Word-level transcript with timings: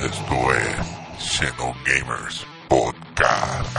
Esto 0.00 0.52
es 0.52 0.76
Xeno 1.18 1.74
Gamers 1.86 2.46
Podcast. 2.68 3.76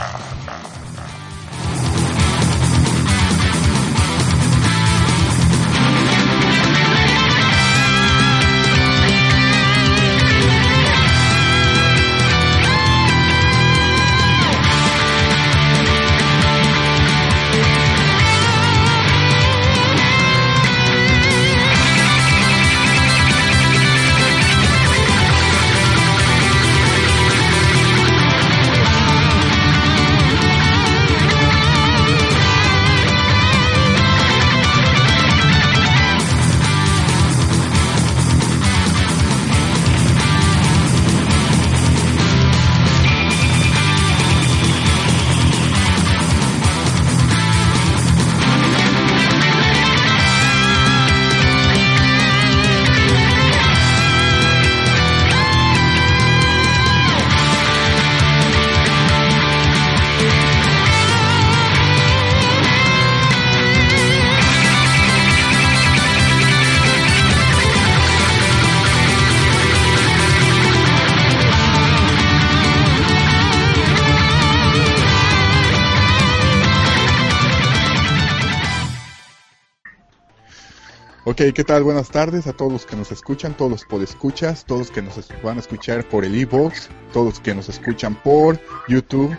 Ok, 81.40 81.54
¿qué 81.54 81.62
tal? 81.62 81.84
Buenas 81.84 82.10
tardes 82.10 82.48
a 82.48 82.52
todos 82.52 82.72
los 82.72 82.84
que 82.84 82.96
nos 82.96 83.12
escuchan, 83.12 83.56
todos 83.56 83.70
los 83.70 83.84
podescuchas, 83.84 84.64
todos 84.64 84.80
los 84.80 84.90
que 84.90 85.02
nos 85.02 85.14
van 85.40 85.58
a 85.58 85.60
escuchar 85.60 86.02
por 86.02 86.24
el 86.24 86.34
e-box, 86.34 86.88
todos 87.12 87.26
los 87.26 87.38
que 87.38 87.54
nos 87.54 87.68
escuchan 87.68 88.16
por 88.24 88.58
YouTube. 88.88 89.38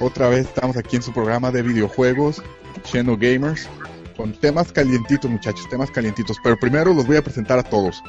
Otra 0.00 0.30
vez 0.30 0.46
estamos 0.46 0.78
aquí 0.78 0.96
en 0.96 1.02
su 1.02 1.12
programa 1.12 1.50
de 1.50 1.60
videojuegos, 1.60 2.42
Cheno 2.84 3.18
Gamers, 3.18 3.68
con 4.16 4.32
temas 4.32 4.72
calientitos, 4.72 5.30
muchachos, 5.30 5.68
temas 5.68 5.90
calientitos. 5.90 6.38
Pero 6.42 6.56
primero 6.56 6.94
los 6.94 7.06
voy 7.06 7.18
a 7.18 7.22
presentar 7.22 7.58
a 7.58 7.62
todos. 7.62 8.02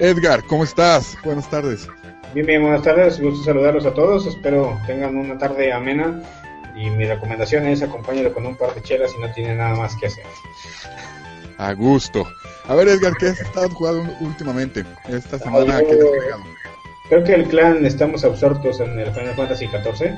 Edgar, 0.00 0.42
¿cómo 0.48 0.64
estás? 0.64 1.16
Buenas 1.24 1.48
tardes. 1.48 1.86
Bien, 2.34 2.46
bien, 2.46 2.62
buenas 2.62 2.82
tardes, 2.82 3.20
gusto 3.20 3.44
saludarlos 3.44 3.86
a 3.86 3.94
todos, 3.94 4.26
espero 4.26 4.76
tengan 4.88 5.16
una 5.16 5.38
tarde 5.38 5.72
amena 5.72 6.20
y 6.74 6.90
mi 6.90 7.04
recomendación 7.04 7.68
es 7.68 7.80
acompáñalo 7.80 8.34
con 8.34 8.44
un 8.44 8.56
par 8.56 8.74
de 8.74 8.82
chelas 8.82 9.12
si 9.12 9.18
no 9.18 9.32
tiene 9.32 9.54
nada 9.54 9.76
más 9.76 9.94
que 9.94 10.06
hacer. 10.06 10.24
A 11.60 11.74
gusto. 11.74 12.26
A 12.68 12.74
ver, 12.74 12.88
Edgar, 12.88 13.12
¿qué 13.18 13.28
has 13.28 13.40
estado 13.40 13.68
jugando 13.68 14.10
últimamente? 14.20 14.82
Esta 15.10 15.38
semana, 15.38 15.78
¿qué 15.80 15.94
jugado? 15.94 16.42
Creo 17.10 17.24
que 17.24 17.34
el 17.34 17.48
clan 17.48 17.84
estamos 17.84 18.24
absortos 18.24 18.80
en 18.80 18.98
el 18.98 19.12
Final 19.12 19.34
Fantasy 19.34 19.66
XIV. 19.66 20.14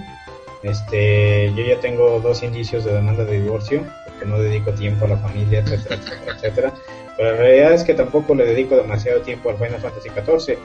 Este, 0.62 1.52
yo 1.56 1.64
ya 1.64 1.80
tengo 1.80 2.20
dos 2.20 2.44
indicios 2.44 2.84
de 2.84 2.92
demanda 2.92 3.24
de 3.24 3.40
divorcio, 3.40 3.84
porque 4.06 4.24
no 4.24 4.38
dedico 4.38 4.70
tiempo 4.74 5.06
a 5.06 5.08
la 5.08 5.16
familia, 5.16 5.58
etcétera, 5.58 5.96
etcétera, 5.96 6.36
etcétera. 6.36 6.72
Pero 7.16 7.32
la 7.32 7.36
realidad 7.36 7.72
es 7.72 7.82
que 7.82 7.94
tampoco 7.94 8.36
le 8.36 8.44
dedico 8.44 8.76
demasiado 8.76 9.20
tiempo 9.22 9.50
al 9.50 9.56
Final 9.56 9.80
Fantasy 9.80 10.10
XIV. 10.10 10.58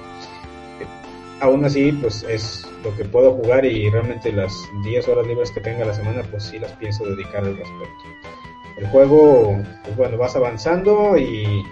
Aún 1.40 1.66
así, 1.66 1.91
pues 1.91 2.24
es 2.30 2.68
lo 2.84 2.96
que 2.96 3.03
puedo 3.03 3.34
jugar 3.34 3.66
y 3.66 3.90
realmente 3.90 4.31
las 4.31 4.53
10 4.84 5.07
horas 5.07 5.25
libres 5.25 5.50
que 5.50 5.62
tenga 5.62 5.85
la 5.85 5.94
semana, 5.96 6.22
pues 6.30 6.44
sí 6.44 6.59
las 6.59 6.72
pienso 6.74 7.03
dedicar 7.03 7.44
al 7.44 7.57
respecto. 7.57 8.37
El 8.77 8.88
juego, 8.88 9.59
pues 9.83 9.95
bueno, 9.97 10.17
vas 10.17 10.35
avanzando 10.35 11.17
y 11.17 11.63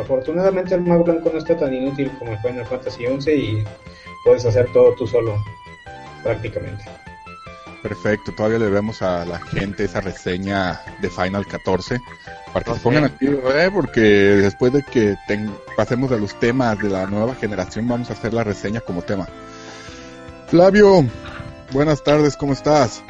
afortunadamente 0.00 0.74
el 0.74 0.82
mago 0.82 1.04
blanco 1.04 1.30
no 1.32 1.38
está 1.38 1.56
tan 1.56 1.72
inútil 1.72 2.10
como 2.18 2.32
el 2.32 2.38
Final 2.38 2.66
Fantasy 2.66 3.04
XI 3.20 3.30
y 3.32 3.64
puedes 4.24 4.44
hacer 4.44 4.66
todo 4.72 4.94
tú 4.96 5.06
solo, 5.06 5.36
prácticamente. 6.22 6.84
Perfecto, 7.82 8.32
todavía 8.36 8.58
le 8.58 8.68
vemos 8.70 9.02
a 9.02 9.24
la 9.24 9.38
gente 9.38 9.84
esa 9.84 10.00
reseña 10.00 10.80
de 11.00 11.08
Final 11.08 11.46
14 11.46 12.00
para 12.52 12.64
que 12.64 12.74
se 12.74 12.80
pongan 12.80 13.04
al 13.04 13.16
tiro, 13.16 13.56
¿eh? 13.56 13.70
porque 13.72 14.00
después 14.00 14.72
de 14.72 14.82
que 14.82 15.14
ten- 15.28 15.54
pasemos 15.76 16.10
de 16.10 16.18
los 16.18 16.34
temas 16.40 16.76
de 16.80 16.88
la 16.88 17.06
nueva 17.06 17.36
generación 17.36 17.86
vamos 17.86 18.10
a 18.10 18.14
hacer 18.14 18.34
la 18.34 18.42
reseña 18.42 18.80
como 18.80 19.02
tema. 19.02 19.28
Flavio, 20.48 21.04
buenas 21.72 22.02
tardes, 22.02 22.36
¿cómo 22.36 22.52
estás? 22.54 23.02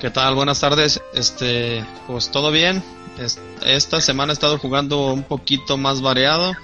¿Qué 0.00 0.10
tal? 0.10 0.34
Buenas 0.34 0.60
tardes. 0.60 1.00
Este, 1.14 1.84
pues 2.06 2.30
todo 2.30 2.50
bien. 2.50 2.82
Es- 3.18 3.38
Esta 3.64 4.00
semana 4.00 4.32
he 4.32 4.34
estado 4.34 4.58
jugando 4.58 5.12
un 5.12 5.22
poquito 5.22 5.76
más 5.76 6.00
variado. 6.02 6.54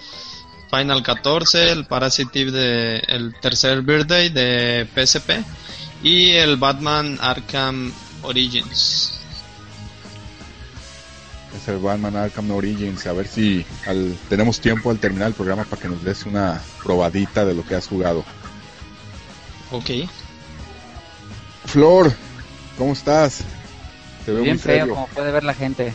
Final 0.70 1.03
14, 1.03 1.71
el 1.71 1.84
Parasite 1.87 2.41
Eve 2.41 2.50
de 2.50 2.97
el 3.09 3.34
tercer 3.41 3.82
birthday 3.82 4.31
de 4.31 4.87
PSP 4.94 5.44
y 6.03 6.31
el 6.31 6.56
Batman 6.56 7.19
Arkham 7.21 7.92
Origins. 8.22 9.19
Es 11.54 11.69
el 11.69 11.76
Batman 11.78 12.16
Arkham 12.16 12.50
Origins, 12.53 13.06
a 13.06 13.12
ver 13.12 13.28
si 13.28 13.66
al- 13.87 14.16
tenemos 14.31 14.60
tiempo 14.60 14.91
al 14.91 14.98
terminar 14.98 15.28
el 15.28 15.34
programa 15.34 15.65
para 15.65 15.82
que 15.82 15.88
nos 15.88 16.03
des 16.03 16.25
una 16.25 16.62
probadita 16.82 17.44
de 17.44 17.54
lo 17.54 17.66
que 17.66 17.75
has 17.75 17.87
jugado. 17.87 18.25
Ok. 19.71 19.91
Flor, 21.66 22.10
¿cómo 22.78 22.93
estás? 22.93 23.38
Te 24.25 24.33
veo 24.33 24.43
Bien 24.43 24.55
muy 24.56 24.62
feo, 24.62 24.78
serio. 24.81 24.94
como 24.94 25.06
puede 25.09 25.33
ver 25.33 25.44
la 25.44 25.55
gente. 25.55 25.93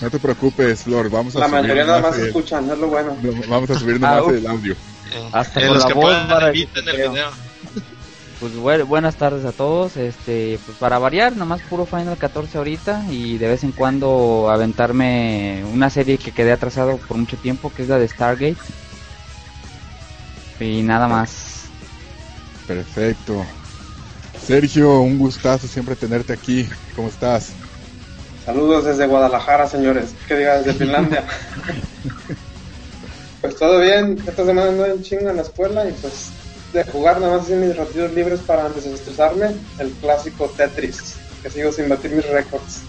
No 0.00 0.10
te 0.10 0.18
preocupes, 0.18 0.82
Flor, 0.82 1.08
vamos 1.10 1.36
a 1.36 1.40
La 1.40 1.48
subir 1.48 1.60
mayoría 1.62 1.84
nada 1.84 2.00
más 2.00 2.18
el- 2.18 2.26
escuchan, 2.26 2.68
es 2.70 2.78
lo 2.78 2.88
bueno. 2.88 3.16
no, 3.22 3.32
vamos 3.48 3.70
a 3.70 3.78
subir 3.78 4.00
nomás 4.00 4.22
uf. 4.24 4.32
el 4.32 4.46
audio. 4.46 4.72
Eh, 4.72 5.28
Hasta 5.32 5.60
eh, 5.60 5.66
con 5.66 5.74
los 5.74 5.82
la 5.84 5.88
que 5.88 5.94
voz 5.94 6.04
puedan 6.04 6.30
va 6.30 6.38
a 6.44 6.48
eviten 6.48 6.88
el 6.88 6.96
video. 6.96 7.30
Pues 8.40 8.52
bu- 8.54 8.86
buenas 8.86 9.16
tardes 9.16 9.44
a 9.44 9.52
todos. 9.52 9.96
Este, 9.96 10.58
pues 10.66 10.76
para 10.78 10.98
variar, 10.98 11.36
nomás 11.36 11.60
puro 11.62 11.84
Final 11.86 12.16
14 12.16 12.58
ahorita 12.58 13.04
y 13.10 13.38
de 13.38 13.48
vez 13.48 13.64
en 13.64 13.72
cuando 13.72 14.48
aventarme 14.50 15.62
una 15.72 15.90
serie 15.90 16.16
que 16.18 16.32
quedé 16.32 16.50
atrasado 16.52 16.96
por 16.98 17.16
mucho 17.18 17.36
tiempo, 17.36 17.72
que 17.74 17.82
es 17.82 17.88
la 17.88 17.98
de 17.98 18.08
Stargate. 18.08 18.56
Y 20.58 20.82
nada 20.82 21.06
más. 21.06 21.64
Perfecto. 22.66 23.44
Sergio, 24.46 25.00
un 25.00 25.18
gustazo 25.18 25.66
siempre 25.68 25.96
tenerte 25.96 26.32
aquí. 26.32 26.68
¿Cómo 26.96 27.08
estás? 27.08 27.52
Saludos 28.44 28.84
desde 28.84 29.06
Guadalajara, 29.06 29.68
señores. 29.68 30.14
Que 30.26 30.36
diga 30.36 30.58
desde 30.58 30.74
Finlandia. 30.74 31.24
pues 33.40 33.56
todo 33.56 33.80
bien. 33.80 34.18
Esta 34.26 34.44
semana 34.44 34.70
ando 34.70 34.86
en 34.86 35.02
chinga 35.02 35.30
en 35.30 35.36
la 35.36 35.42
escuela 35.42 35.88
y 35.88 35.92
pues 35.92 36.30
de 36.72 36.84
jugar 36.84 37.20
nada 37.20 37.38
más 37.38 37.50
en 37.50 37.66
mis 37.66 37.76
ratitos 37.76 38.12
libres 38.12 38.40
para 38.40 38.68
desestresarme. 38.70 39.54
El 39.78 39.90
clásico 39.92 40.48
Tetris. 40.56 41.16
Que 41.42 41.50
sigo 41.50 41.72
sin 41.72 41.88
batir 41.88 42.10
mis 42.10 42.28
récords. 42.28 42.82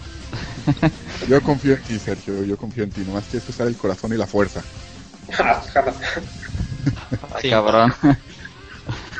Yo 1.27 1.41
confío 1.41 1.73
en 1.73 1.81
ti, 1.83 1.99
Sergio. 1.99 2.43
Yo 2.43 2.57
confío 2.57 2.83
en 2.83 2.91
ti. 2.91 3.01
Nomás 3.01 3.25
tienes 3.25 3.45
que 3.45 3.51
usar 3.51 3.67
el 3.67 3.75
corazón 3.75 4.13
y 4.13 4.17
la 4.17 4.27
fuerza. 4.27 4.61
Ojalá. 5.27 5.61
Sí. 7.39 7.49
Cabrón. 7.49 7.93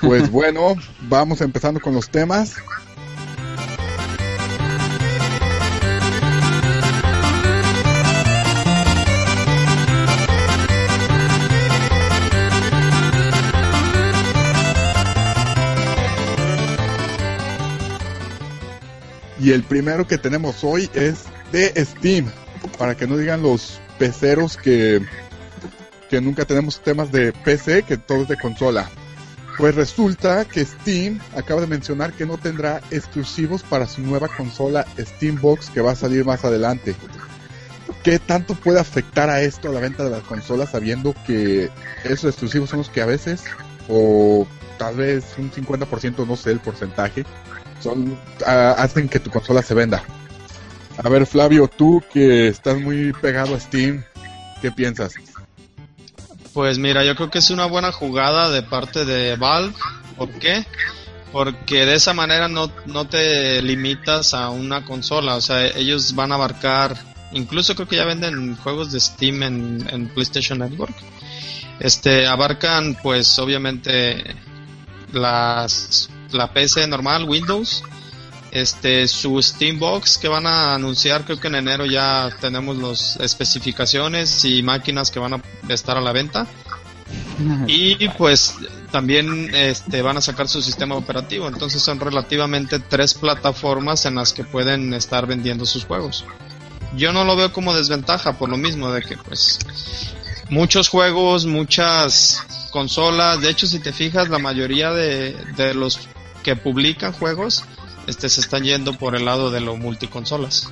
Pues 0.01 0.31
bueno, 0.31 0.75
vamos 1.01 1.41
empezando 1.41 1.79
con 1.79 1.93
los 1.93 2.09
temas. 2.09 2.55
Y 19.39 19.51
el 19.51 19.63
primero 19.63 20.07
que 20.07 20.17
tenemos 20.17 20.63
hoy 20.63 20.89
es 20.93 21.25
de 21.51 21.73
Steam. 21.85 22.31
Para 22.77 22.95
que 22.95 23.05
no 23.05 23.17
digan 23.17 23.43
los 23.43 23.79
peceros 23.99 24.57
que, 24.57 24.99
que 26.09 26.21
nunca 26.21 26.45
tenemos 26.45 26.81
temas 26.81 27.11
de 27.11 27.33
PC, 27.33 27.83
que 27.83 27.97
todo 27.97 28.23
es 28.23 28.27
de 28.27 28.37
consola. 28.37 28.89
Pues 29.61 29.75
resulta 29.75 30.43
que 30.45 30.65
Steam 30.65 31.19
acaba 31.37 31.61
de 31.61 31.67
mencionar 31.67 32.13
que 32.13 32.25
no 32.25 32.39
tendrá 32.39 32.81
exclusivos 32.89 33.61
para 33.61 33.85
su 33.85 34.01
nueva 34.01 34.27
consola 34.27 34.87
Steambox 34.97 35.69
que 35.69 35.81
va 35.81 35.91
a 35.91 35.95
salir 35.95 36.25
más 36.25 36.43
adelante. 36.43 36.95
¿Qué 38.01 38.17
tanto 38.17 38.55
puede 38.55 38.79
afectar 38.79 39.29
a 39.29 39.43
esto 39.43 39.69
a 39.69 39.71
la 39.71 39.79
venta 39.79 40.03
de 40.03 40.09
las 40.09 40.23
consolas 40.23 40.71
sabiendo 40.71 41.13
que 41.27 41.69
esos 42.03 42.31
exclusivos 42.31 42.71
son 42.71 42.79
los 42.79 42.89
que 42.89 43.03
a 43.03 43.05
veces 43.05 43.43
o 43.87 44.47
tal 44.79 44.95
vez 44.95 45.25
un 45.37 45.51
50%, 45.51 46.25
no 46.25 46.35
sé 46.35 46.49
el 46.49 46.59
porcentaje, 46.59 47.23
son 47.79 48.17
hacen 48.43 49.09
que 49.09 49.19
tu 49.19 49.29
consola 49.29 49.61
se 49.61 49.75
venda. 49.75 50.01
A 50.97 51.07
ver, 51.07 51.27
Flavio, 51.27 51.67
tú 51.67 52.01
que 52.11 52.47
estás 52.47 52.81
muy 52.81 53.13
pegado 53.13 53.53
a 53.53 53.59
Steam, 53.59 54.03
¿qué 54.59 54.71
piensas? 54.71 55.13
Pues 56.53 56.77
mira, 56.77 57.05
yo 57.05 57.15
creo 57.15 57.29
que 57.29 57.39
es 57.39 57.49
una 57.49 57.65
buena 57.65 57.91
jugada 57.91 58.49
de 58.49 58.61
parte 58.61 59.05
de 59.05 59.35
Valve. 59.37 59.73
¿Por 60.17 60.29
qué? 60.33 60.65
Porque 61.31 61.85
de 61.85 61.95
esa 61.95 62.13
manera 62.13 62.49
no, 62.49 62.71
no 62.87 63.07
te 63.07 63.61
limitas 63.61 64.33
a 64.33 64.49
una 64.49 64.83
consola. 64.83 65.35
O 65.35 65.41
sea, 65.41 65.65
ellos 65.65 66.13
van 66.13 66.31
a 66.31 66.35
abarcar. 66.35 66.97
Incluso 67.31 67.73
creo 67.75 67.87
que 67.87 67.95
ya 67.95 68.05
venden 68.05 68.57
juegos 68.57 68.91
de 68.91 68.99
Steam 68.99 69.43
en, 69.43 69.87
en 69.89 70.07
PlayStation 70.09 70.59
Network. 70.59 70.95
Este, 71.79 72.27
abarcan, 72.27 72.97
pues, 73.01 73.39
obviamente, 73.39 74.35
las, 75.13 76.09
la 76.31 76.53
PC 76.53 76.85
normal, 76.87 77.23
Windows, 77.23 77.83
este 78.51 79.07
su 79.07 79.41
Steambox 79.41 80.17
que 80.17 80.27
van 80.27 80.45
a 80.45 80.75
anunciar 80.75 81.23
creo 81.23 81.39
que 81.39 81.47
en 81.47 81.55
enero 81.55 81.85
ya 81.85 82.29
tenemos 82.41 82.77
las 82.77 83.15
especificaciones 83.17 84.43
y 84.43 84.61
máquinas 84.61 85.09
que 85.09 85.19
van 85.19 85.35
a 85.35 85.41
estar 85.69 85.97
a 85.97 86.01
la 86.01 86.11
venta. 86.11 86.47
Y 87.67 88.07
pues 88.09 88.55
también 88.91 89.53
este 89.55 90.01
van 90.01 90.17
a 90.17 90.21
sacar 90.21 90.47
su 90.47 90.61
sistema 90.61 90.95
operativo. 90.95 91.47
Entonces 91.47 91.81
son 91.81 91.99
relativamente 91.99 92.79
tres 92.79 93.13
plataformas 93.13 94.05
en 94.05 94.15
las 94.15 94.31
que 94.31 94.43
pueden 94.43 94.93
estar 94.93 95.25
vendiendo 95.25 95.65
sus 95.65 95.85
juegos. 95.85 96.23
Yo 96.95 97.13
no 97.13 97.23
lo 97.23 97.35
veo 97.35 97.51
como 97.51 97.73
desventaja 97.73 98.37
por 98.37 98.49
lo 98.49 98.57
mismo 98.57 98.91
de 98.91 99.01
que 99.01 99.17
pues 99.17 99.59
muchos 100.49 100.87
juegos 100.87 101.45
muchas 101.45 102.43
consolas. 102.69 103.41
De 103.41 103.49
hecho 103.49 103.65
si 103.65 103.79
te 103.79 103.91
fijas 103.91 104.29
la 104.29 104.39
mayoría 104.39 104.91
de, 104.91 105.33
de 105.55 105.73
los 105.73 105.99
que 106.43 106.55
publican 106.55 107.13
juegos 107.13 107.63
este 108.07 108.29
se 108.29 108.41
están 108.41 108.63
yendo 108.63 108.93
por 108.97 109.15
el 109.15 109.25
lado 109.25 109.51
de 109.51 109.61
lo 109.61 109.75
multiconsolas. 109.77 110.71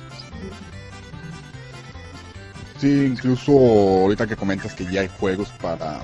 Sí, 2.80 3.06
incluso 3.06 3.52
ahorita 3.52 4.26
que 4.26 4.36
comentas 4.36 4.74
que 4.74 4.90
ya 4.90 5.02
hay 5.02 5.10
juegos 5.18 5.48
para, 5.60 6.00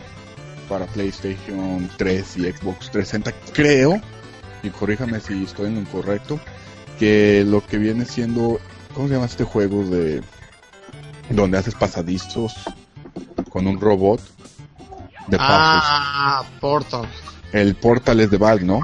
para 0.69 0.87
PlayStation 0.87 1.89
3 1.97 2.37
y 2.37 2.53
Xbox 2.53 2.91
360, 2.91 3.33
creo, 3.53 4.01
y 4.63 4.69
corríjame 4.71 5.21
si 5.21 5.45
estoy 5.45 5.67
en 5.69 5.77
lo 5.77 5.81
incorrecto, 5.81 6.39
que 6.99 7.45
lo 7.47 7.67
que 7.67 7.79
viene 7.79 8.05
siendo, 8.05 8.61
¿cómo 8.95 9.09
se 9.09 9.15
llama 9.15 9.27
este 9.27 9.45
juego 9.45 9.85
de 9.85 10.23
donde 11.31 11.59
haces 11.59 11.75
pasadizos 11.75 12.55
con 13.49 13.67
un 13.67 13.81
robot 13.81 14.21
de 15.29 15.39
Ah, 15.41 16.45
Portal. 16.61 17.09
El 17.53 17.75
Portal 17.75 18.21
es 18.21 18.31
de 18.31 18.37
Valve, 18.37 18.65
¿no? 18.65 18.81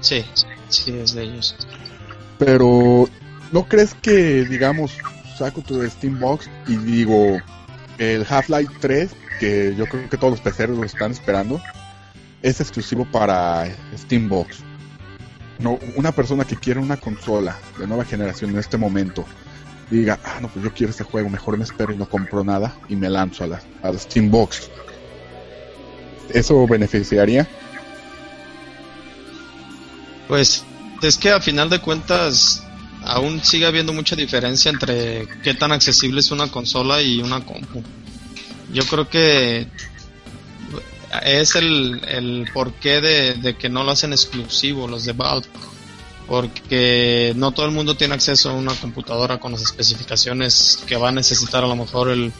Sí, 0.00 0.24
sí, 0.34 0.45
de 0.84 1.22
ellos. 1.22 1.56
Pero, 2.38 3.08
¿no 3.52 3.68
crees 3.68 3.94
que, 3.94 4.44
digamos, 4.44 4.92
saco 5.38 5.62
tu 5.62 5.82
Steambox 5.88 6.50
y 6.66 6.76
digo, 6.76 7.40
el 7.98 8.26
Half-Life 8.28 8.74
3, 8.80 9.10
que 9.40 9.74
yo 9.76 9.86
creo 9.86 10.08
que 10.08 10.16
todos 10.16 10.32
los 10.32 10.40
peceros 10.40 10.76
lo 10.76 10.84
están 10.84 11.12
esperando, 11.12 11.60
es 12.42 12.60
exclusivo 12.60 13.06
para 13.10 13.66
Steambox? 13.96 14.58
No, 15.58 15.78
una 15.96 16.12
persona 16.12 16.44
que 16.44 16.56
quiere 16.56 16.80
una 16.80 16.98
consola 16.98 17.56
de 17.78 17.86
nueva 17.86 18.04
generación 18.04 18.50
en 18.50 18.58
este 18.58 18.76
momento, 18.76 19.24
diga, 19.90 20.18
ah, 20.24 20.38
no, 20.42 20.48
pues 20.48 20.64
yo 20.64 20.72
quiero 20.72 20.90
este 20.90 21.04
juego, 21.04 21.30
mejor 21.30 21.56
me 21.56 21.64
espero 21.64 21.92
y 21.92 21.96
no 21.96 22.08
compro 22.08 22.44
nada 22.44 22.76
y 22.88 22.96
me 22.96 23.08
lanzo 23.08 23.44
a 23.44 23.46
la, 23.46 23.62
a 23.82 23.92
la 23.92 23.98
Steambox. 23.98 24.70
¿Eso 26.34 26.66
beneficiaría? 26.66 27.48
Pues 30.28 30.64
es 31.02 31.18
que 31.18 31.30
a 31.30 31.40
final 31.40 31.70
de 31.70 31.80
cuentas 31.80 32.62
aún 33.04 33.42
sigue 33.44 33.66
habiendo 33.66 33.92
mucha 33.92 34.16
diferencia 34.16 34.70
entre 34.70 35.28
qué 35.42 35.54
tan 35.54 35.72
accesible 35.72 36.20
es 36.20 36.30
una 36.30 36.48
consola 36.48 37.00
y 37.02 37.20
una 37.20 37.44
compu. 37.44 37.82
Yo 38.72 38.84
creo 38.84 39.08
que 39.08 39.68
es 41.22 41.54
el, 41.54 42.02
el 42.08 42.50
porqué 42.52 43.00
de, 43.00 43.34
de 43.34 43.56
que 43.56 43.68
no 43.68 43.84
lo 43.84 43.92
hacen 43.92 44.12
exclusivo 44.12 44.88
los 44.88 45.04
de 45.04 45.12
Valve. 45.12 45.46
Porque 46.26 47.32
no 47.36 47.52
todo 47.52 47.66
el 47.66 47.72
mundo 47.72 47.96
tiene 47.96 48.14
acceso 48.14 48.50
a 48.50 48.54
una 48.54 48.74
computadora 48.74 49.38
con 49.38 49.52
las 49.52 49.62
especificaciones 49.62 50.80
que 50.84 50.96
va 50.96 51.10
a 51.10 51.12
necesitar 51.12 51.62
a 51.62 51.68
lo 51.68 51.76
mejor 51.76 52.10
el, 52.10 52.32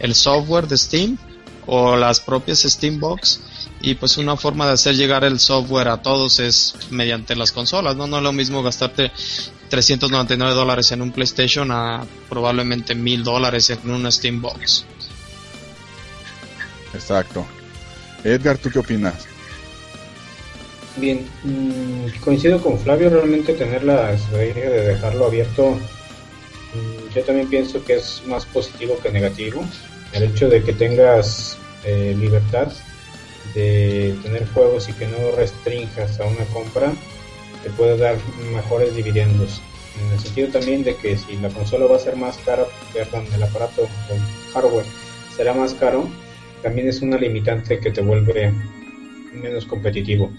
el 0.00 0.14
software 0.16 0.66
de 0.66 0.76
Steam 0.76 1.16
o 1.64 1.94
las 1.94 2.18
propias 2.18 2.62
Steambox 2.62 3.40
y 3.80 3.94
pues 3.94 4.18
una 4.18 4.36
forma 4.36 4.66
de 4.66 4.72
hacer 4.72 4.96
llegar 4.96 5.24
el 5.24 5.38
software 5.38 5.88
a 5.88 6.02
todos 6.02 6.40
es 6.40 6.74
mediante 6.90 7.36
las 7.36 7.52
consolas, 7.52 7.96
¿no? 7.96 8.06
No 8.06 8.18
es 8.18 8.22
lo 8.22 8.32
mismo 8.32 8.62
gastarte 8.62 9.12
399 9.68 10.54
dólares 10.54 10.90
en 10.92 11.02
un 11.02 11.12
PlayStation 11.12 11.70
a 11.70 12.04
probablemente 12.28 12.94
1000 12.94 13.22
dólares 13.22 13.70
en 13.70 13.90
una 13.90 14.10
Steambox. 14.10 14.84
Exacto. 16.92 17.46
Edgar, 18.24 18.58
¿tú 18.58 18.70
qué 18.70 18.80
opinas? 18.80 19.28
Bien, 20.96 21.24
mm, 21.44 22.18
coincido 22.24 22.60
con 22.60 22.78
Flavio, 22.80 23.10
realmente 23.10 23.52
tener 23.52 23.84
la 23.84 24.12
estrategia 24.12 24.68
de 24.70 24.88
dejarlo 24.88 25.26
abierto, 25.26 25.70
mm, 25.70 27.14
yo 27.14 27.22
también 27.22 27.48
pienso 27.48 27.84
que 27.84 27.96
es 27.96 28.22
más 28.26 28.44
positivo 28.46 28.98
que 29.00 29.12
negativo. 29.12 29.64
El 30.12 30.24
hecho 30.24 30.48
de 30.48 30.64
que 30.64 30.72
tengas 30.72 31.56
eh, 31.84 32.16
libertad 32.18 32.72
de 33.54 34.14
tener 34.22 34.46
juegos 34.48 34.88
y 34.88 34.92
que 34.92 35.06
no 35.06 35.32
restringas 35.36 36.20
a 36.20 36.26
una 36.26 36.44
compra, 36.52 36.92
te 37.62 37.70
puede 37.70 37.96
dar 37.96 38.16
mejores 38.52 38.94
dividendos. 38.94 39.60
En 40.00 40.12
el 40.12 40.20
sentido 40.20 40.48
también 40.48 40.84
de 40.84 40.94
que 40.96 41.16
si 41.16 41.36
la 41.36 41.48
consola 41.48 41.86
va 41.86 41.96
a 41.96 42.00
ser 42.00 42.16
más 42.16 42.38
cara, 42.38 42.64
perdón, 42.92 43.24
el 43.34 43.42
aparato, 43.42 43.82
el 44.10 44.52
hardware 44.52 44.86
será 45.36 45.54
más 45.54 45.74
caro, 45.74 46.08
también 46.62 46.88
es 46.88 47.02
una 47.02 47.18
limitante 47.18 47.78
que 47.78 47.90
te 47.90 48.00
vuelve 48.00 48.52
menos 49.32 49.64
competitivo. 49.66 50.30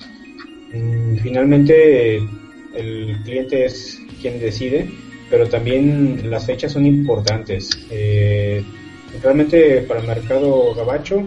Mm, 0.74 1.18
finalmente, 1.18 2.18
el 2.76 3.18
cliente 3.24 3.66
es 3.66 4.02
quien 4.22 4.40
decide, 4.40 4.90
pero 5.30 5.48
también 5.48 6.30
las 6.30 6.46
fechas 6.46 6.74
son 6.74 6.86
importantes. 6.86 7.70
Eh, 7.90 8.64
realmente 9.22 9.82
para 9.82 10.02
el 10.02 10.08
mercado 10.08 10.74
gabacho 10.76 11.24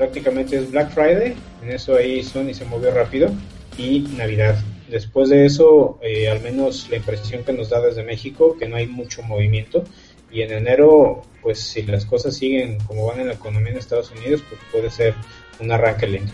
prácticamente 0.00 0.56
es 0.56 0.70
Black 0.70 0.94
Friday, 0.94 1.36
en 1.62 1.72
eso 1.72 1.94
ahí 1.94 2.24
Sony 2.24 2.54
se 2.54 2.64
movió 2.64 2.90
rápido, 2.90 3.30
y 3.76 4.00
Navidad. 4.16 4.58
Después 4.88 5.28
de 5.28 5.44
eso, 5.44 5.98
eh, 6.00 6.30
al 6.30 6.40
menos 6.40 6.88
la 6.88 6.96
impresión 6.96 7.44
que 7.44 7.52
nos 7.52 7.68
da 7.68 7.82
desde 7.82 8.02
México, 8.02 8.56
que 8.58 8.66
no 8.66 8.76
hay 8.76 8.86
mucho 8.86 9.22
movimiento, 9.22 9.84
y 10.32 10.40
en 10.40 10.52
enero, 10.52 11.20
pues 11.42 11.60
si 11.60 11.82
las 11.82 12.06
cosas 12.06 12.34
siguen 12.34 12.78
como 12.86 13.08
van 13.08 13.20
en 13.20 13.26
la 13.26 13.34
economía 13.34 13.72
en 13.72 13.76
Estados 13.76 14.10
Unidos, 14.10 14.42
pues 14.48 14.58
puede 14.72 14.90
ser 14.90 15.14
un 15.58 15.70
arranque 15.70 16.06
lento. 16.06 16.32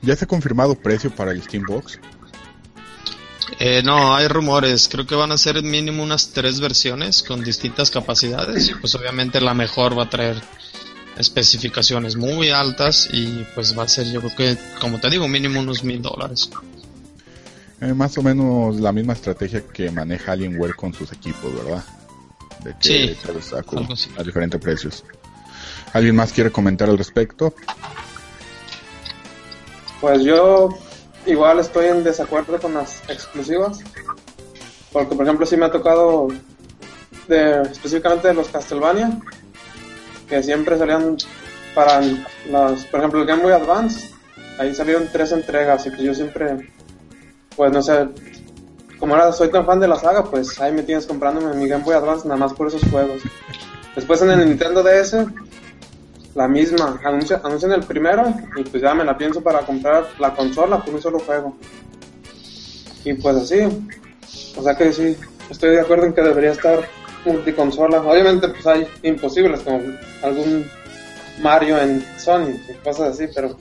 ¿Ya 0.00 0.16
se 0.16 0.24
ha 0.24 0.28
confirmado 0.28 0.74
precio 0.74 1.14
para 1.14 1.30
el 1.30 1.42
Steambox? 1.42 2.00
Eh, 3.58 3.82
no, 3.84 4.16
hay 4.16 4.28
rumores. 4.28 4.88
Creo 4.88 5.06
que 5.06 5.14
van 5.14 5.30
a 5.30 5.36
ser 5.36 5.62
mínimo 5.62 6.02
unas 6.02 6.30
tres 6.30 6.58
versiones 6.58 7.22
con 7.22 7.44
distintas 7.44 7.90
capacidades. 7.90 8.72
Pues 8.80 8.94
obviamente 8.94 9.42
la 9.42 9.52
mejor 9.52 9.98
va 9.98 10.04
a 10.04 10.10
traer 10.10 10.36
especificaciones 11.18 12.16
muy 12.16 12.50
altas 12.50 13.08
y 13.12 13.46
pues 13.54 13.78
va 13.78 13.84
a 13.84 13.88
ser 13.88 14.06
yo 14.10 14.20
creo 14.20 14.36
que 14.36 14.58
como 14.80 14.98
te 15.00 15.10
digo 15.10 15.28
mínimo 15.28 15.60
unos 15.60 15.84
mil 15.84 16.02
dólares. 16.02 16.50
Eh, 17.80 17.92
más 17.92 18.16
o 18.18 18.22
menos 18.22 18.80
la 18.80 18.92
misma 18.92 19.12
estrategia 19.12 19.62
que 19.66 19.90
maneja 19.90 20.32
Alienware 20.32 20.74
con 20.74 20.92
sus 20.92 21.12
equipos 21.12 21.54
verdad 21.54 21.84
de 22.64 22.74
que 22.78 23.16
sí, 23.16 24.10
a 24.16 24.22
diferentes 24.22 24.60
precios. 24.60 25.04
Alguien 25.92 26.16
más 26.16 26.32
quiere 26.32 26.50
comentar 26.50 26.88
al 26.88 26.98
respecto 26.98 27.54
pues 30.00 30.22
yo 30.22 30.68
igual 31.24 31.60
estoy 31.60 31.86
en 31.86 32.04
desacuerdo 32.04 32.60
con 32.60 32.74
las 32.74 33.02
exclusivas 33.08 33.78
porque 34.92 35.14
por 35.14 35.24
ejemplo 35.24 35.46
sí 35.46 35.56
me 35.56 35.66
ha 35.66 35.70
tocado 35.72 36.28
de, 37.26 37.62
específicamente 37.62 38.28
de 38.28 38.34
los 38.34 38.48
Castlevania 38.48 39.18
que 40.28 40.42
siempre 40.42 40.78
salían 40.78 41.16
para 41.74 42.00
las, 42.50 42.84
por 42.86 43.00
ejemplo, 43.00 43.20
el 43.20 43.26
Game 43.26 43.42
Boy 43.42 43.52
Advance, 43.52 44.10
ahí 44.58 44.74
salieron 44.74 45.08
tres 45.12 45.32
entregas 45.32 45.86
y 45.86 45.90
pues 45.90 46.02
yo 46.02 46.14
siempre, 46.14 46.70
pues 47.56 47.72
no 47.72 47.82
sé, 47.82 48.08
como 48.98 49.14
ahora 49.14 49.32
soy 49.32 49.50
tan 49.50 49.66
fan 49.66 49.80
de 49.80 49.88
la 49.88 49.96
saga, 49.96 50.24
pues 50.24 50.60
ahí 50.60 50.72
me 50.72 50.82
tienes 50.82 51.06
comprándome 51.06 51.54
mi 51.54 51.68
Game 51.68 51.84
Boy 51.84 51.94
Advance 51.94 52.26
nada 52.26 52.38
más 52.38 52.54
por 52.54 52.68
esos 52.68 52.82
juegos. 52.90 53.22
Después 53.94 54.22
en 54.22 54.30
el 54.30 54.48
Nintendo 54.48 54.82
DS, 54.82 55.16
la 56.34 56.48
misma, 56.48 57.00
anuncian, 57.04 57.72
el 57.72 57.84
primero 57.84 58.32
y 58.56 58.64
pues 58.64 58.82
ya 58.82 58.94
me 58.94 59.04
la 59.04 59.16
pienso 59.16 59.40
para 59.40 59.60
comprar 59.60 60.06
la 60.18 60.34
consola 60.34 60.82
por 60.82 60.94
un 60.94 61.02
solo 61.02 61.18
juego. 61.20 61.56
Y 63.04 63.14
pues 63.14 63.36
así, 63.36 63.58
o 64.56 64.62
sea 64.62 64.76
que 64.76 64.92
sí, 64.92 65.16
estoy 65.50 65.70
de 65.70 65.80
acuerdo 65.80 66.06
en 66.06 66.14
que 66.14 66.22
debería 66.22 66.52
estar 66.52 66.80
multiconsola. 67.24 68.00
Obviamente 68.02 68.48
pues 68.48 68.66
hay 68.66 68.86
imposibles 69.02 69.60
como 69.60 69.80
algún 70.22 70.70
Mario 71.40 71.78
en 71.80 72.04
Sony 72.18 72.58
cosas 72.82 73.14
así, 73.14 73.26
pero 73.34 73.56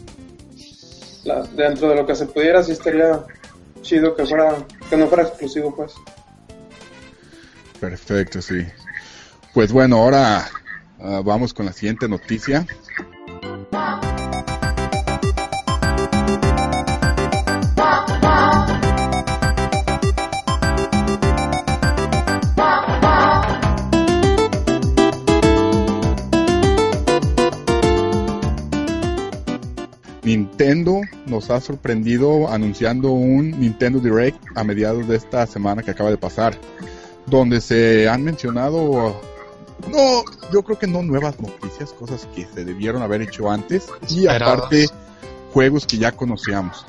la- 1.23 1.43
dentro 1.43 1.89
de 1.89 1.95
lo 1.95 2.05
que 2.05 2.15
se 2.15 2.25
pudiera, 2.25 2.61
sí 2.63 2.73
estaría 2.73 3.23
chido 3.81 4.15
que 4.15 4.25
fuera, 4.25 4.55
que 4.89 4.97
no 4.97 5.07
fuera 5.07 5.23
exclusivo, 5.23 5.75
pues. 5.75 5.93
Perfecto, 7.79 8.41
sí. 8.41 8.65
Pues 9.53 9.71
bueno, 9.71 9.97
ahora 9.97 10.49
ah, 11.01 11.21
vamos 11.23 11.53
con 11.53 11.65
la 11.65 11.73
siguiente 11.73 12.07
noticia. 12.07 12.65
Nintendo 30.33 31.01
nos 31.27 31.51
ha 31.51 31.61
sorprendido 31.61 32.49
anunciando 32.49 33.11
un 33.11 33.51
Nintendo 33.51 33.99
Direct 33.99 34.43
a 34.55 34.63
mediados 34.63 35.07
de 35.07 35.15
esta 35.15 35.45
semana 35.45 35.83
que 35.83 35.91
acaba 35.91 36.09
de 36.09 36.17
pasar, 36.17 36.57
donde 37.27 37.61
se 37.61 38.09
han 38.09 38.23
mencionado, 38.23 39.21
no, 39.91 40.23
yo 40.51 40.63
creo 40.63 40.79
que 40.79 40.87
no 40.87 41.03
nuevas 41.03 41.39
noticias, 41.39 41.93
cosas 41.93 42.27
que 42.35 42.47
se 42.47 42.65
debieron 42.65 43.03
haber 43.03 43.21
hecho 43.21 43.51
antes 43.51 43.87
y 44.09 44.25
aparte 44.25 44.87
juegos 45.53 45.85
que 45.85 45.99
ya 45.99 46.11
conocíamos. 46.11 46.83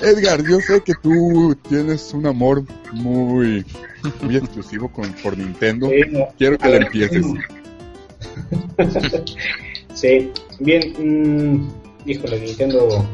Edgar, 0.00 0.40
yo 0.44 0.60
sé 0.60 0.80
que 0.80 0.94
tú 0.94 1.56
tienes 1.68 2.14
un 2.14 2.26
amor 2.26 2.62
muy, 2.92 3.66
muy 4.22 4.36
exclusivo 4.36 4.88
con, 4.92 5.12
por 5.24 5.36
Nintendo. 5.36 5.88
Sí, 5.88 6.02
no. 6.08 6.28
Quiero 6.38 6.56
que 6.56 6.64
A 6.64 6.68
le 6.68 6.78
ver. 6.78 6.86
empieces. 6.86 7.26
Sí, 9.92 10.30
bien, 10.60 10.94
mm, 10.98 11.79
híjole, 12.06 12.40
Nintendo 12.40 13.06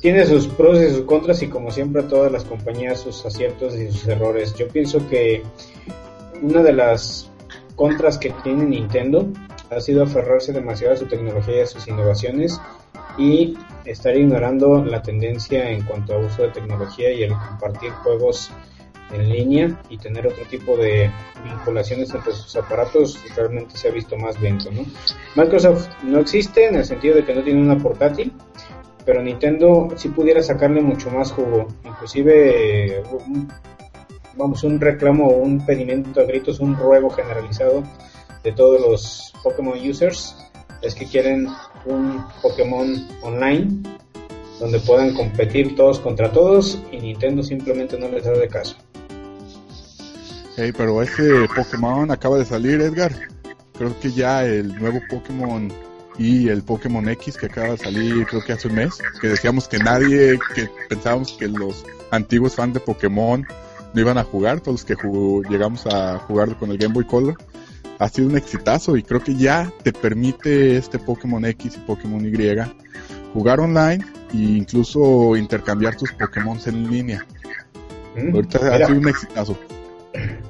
tiene 0.00 0.24
sus 0.24 0.46
pros 0.46 0.80
y 0.80 0.88
sus 0.88 1.02
contras 1.02 1.42
y 1.42 1.48
como 1.48 1.70
siempre 1.70 2.02
todas 2.04 2.32
las 2.32 2.44
compañías 2.44 3.00
sus 3.00 3.24
aciertos 3.26 3.74
y 3.76 3.90
sus 3.90 4.06
errores. 4.08 4.54
Yo 4.54 4.68
pienso 4.68 5.06
que 5.08 5.42
una 6.40 6.62
de 6.62 6.72
las 6.72 7.28
contras 7.76 8.18
que 8.18 8.30
tiene 8.42 8.64
Nintendo 8.64 9.26
ha 9.70 9.80
sido 9.80 10.02
aferrarse 10.02 10.52
demasiado 10.52 10.94
a 10.94 10.96
su 10.96 11.06
tecnología 11.06 11.58
y 11.58 11.60
a 11.60 11.66
sus 11.66 11.86
innovaciones 11.86 12.60
y 13.18 13.56
estar 13.84 14.16
ignorando 14.16 14.84
la 14.84 15.02
tendencia 15.02 15.70
en 15.70 15.84
cuanto 15.84 16.14
a 16.14 16.18
uso 16.18 16.42
de 16.42 16.48
tecnología 16.48 17.12
y 17.12 17.22
el 17.22 17.32
compartir 17.32 17.90
juegos 17.90 18.50
en 19.12 19.28
línea 19.28 19.80
y 19.88 19.98
tener 19.98 20.26
otro 20.26 20.44
tipo 20.46 20.76
de 20.76 21.10
vinculaciones 21.44 22.12
entre 22.14 22.32
sus 22.32 22.54
aparatos 22.56 23.18
realmente 23.34 23.76
se 23.76 23.88
ha 23.88 23.92
visto 23.92 24.16
más 24.16 24.40
lento, 24.40 24.70
¿no? 24.70 24.84
Microsoft 25.36 25.88
no 26.04 26.20
existe 26.20 26.66
en 26.66 26.76
el 26.76 26.84
sentido 26.84 27.16
de 27.16 27.24
que 27.24 27.34
no 27.34 27.42
tiene 27.42 27.60
una 27.60 27.78
portátil, 27.78 28.32
pero 29.04 29.22
Nintendo 29.22 29.88
sí 29.96 30.08
pudiera 30.08 30.42
sacarle 30.42 30.80
mucho 30.80 31.10
más 31.10 31.32
jugo, 31.32 31.68
inclusive 31.84 33.02
vamos 34.36 34.62
un 34.64 34.80
reclamo 34.80 35.26
o 35.26 35.38
un 35.38 35.64
pedimento 35.64 36.20
a 36.20 36.24
gritos, 36.24 36.60
un 36.60 36.76
ruego 36.76 37.10
generalizado 37.10 37.82
de 38.42 38.52
todos 38.52 38.80
los 38.80 39.34
Pokémon 39.42 39.78
users 39.78 40.36
es 40.82 40.94
que 40.94 41.06
quieren 41.06 41.48
un 41.86 42.24
Pokémon 42.40 43.06
online 43.22 43.82
donde 44.58 44.78
puedan 44.80 45.14
competir 45.14 45.74
todos 45.74 45.98
contra 46.00 46.30
todos 46.30 46.78
y 46.92 46.98
Nintendo 46.98 47.42
simplemente 47.42 47.98
no 47.98 48.08
les 48.08 48.24
da 48.24 48.32
de 48.32 48.48
caso. 48.48 48.76
Hey, 50.62 50.72
pero 50.76 51.00
ese 51.00 51.48
Pokémon 51.56 52.10
acaba 52.10 52.36
de 52.36 52.44
salir, 52.44 52.82
Edgar. 52.82 53.12
Creo 53.78 53.98
que 53.98 54.12
ya 54.12 54.44
el 54.44 54.78
nuevo 54.78 55.00
Pokémon 55.08 55.72
y 56.18 56.48
el 56.48 56.62
Pokémon 56.62 57.08
X 57.08 57.38
que 57.38 57.46
acaba 57.46 57.68
de 57.70 57.78
salir, 57.78 58.26
creo 58.26 58.44
que 58.44 58.52
hace 58.52 58.68
un 58.68 58.74
mes, 58.74 58.98
que 59.22 59.28
decíamos 59.28 59.68
que 59.68 59.78
nadie, 59.78 60.38
que 60.54 60.68
pensábamos 60.90 61.32
que 61.32 61.48
los 61.48 61.86
antiguos 62.10 62.56
fans 62.56 62.74
de 62.74 62.80
Pokémon 62.80 63.46
no 63.94 64.00
iban 64.02 64.18
a 64.18 64.22
jugar, 64.24 64.60
todos 64.60 64.80
los 64.80 64.84
que 64.84 64.96
jugó- 64.96 65.42
llegamos 65.48 65.86
a 65.86 66.18
jugar 66.18 66.54
con 66.58 66.70
el 66.70 66.76
Game 66.76 66.92
Boy 66.92 67.06
Color. 67.06 67.36
Ha 67.98 68.08
sido 68.10 68.28
un 68.28 68.36
exitazo 68.36 68.98
y 68.98 69.02
creo 69.02 69.22
que 69.24 69.34
ya 69.36 69.72
te 69.82 69.94
permite 69.94 70.76
este 70.76 70.98
Pokémon 70.98 71.42
X 71.46 71.76
y 71.76 71.78
Pokémon 71.86 72.22
Y 72.22 72.34
jugar 73.32 73.60
online 73.60 74.04
e 74.34 74.36
incluso 74.36 75.36
intercambiar 75.36 75.96
tus 75.96 76.12
Pokémon 76.12 76.58
en 76.66 76.90
línea. 76.90 77.26
¿Mm? 78.14 78.34
Ahorita 78.34 78.58
ha 78.74 78.86
sido 78.86 78.98
un 78.98 79.08
exitazo. 79.08 79.56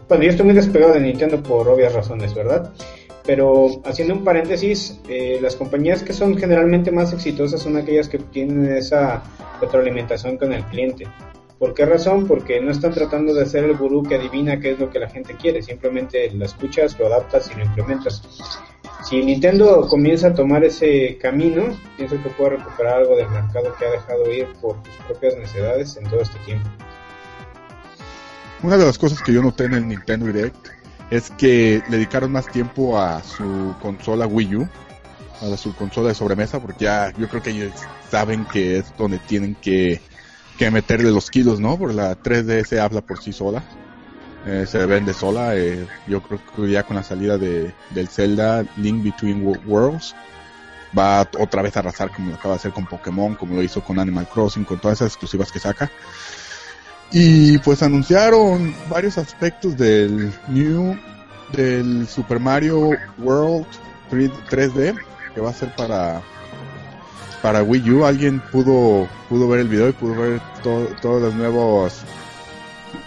Bueno, 0.09 0.25
yo 0.25 0.31
estoy 0.31 0.47
muy 0.47 0.55
despegado 0.55 0.95
de 0.95 1.00
Nintendo 1.00 1.43
por 1.43 1.69
obvias 1.69 1.93
razones, 1.93 2.35
¿verdad? 2.35 2.73
Pero 3.25 3.81
haciendo 3.85 4.14
un 4.14 4.25
paréntesis, 4.25 4.99
eh, 5.09 5.38
las 5.40 5.55
compañías 5.55 6.02
que 6.02 6.12
son 6.12 6.37
generalmente 6.37 6.90
más 6.90 7.12
exitosas 7.12 7.61
son 7.61 7.76
aquellas 7.76 8.09
que 8.09 8.19
tienen 8.19 8.73
esa 8.75 9.23
retroalimentación 9.61 10.37
con 10.37 10.52
el 10.52 10.64
cliente. 10.64 11.07
¿Por 11.59 11.75
qué 11.75 11.85
razón? 11.85 12.26
Porque 12.26 12.59
no 12.61 12.71
están 12.71 12.93
tratando 12.93 13.35
de 13.35 13.45
ser 13.45 13.64
el 13.64 13.76
gurú 13.76 14.02
que 14.02 14.14
adivina 14.14 14.59
qué 14.59 14.73
es 14.73 14.79
lo 14.79 14.88
que 14.88 14.99
la 14.99 15.11
gente 15.11 15.37
quiere, 15.37 15.62
simplemente 15.62 16.31
lo 16.31 16.47
escuchas, 16.47 16.99
lo 16.99 17.07
adaptas 17.07 17.50
y 17.55 17.59
lo 17.59 17.67
implementas. 17.67 18.23
Si 19.05 19.23
Nintendo 19.23 19.87
comienza 19.88 20.29
a 20.29 20.35
tomar 20.35 20.64
ese 20.64 21.19
camino, 21.19 21.76
pienso 21.99 22.21
que 22.23 22.31
puede 22.31 22.57
recuperar 22.57 23.00
algo 23.00 23.14
del 23.14 23.29
mercado 23.29 23.75
que 23.79 23.85
ha 23.85 23.90
dejado 23.90 24.33
ir 24.33 24.49
por 24.61 24.76
sus 24.85 25.05
propias 25.07 25.37
necesidades 25.37 25.97
en 25.99 26.05
todo 26.05 26.21
este 26.21 26.38
tiempo. 26.47 26.69
Una 28.62 28.76
de 28.76 28.85
las 28.85 28.99
cosas 28.99 29.23
que 29.23 29.33
yo 29.33 29.43
noté 29.43 29.64
en 29.64 29.75
el 29.75 29.88
Nintendo 29.88 30.26
Direct 30.26 30.55
es 31.11 31.31
que 31.31 31.83
le 31.88 31.97
dedicaron 31.97 32.31
más 32.31 32.49
tiempo 32.49 32.99
a 33.00 33.23
su 33.23 33.75
consola 33.81 34.26
Wii 34.26 34.57
U, 34.57 34.69
a 35.40 35.57
su 35.57 35.75
consola 35.75 36.09
de 36.09 36.14
sobremesa, 36.14 36.61
porque 36.61 36.85
ya 36.85 37.12
yo 37.17 37.29
creo 37.29 37.43
que 37.43 37.50
ellos 37.50 37.73
saben 38.11 38.45
que 38.52 38.79
es 38.79 38.95
donde 38.99 39.19
tienen 39.19 39.55
que, 39.57 40.00
que 40.59 40.71
meterle 40.71 41.11
los 41.11 41.31
kilos, 41.31 41.59
¿no? 41.59 41.79
Porque 41.79 41.95
la 41.97 42.14
3DS 42.17 42.79
habla 42.81 43.00
por 43.00 43.19
sí 43.19 43.33
sola, 43.33 43.64
eh, 44.47 44.67
se 44.69 44.85
vende 44.87 45.14
sola. 45.14 45.57
eh, 45.57 45.87
yo 46.07 46.23
creo 46.23 46.40
que 46.55 46.71
ya 46.71 46.83
con 46.83 46.97
la 46.97 47.02
salida 47.02 47.38
de, 47.38 47.73
del 47.90 48.09
Zelda 48.09 48.64
Link 48.76 49.02
Between 49.02 49.43
Wo- 49.45 49.59
Worlds 49.67 50.14
va 50.97 51.23
otra 51.38 51.62
vez 51.62 51.76
a 51.76 51.81
arrasar 51.81 52.11
como 52.12 52.31
lo 52.31 52.35
acaba 52.37 52.55
de 52.55 52.59
hacer 52.59 52.73
con 52.73 52.85
Pokémon, 52.87 53.37
como 53.37 53.55
lo 53.55 53.62
hizo 53.62 53.81
con 53.83 53.99
Animal 53.99 54.29
Crossing, 54.29 54.64
con 54.64 54.79
todas 54.81 54.99
esas 54.99 55.09
exclusivas 55.12 55.50
que 55.50 55.61
saca. 55.61 55.90
Y 57.12 57.59
pues 57.59 57.83
anunciaron 57.83 58.75
varios 58.88 59.19
aspectos 59.19 59.76
del 59.76 60.33
New, 60.49 60.97
del 61.52 62.07
Super 62.09 62.38
Mario 62.38 62.90
World 63.19 63.67
3- 64.11 64.31
3D, 64.49 64.97
que 65.35 65.40
va 65.40 65.50
a 65.50 65.55
ser 65.55 65.75
para 65.75 66.23
para 67.43 67.62
Wii 67.62 67.90
U. 67.90 68.05
Alguien 68.05 68.38
pudo 68.52 69.09
pudo 69.29 69.49
ver 69.49 69.61
el 69.61 69.69
video 69.69 69.88
y 69.88 69.93
pudo 69.93 70.14
ver 70.14 70.40
to- 70.62 70.88
todas 71.00 71.23
las 71.23 71.35
nuevas 71.35 72.02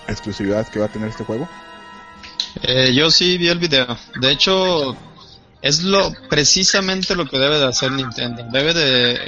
exclusividades 0.08 0.70
que 0.70 0.80
va 0.80 0.86
a 0.88 0.90
tener 0.90 1.10
este 1.10 1.24
juego. 1.24 1.48
Eh, 2.64 2.94
yo 2.94 3.10
sí 3.10 3.38
vi 3.38 3.48
el 3.48 3.60
video. 3.60 3.98
De 4.20 4.32
hecho, 4.32 4.96
es 5.62 5.84
lo 5.84 6.12
precisamente 6.30 7.16
lo 7.16 7.26
que 7.28 7.38
debe 7.38 7.58
de 7.60 7.68
hacer 7.68 7.92
Nintendo. 7.92 8.44
Debe 8.52 8.74
de 8.74 9.20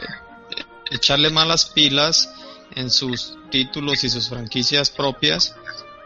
echarle 0.92 1.30
malas 1.30 1.66
pilas 1.68 2.30
en 2.76 2.90
sus 2.90 3.38
títulos 3.50 4.04
y 4.04 4.10
sus 4.10 4.30
franquicias 4.30 4.90
propias 4.90 5.56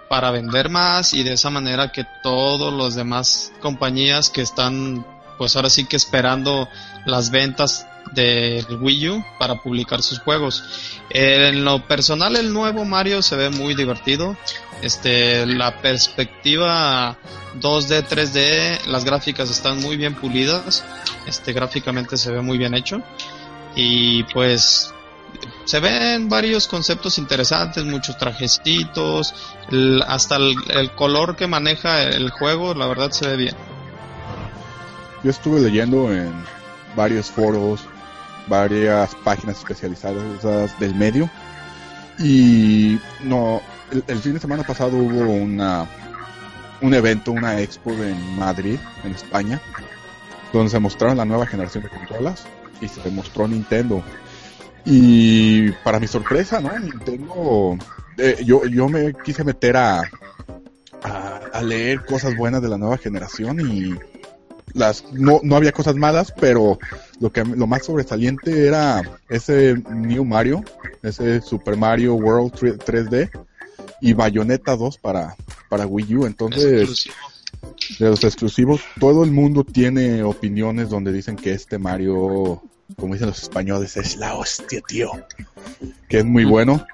para 0.08 0.32
vender 0.32 0.70
más 0.70 1.14
y 1.14 1.24
de 1.24 1.34
esa 1.34 1.50
manera 1.50 1.92
que 1.92 2.06
todos 2.24 2.74
los 2.74 2.96
demás 2.96 3.52
compañías 3.62 4.30
que 4.30 4.42
están 4.42 5.06
pues 5.38 5.56
ahora 5.56 5.70
sí 5.70 5.86
que 5.86 5.96
esperando 5.96 6.68
las 7.06 7.32
ventas 7.32 7.88
del 8.12 8.66
Wii 8.82 9.10
U 9.10 9.26
para 9.38 9.56
publicar 9.56 10.02
sus 10.02 10.20
juegos. 10.20 10.64
En 11.10 11.64
lo 11.64 11.88
personal 11.88 12.36
el 12.36 12.52
nuevo 12.52 12.84
Mario 12.86 13.22
se 13.22 13.36
ve 13.36 13.50
muy 13.50 13.76
divertido. 13.76 14.36
Este 14.82 15.46
la 15.46 15.82
perspectiva 15.82 17.18
2D, 17.62 18.06
3D, 18.08 18.86
las 18.88 19.06
gráficas 19.06 19.50
están 19.50 19.80
muy 19.80 19.96
bien 19.96 20.16
pulidas. 20.16 20.84
Este 21.26 21.54
gráficamente 21.54 22.18
se 22.18 22.32
ve 22.32 22.42
muy 22.42 22.58
bien 22.58 22.74
hecho. 22.74 23.02
Y 23.76 24.24
pues 24.24 24.94
se 25.70 25.80
ven 25.80 26.30
varios 26.30 26.68
conceptos 26.68 27.20
interesantes, 27.20 27.86
muchos 27.86 28.18
trajecitos, 28.18 29.36
el- 29.70 30.02
hasta 30.08 30.38
el, 30.38 30.56
el 30.70 30.92
color 30.96 31.36
que 31.36 31.46
maneja 31.46 32.02
el 32.02 32.32
juego, 32.32 32.74
la 32.74 32.88
verdad 32.88 33.12
se 33.12 33.28
ve 33.28 33.36
bien. 33.38 33.56
Yo 35.24 35.30
estuve 35.30 35.60
leyendo 35.60 36.12
en 36.12 36.34
varios 36.96 37.28
foros, 37.30 37.82
varias 38.48 39.14
páginas 39.24 39.60
especializadas 39.60 40.80
del 40.80 40.96
medio 40.96 41.30
y 42.18 43.00
no 43.22 43.62
el, 43.92 44.04
el 44.08 44.18
fin 44.18 44.34
de 44.34 44.40
semana 44.40 44.64
pasado 44.64 44.98
hubo 44.98 45.22
una 45.32 45.86
un 46.82 46.94
evento, 46.96 47.32
una 47.32 47.60
expo 47.60 47.92
en 47.92 48.40
Madrid, 48.40 48.80
en 49.04 49.12
España, 49.12 49.62
donde 50.52 50.72
se 50.72 50.80
mostraron 50.80 51.18
la 51.18 51.26
nueva 51.26 51.46
generación 51.46 51.84
de 51.84 51.90
consolas 51.90 52.46
y 52.82 52.88
se 52.88 53.02
demostró 53.02 53.48
Nintendo. 53.48 54.02
Y 54.86 55.72
para 55.84 56.00
mi 56.00 56.08
sorpresa, 56.08 56.60
¿no? 56.62 56.78
Nintendo, 56.80 57.78
eh, 58.18 58.38
yo, 58.46 58.66
yo 58.66 58.88
me 58.88 59.14
quise 59.24 59.44
meter 59.44 59.78
a, 59.78 60.02
a, 61.04 61.40
a 61.54 61.62
leer 61.62 62.06
cosas 62.06 62.36
buenas 62.36 62.62
de 62.62 62.70
la 62.70 62.78
nueva 62.78 62.98
generación 62.98 63.60
y 63.60 63.96
las 64.74 65.12
no, 65.12 65.40
no 65.44 65.56
había 65.56 65.72
cosas 65.72 65.96
malas, 65.96 66.34
pero 66.40 66.80
lo 67.20 67.32
que 67.32 67.44
lo 67.44 67.68
más 67.68 67.86
sobresaliente 67.86 68.68
era 68.68 69.02
ese 69.30 69.76
New 69.90 70.26
Mario, 70.26 70.64
ese 71.02 71.42
Super 71.42 71.78
Mario 71.78 72.16
World 72.16 72.54
3D 72.54 73.30
y 74.02 74.14
Bayonetta 74.14 74.76
2 74.76 74.98
para, 74.98 75.36
para 75.70 75.86
Wii 75.86 76.16
U. 76.16 76.26
Entonces, 76.26 77.10
de 78.00 78.10
los 78.10 78.24
exclusivos, 78.24 78.82
todo 79.00 79.24
el 79.24 79.32
mundo 79.32 79.64
tiene 79.64 80.24
opiniones 80.24 80.90
donde 80.90 81.12
dicen 81.12 81.36
que 81.36 81.52
este 81.52 81.78
Mario, 81.78 82.62
como 82.98 83.14
dicen 83.14 83.28
los 83.28 83.42
españoles, 83.42 83.98
es 83.98 84.18
la 84.18 84.36
hostia, 84.36 84.82
tío. 84.88 85.12
Que 86.08 86.20
es 86.20 86.26
muy 86.26 86.46
bueno. 86.46 86.86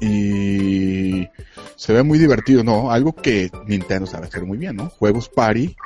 Y 0.00 1.28
se 1.76 1.92
ve 1.92 2.02
muy 2.02 2.18
divertido, 2.18 2.64
¿no? 2.64 2.90
Algo 2.90 3.14
que 3.14 3.50
Nintendo 3.66 4.06
sabe 4.06 4.26
hacer 4.26 4.44
muy 4.44 4.58
bien, 4.58 4.76
¿no? 4.76 4.88
Juegos 4.90 5.28
party 5.28 5.76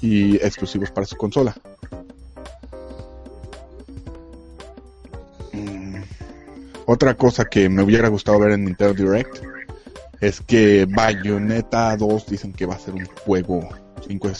y 0.00 0.36
exclusivos 0.36 0.90
para 0.90 1.06
su 1.06 1.16
consola. 1.16 1.54
Mm, 5.52 6.02
Otra 6.86 7.14
cosa 7.14 7.44
que 7.44 7.68
me 7.68 7.82
hubiera 7.82 8.08
gustado 8.08 8.40
ver 8.40 8.52
en 8.52 8.64
Nintendo 8.64 8.94
Direct 8.94 9.42
es 10.20 10.40
que 10.40 10.86
Bayonetta 10.88 11.96
2 11.96 12.26
dicen 12.26 12.52
que 12.52 12.66
va 12.66 12.74
a 12.74 12.78
ser 12.78 12.94
un 12.94 13.06
juego 13.06 13.68
5 14.06 14.30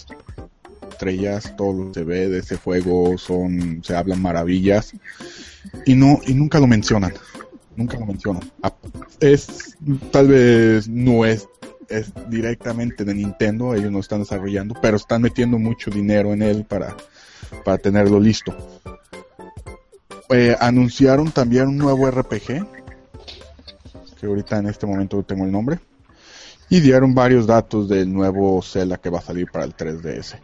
estrellas, 1.00 1.54
todo 1.56 1.72
lo 1.72 1.88
que 1.88 2.00
se 2.00 2.04
ve 2.04 2.28
de 2.28 2.38
ese 2.40 2.56
juego 2.56 3.16
son, 3.16 3.80
se 3.82 3.96
hablan 3.96 4.20
maravillas 4.20 4.92
y 5.86 5.94
no, 5.94 6.20
y 6.26 6.34
nunca 6.34 6.60
lo 6.60 6.66
mencionan, 6.66 7.14
nunca 7.74 7.98
lo 7.98 8.04
mencionan. 8.04 8.42
Ah, 8.62 8.74
Es, 9.18 9.78
tal 10.10 10.28
vez 10.28 10.88
no 10.88 11.24
es, 11.24 11.48
es 11.88 12.12
directamente 12.28 13.04
de 13.04 13.14
Nintendo, 13.14 13.74
ellos 13.74 13.90
no 13.90 14.00
están 14.00 14.20
desarrollando, 14.20 14.74
pero 14.82 14.98
están 14.98 15.22
metiendo 15.22 15.58
mucho 15.58 15.90
dinero 15.90 16.34
en 16.34 16.42
él 16.42 16.66
para, 16.66 16.94
para 17.64 17.78
tenerlo 17.78 18.20
listo. 18.20 18.54
Eh, 20.28 20.54
anunciaron 20.60 21.32
también 21.32 21.68
un 21.68 21.78
nuevo 21.78 22.10
RPG, 22.10 22.66
que 24.20 24.26
ahorita 24.26 24.58
en 24.58 24.66
este 24.66 24.86
momento 24.86 25.16
no 25.16 25.22
tengo 25.22 25.46
el 25.46 25.50
nombre, 25.50 25.78
y 26.68 26.80
dieron 26.80 27.14
varios 27.14 27.46
datos 27.46 27.88
del 27.88 28.12
nuevo 28.12 28.60
Zelda 28.60 28.98
que 28.98 29.08
va 29.08 29.20
a 29.20 29.22
salir 29.22 29.50
para 29.50 29.64
el 29.64 29.74
3DS. 29.74 30.38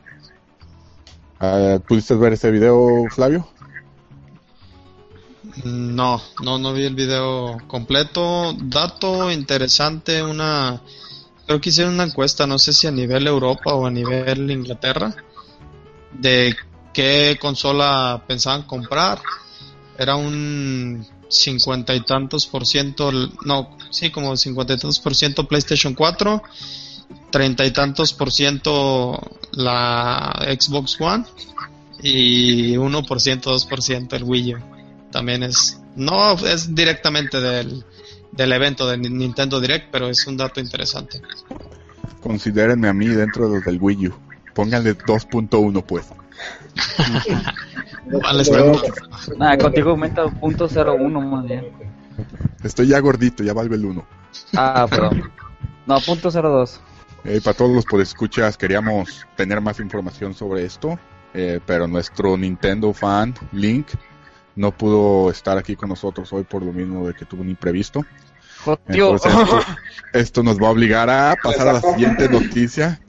Ah, 1.38 1.78
¿Pudiste 1.86 2.14
ver 2.14 2.32
ese 2.32 2.50
video, 2.50 3.04
Flavio? 3.10 3.46
No, 5.64 6.20
no, 6.42 6.58
no 6.58 6.72
vi 6.72 6.84
el 6.84 6.94
video 6.94 7.58
completo. 7.66 8.54
Dato 8.58 9.30
interesante, 9.30 10.22
una... 10.22 10.80
Creo 11.46 11.60
que 11.60 11.68
hicieron 11.68 11.94
una 11.94 12.04
encuesta, 12.04 12.46
no 12.46 12.58
sé 12.58 12.72
si 12.72 12.86
a 12.86 12.90
nivel 12.90 13.26
Europa 13.26 13.74
o 13.74 13.86
a 13.86 13.90
nivel 13.90 14.50
Inglaterra, 14.50 15.14
de 16.12 16.56
qué 16.92 17.38
consola 17.40 18.24
pensaban 18.26 18.62
comprar. 18.62 19.20
Era 19.98 20.16
un 20.16 21.06
cincuenta 21.28 21.94
y 21.94 22.00
tantos 22.00 22.46
por 22.46 22.66
ciento, 22.66 23.10
no, 23.44 23.76
sí, 23.90 24.10
como 24.10 24.36
cincuenta 24.36 24.74
y 24.74 24.78
tantos 24.78 25.00
por 25.00 25.14
ciento 25.14 25.46
PlayStation 25.46 25.94
4, 25.94 26.42
treinta 27.30 27.64
y 27.64 27.70
tantos 27.72 28.12
por 28.12 28.30
ciento 28.32 29.20
la 29.52 30.44
Xbox 30.58 31.00
One 31.00 31.24
y 32.02 32.74
1%, 32.76 33.02
2% 33.42 34.12
el 34.14 34.22
Wii 34.24 34.54
U. 34.54 34.58
También 35.10 35.42
es, 35.42 35.80
no 35.96 36.32
es 36.34 36.74
directamente 36.74 37.40
del, 37.40 37.84
del 38.32 38.52
evento 38.52 38.86
de 38.86 38.98
Ni- 38.98 39.08
Nintendo 39.08 39.60
Direct, 39.60 39.88
pero 39.90 40.08
es 40.08 40.26
un 40.26 40.36
dato 40.36 40.60
interesante. 40.60 41.20
Considérenme 42.22 42.88
a 42.88 42.92
mí 42.92 43.06
dentro 43.08 43.48
de 43.48 43.56
los 43.56 43.64
del 43.64 43.78
Wii 43.80 44.08
U. 44.08 44.14
Pónganle 44.54 44.96
2.1 44.98 45.82
pues. 45.84 46.06
Vale. 48.06 48.44
Nada, 49.36 49.58
contigo 49.58 49.90
aumenta 49.90 50.26
punto 50.28 50.68
cero 50.68 50.96
uno 50.98 51.20
más 51.20 51.44
bien. 51.44 51.66
Estoy 52.62 52.88
ya 52.88 53.00
gordito, 53.00 53.42
ya 53.42 53.52
valgo 53.52 53.74
el 53.74 53.84
1. 53.84 54.06
Ah, 54.56 54.86
perdón. 54.88 55.30
No, 55.86 56.00
punto 56.00 56.30
cero 56.30 56.50
dos. 56.50 56.80
Eh, 57.24 57.40
para 57.42 57.56
todos 57.56 57.72
los 57.72 57.84
podescuchas 57.84 58.56
queríamos 58.56 59.26
tener 59.36 59.60
más 59.60 59.80
información 59.80 60.34
sobre 60.34 60.64
esto, 60.64 60.98
eh, 61.34 61.60
pero 61.66 61.86
nuestro 61.86 62.36
Nintendo 62.36 62.92
fan, 62.92 63.34
Link, 63.52 63.88
no 64.54 64.70
pudo 64.72 65.30
estar 65.30 65.58
aquí 65.58 65.76
con 65.76 65.88
nosotros 65.88 66.32
hoy 66.32 66.44
por 66.44 66.62
lo 66.62 66.72
mismo 66.72 67.06
de 67.06 67.14
que 67.14 67.24
tuvo 67.24 67.42
un 67.42 67.50
imprevisto. 67.50 68.04
Entonces, 68.88 69.32
esto, 69.32 69.60
esto 70.12 70.42
nos 70.42 70.58
va 70.60 70.68
a 70.68 70.70
obligar 70.70 71.10
a 71.10 71.36
pasar 71.42 71.68
a 71.68 71.72
la 71.74 71.80
siguiente 71.80 72.28
noticia. 72.28 73.00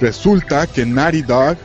Resulta 0.00 0.66
que 0.66 0.86
Naughty 0.86 1.22
Dog 1.22 1.56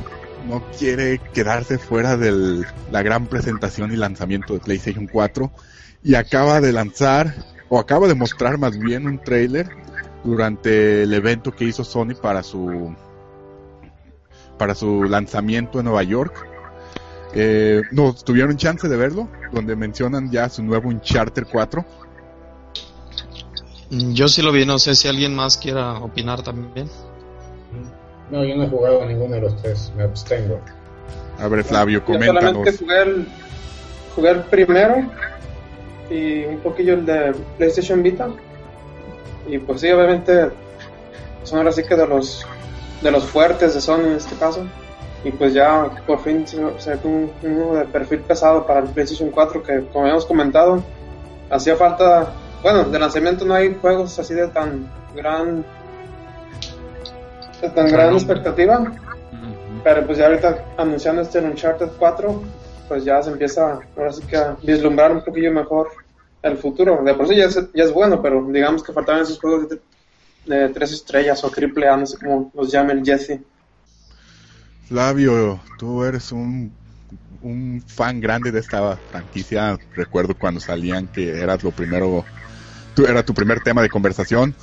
no 0.48 0.64
quiere 0.78 1.20
quedarse 1.34 1.78
fuera 1.78 2.18
de 2.18 2.66
la 2.92 3.04
gran 3.04 3.28
presentación 3.28 3.94
y 3.94 3.96
lanzamiento 3.96 4.54
de 4.54 4.60
PlayStation 4.60 5.08
4 5.08 5.52
y 6.04 6.16
acaba 6.16 6.60
de 6.60 6.74
lanzar, 6.74 7.34
o 7.70 7.80
acaba 7.80 8.08
de 8.08 8.16
mostrar 8.16 8.58
más 8.58 8.78
bien 8.78 9.08
un 9.08 9.20
trailer 9.20 9.70
durante 10.24 11.04
el 11.04 11.14
evento 11.14 11.52
que 11.56 11.66
hizo 11.66 11.84
Sony 11.84 12.16
para 12.22 12.44
su 12.44 12.96
para 14.58 14.76
su 14.76 15.04
lanzamiento 15.04 15.80
en 15.80 15.86
Nueva 15.86 16.04
York. 16.04 16.48
Eh, 17.34 17.82
no, 17.92 18.14
¿tuvieron 18.14 18.58
chance 18.58 18.88
de 18.88 18.96
verlo? 18.96 19.30
Donde 19.52 19.76
mencionan 19.76 20.32
ya 20.32 20.50
su 20.50 20.64
nuevo 20.64 20.90
Uncharted 20.90 21.46
4. 21.52 21.86
Yo 23.90 24.28
sí 24.28 24.42
lo 24.42 24.52
vi, 24.52 24.66
no 24.66 24.80
sé 24.80 24.96
si 24.96 25.08
alguien 25.08 25.36
más 25.36 25.58
quiera 25.58 26.00
opinar 26.00 26.44
también. 26.44 26.90
No, 28.34 28.44
yo 28.44 28.56
no 28.56 28.64
he 28.64 28.68
jugado 28.68 29.04
a 29.04 29.06
ninguno 29.06 29.36
de 29.36 29.42
los 29.42 29.56
tres, 29.62 29.94
me 29.96 30.02
abstengo. 30.02 30.60
A 31.40 31.48
ver, 31.48 31.64
Flavio, 31.64 32.00
Yo 32.00 32.06
coméntanos. 32.06 32.42
solamente 32.42 32.78
jugué 32.80 33.02
el, 33.04 33.28
jugué 34.16 34.30
el 34.32 34.40
primero 34.46 34.96
y 36.10 36.46
un 36.46 36.58
poquillo 36.62 36.96
el 36.96 37.06
de 37.06 37.36
PlayStation 37.60 38.02
Vita. 38.02 38.30
Y 39.48 39.60
pues 39.60 39.82
sí, 39.82 39.92
obviamente 39.92 40.50
son 41.44 41.60
ahora 41.60 41.72
sí 41.72 41.84
que 41.84 41.96
de 41.96 42.08
los 42.08 42.44
de 43.04 43.12
los 43.12 43.24
fuertes 43.24 43.76
de 43.76 43.82
Sony 43.82 44.00
en 44.08 44.14
este 44.14 44.36
caso. 44.38 44.66
Y 45.24 45.30
pues 45.30 45.54
ya 45.54 45.92
por 46.08 46.20
fin 46.24 46.48
se 46.48 46.58
se 46.80 46.96
ve 46.96 47.00
un, 47.04 47.32
uno 47.44 47.76
de 47.76 47.86
perfil 47.86 48.22
pesado 48.22 48.66
para 48.66 48.80
el 48.80 48.88
PlayStation 48.88 49.30
4 49.30 49.62
que 49.62 49.86
como 49.92 50.06
habíamos 50.06 50.26
comentado 50.26 50.84
hacía 51.52 51.76
falta, 51.76 52.34
bueno, 52.64 52.86
de 52.86 52.98
lanzamiento 52.98 53.46
no 53.46 53.54
hay 53.54 53.78
juegos 53.80 54.18
así 54.18 54.34
de 54.34 54.48
tan 54.48 54.90
gran 55.16 55.64
de 57.64 57.70
tan 57.70 57.88
gran 57.88 58.14
expectativa. 58.14 58.92
Pero 59.84 60.06
pues 60.06 60.18
ya 60.18 60.28
ahorita 60.28 60.66
anunciando 60.78 61.22
este 61.22 61.40
Uncharted 61.40 61.90
4, 61.98 62.44
pues 62.88 63.04
ya 63.04 63.22
se 63.22 63.32
empieza 63.32 63.80
ahora 63.98 64.14
sí 64.14 64.22
que 64.24 64.38
a 64.38 64.56
vislumbrar 64.62 65.12
un 65.12 65.24
poquillo 65.24 65.52
mejor 65.52 65.90
el 66.42 66.58
futuro. 66.58 67.02
De 67.04 67.14
por 67.14 67.28
sí 67.28 67.36
ya 67.36 67.46
es, 67.46 67.56
ya 67.74 67.84
es 67.84 67.92
bueno, 67.92 68.22
pero 68.22 68.46
digamos 68.50 68.84
que 68.84 68.94
faltaban 68.94 69.24
esos 69.24 69.40
juegos 69.40 69.70
de, 69.70 69.80
de 70.46 70.70
tres 70.70 70.92
estrellas 70.92 71.44
o 71.44 71.50
triple 71.50 71.88
A, 71.88 71.98
no 71.98 72.06
sé 72.06 72.18
cómo 72.18 72.52
los 72.54 72.72
llame 72.72 72.94
el 72.94 73.04
Jesse. 73.04 73.40
Flavio, 74.88 75.60
tú 75.80 76.04
eres 76.04 76.32
un, 76.32 76.72
un 77.42 77.84
fan 77.86 78.20
grande 78.20 78.52
de 78.52 78.60
esta 78.60 78.98
franquicia. 79.12 79.78
Recuerdo 79.96 80.36
cuando 80.36 80.60
salían 80.60 81.08
que 81.08 81.42
eras 81.42 81.64
lo 81.64 81.72
primero, 81.72 82.26
tú 82.94 83.06
era 83.06 83.24
tu 83.24 83.34
primer 83.34 83.62
tema 83.62 83.82
de 83.82 83.90
conversación. 83.90 84.54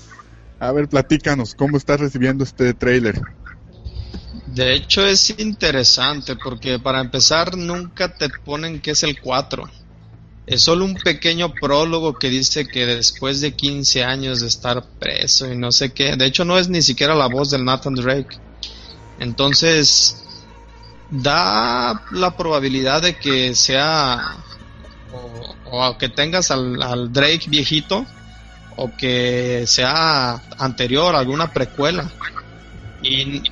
A 0.60 0.72
ver, 0.72 0.88
platícanos, 0.88 1.54
¿cómo 1.54 1.78
estás 1.78 2.00
recibiendo 2.00 2.44
este 2.44 2.74
trailer? 2.74 3.18
De 4.48 4.74
hecho 4.74 5.06
es 5.06 5.30
interesante 5.38 6.36
porque 6.36 6.78
para 6.78 7.00
empezar 7.00 7.56
nunca 7.56 8.14
te 8.14 8.28
ponen 8.28 8.78
que 8.80 8.90
es 8.90 9.02
el 9.02 9.18
4. 9.18 9.70
Es 10.46 10.60
solo 10.60 10.84
un 10.84 10.96
pequeño 10.96 11.54
prólogo 11.54 12.18
que 12.18 12.28
dice 12.28 12.66
que 12.66 12.84
después 12.84 13.40
de 13.40 13.52
15 13.52 14.04
años 14.04 14.42
de 14.42 14.48
estar 14.48 14.84
preso 14.98 15.50
y 15.50 15.56
no 15.56 15.72
sé 15.72 15.94
qué, 15.94 16.16
de 16.16 16.26
hecho 16.26 16.44
no 16.44 16.58
es 16.58 16.68
ni 16.68 16.82
siquiera 16.82 17.14
la 17.14 17.28
voz 17.28 17.50
del 17.50 17.64
Nathan 17.64 17.94
Drake. 17.94 18.36
Entonces 19.18 20.16
da 21.10 22.04
la 22.12 22.36
probabilidad 22.36 23.00
de 23.00 23.16
que 23.16 23.54
sea 23.54 24.36
o, 25.72 25.96
que 25.96 26.10
tengas 26.10 26.50
al 26.50 27.10
Drake 27.10 27.44
viejito 27.48 28.04
o 28.76 28.94
que 28.96 29.64
sea 29.66 30.42
anterior, 30.59 31.14
alguna 31.14 31.52
precuela. 31.52 32.11
Y 33.02 33.42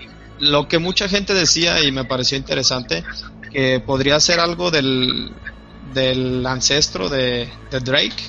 lo 0.40 0.68
que 0.68 0.78
mucha 0.78 1.08
gente 1.08 1.34
decía 1.34 1.82
y 1.82 1.92
me 1.92 2.04
pareció 2.04 2.38
interesante, 2.38 3.04
que 3.50 3.80
podría 3.80 4.20
ser 4.20 4.40
algo 4.40 4.70
del, 4.70 5.32
del 5.94 6.46
ancestro 6.46 7.08
de, 7.08 7.48
de 7.70 7.80
Drake, 7.80 8.22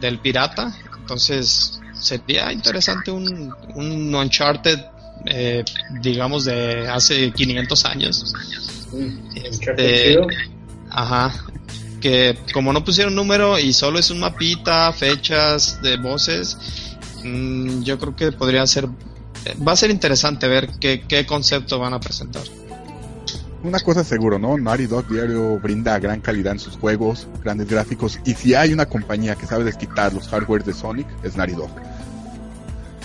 del 0.00 0.18
pirata. 0.18 0.72
Entonces 1.00 1.80
sería 1.98 2.52
interesante 2.52 3.10
un, 3.10 3.54
un 3.74 4.14
Uncharted, 4.14 4.78
eh, 5.26 5.64
digamos, 6.00 6.44
de 6.44 6.88
hace 6.88 7.32
500 7.32 7.84
años. 7.84 8.32
Este, 9.34 10.18
ajá. 10.90 11.32
Como 12.52 12.72
no 12.72 12.84
pusieron 12.84 13.14
número 13.14 13.58
y 13.58 13.72
solo 13.72 13.98
es 13.98 14.10
un 14.10 14.20
mapita, 14.20 14.92
fechas 14.92 15.80
de 15.82 15.96
voces, 15.96 16.56
mm, 17.24 17.82
yo 17.82 17.98
creo 17.98 18.16
que 18.16 18.32
podría 18.32 18.66
ser. 18.66 18.88
Va 19.66 19.72
a 19.72 19.76
ser 19.76 19.90
interesante 19.90 20.48
ver 20.48 20.70
qué, 20.80 21.04
qué 21.06 21.24
concepto 21.26 21.78
van 21.78 21.94
a 21.94 22.00
presentar. 22.00 22.42
Una 23.62 23.80
cosa 23.80 24.02
es 24.02 24.06
seguro, 24.06 24.38
¿no? 24.38 24.56
Naughty 24.56 24.86
Dog 24.86 25.08
Diario 25.08 25.58
brinda 25.58 25.98
gran 25.98 26.20
calidad 26.20 26.52
en 26.52 26.58
sus 26.58 26.76
juegos, 26.76 27.26
grandes 27.42 27.68
gráficos, 27.68 28.20
y 28.24 28.34
si 28.34 28.54
hay 28.54 28.72
una 28.72 28.86
compañía 28.86 29.34
que 29.34 29.46
sabe 29.46 29.64
desquitar 29.64 30.12
los 30.12 30.28
hardware 30.28 30.62
de 30.62 30.72
Sonic, 30.72 31.06
es 31.24 31.36
Naughty 31.36 31.54
Dog. 31.54 31.70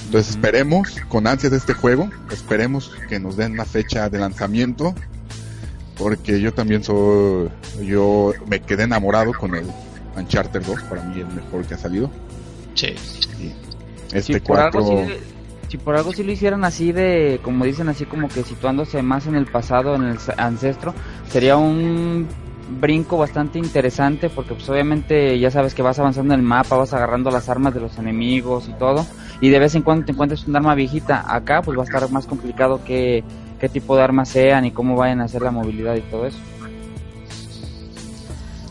Entonces 0.06 0.36
esperemos 0.36 0.90
con 1.08 1.26
ansias 1.26 1.52
de 1.52 1.58
este 1.58 1.74
juego, 1.74 2.10
esperemos 2.32 2.92
que 3.08 3.20
nos 3.20 3.38
den 3.38 3.54
una 3.54 3.66
fecha 3.66 4.10
de 4.10 4.20
lanzamiento, 4.20 4.94
porque 5.97 6.39
yo 6.39 6.54
también 6.54 6.84
soy, 6.84 7.49
yo 7.84 8.34
me 8.47 8.62
quedé 8.62 8.84
enamorado 8.84 9.34
con 9.34 9.56
el 9.56 9.65
Uncharted 10.15 10.62
2, 10.65 10.82
para 10.84 11.04
mí 11.04 11.19
el 11.19 11.27
mejor 11.27 11.65
que 11.65 11.75
ha 11.75 11.77
salido. 11.77 12.10
Sí. 12.73 12.95
Y 13.39 13.54
este 14.15 14.34
si 14.34 14.39
por, 14.39 14.58
4... 14.58 14.80
algo 14.80 15.08
si 15.67 15.77
por 15.77 15.95
algo 15.95 16.12
sí 16.12 16.23
lo 16.23 16.32
hicieran 16.32 16.65
así 16.65 16.91
de, 16.91 17.39
como 17.41 17.63
dicen 17.63 17.88
así 17.88 18.06
como 18.06 18.27
que 18.27 18.43
situándose 18.43 19.01
más 19.01 19.27
en 19.27 19.36
el 19.36 19.45
pasado, 19.45 19.95
en 19.95 20.04
el 20.04 20.17
ancestro, 20.38 20.93
sería 21.30 21.56
un 21.56 22.27
brinco 22.80 23.17
bastante 23.17 23.60
interesante 23.60 24.30
porque 24.30 24.54
pues 24.54 24.67
obviamente 24.69 25.38
ya 25.39 25.51
sabes 25.51 25.73
que 25.73 25.82
vas 25.82 25.99
avanzando 25.99 26.34
en 26.34 26.41
el 26.41 26.45
mapa, 26.45 26.75
vas 26.75 26.93
agarrando 26.93 27.32
las 27.32 27.49
armas 27.49 27.73
de 27.73 27.82
los 27.82 27.97
enemigos 27.97 28.67
y 28.69 28.73
todo 28.73 29.06
y 29.41 29.49
de 29.49 29.60
vez 29.60 29.75
en 29.75 29.82
cuando 29.82 30.06
te 30.06 30.12
encuentres 30.12 30.47
un 30.47 30.56
arma 30.56 30.75
viejita. 30.75 31.23
Acá 31.27 31.62
pues 31.62 31.77
va 31.77 31.84
a 31.84 31.86
estar 31.86 32.10
más 32.12 32.27
complicado 32.27 32.84
que 32.84 33.23
qué 33.62 33.69
tipo 33.69 33.95
de 33.95 34.02
armas 34.02 34.28
sean 34.28 34.65
y 34.65 34.71
cómo 34.71 34.95
vayan 34.95 35.21
a 35.21 35.26
hacer 35.26 35.43
la 35.43 35.52
movilidad 35.52 35.95
y 35.95 36.02
todo 36.02 36.26
eso. 36.26 36.39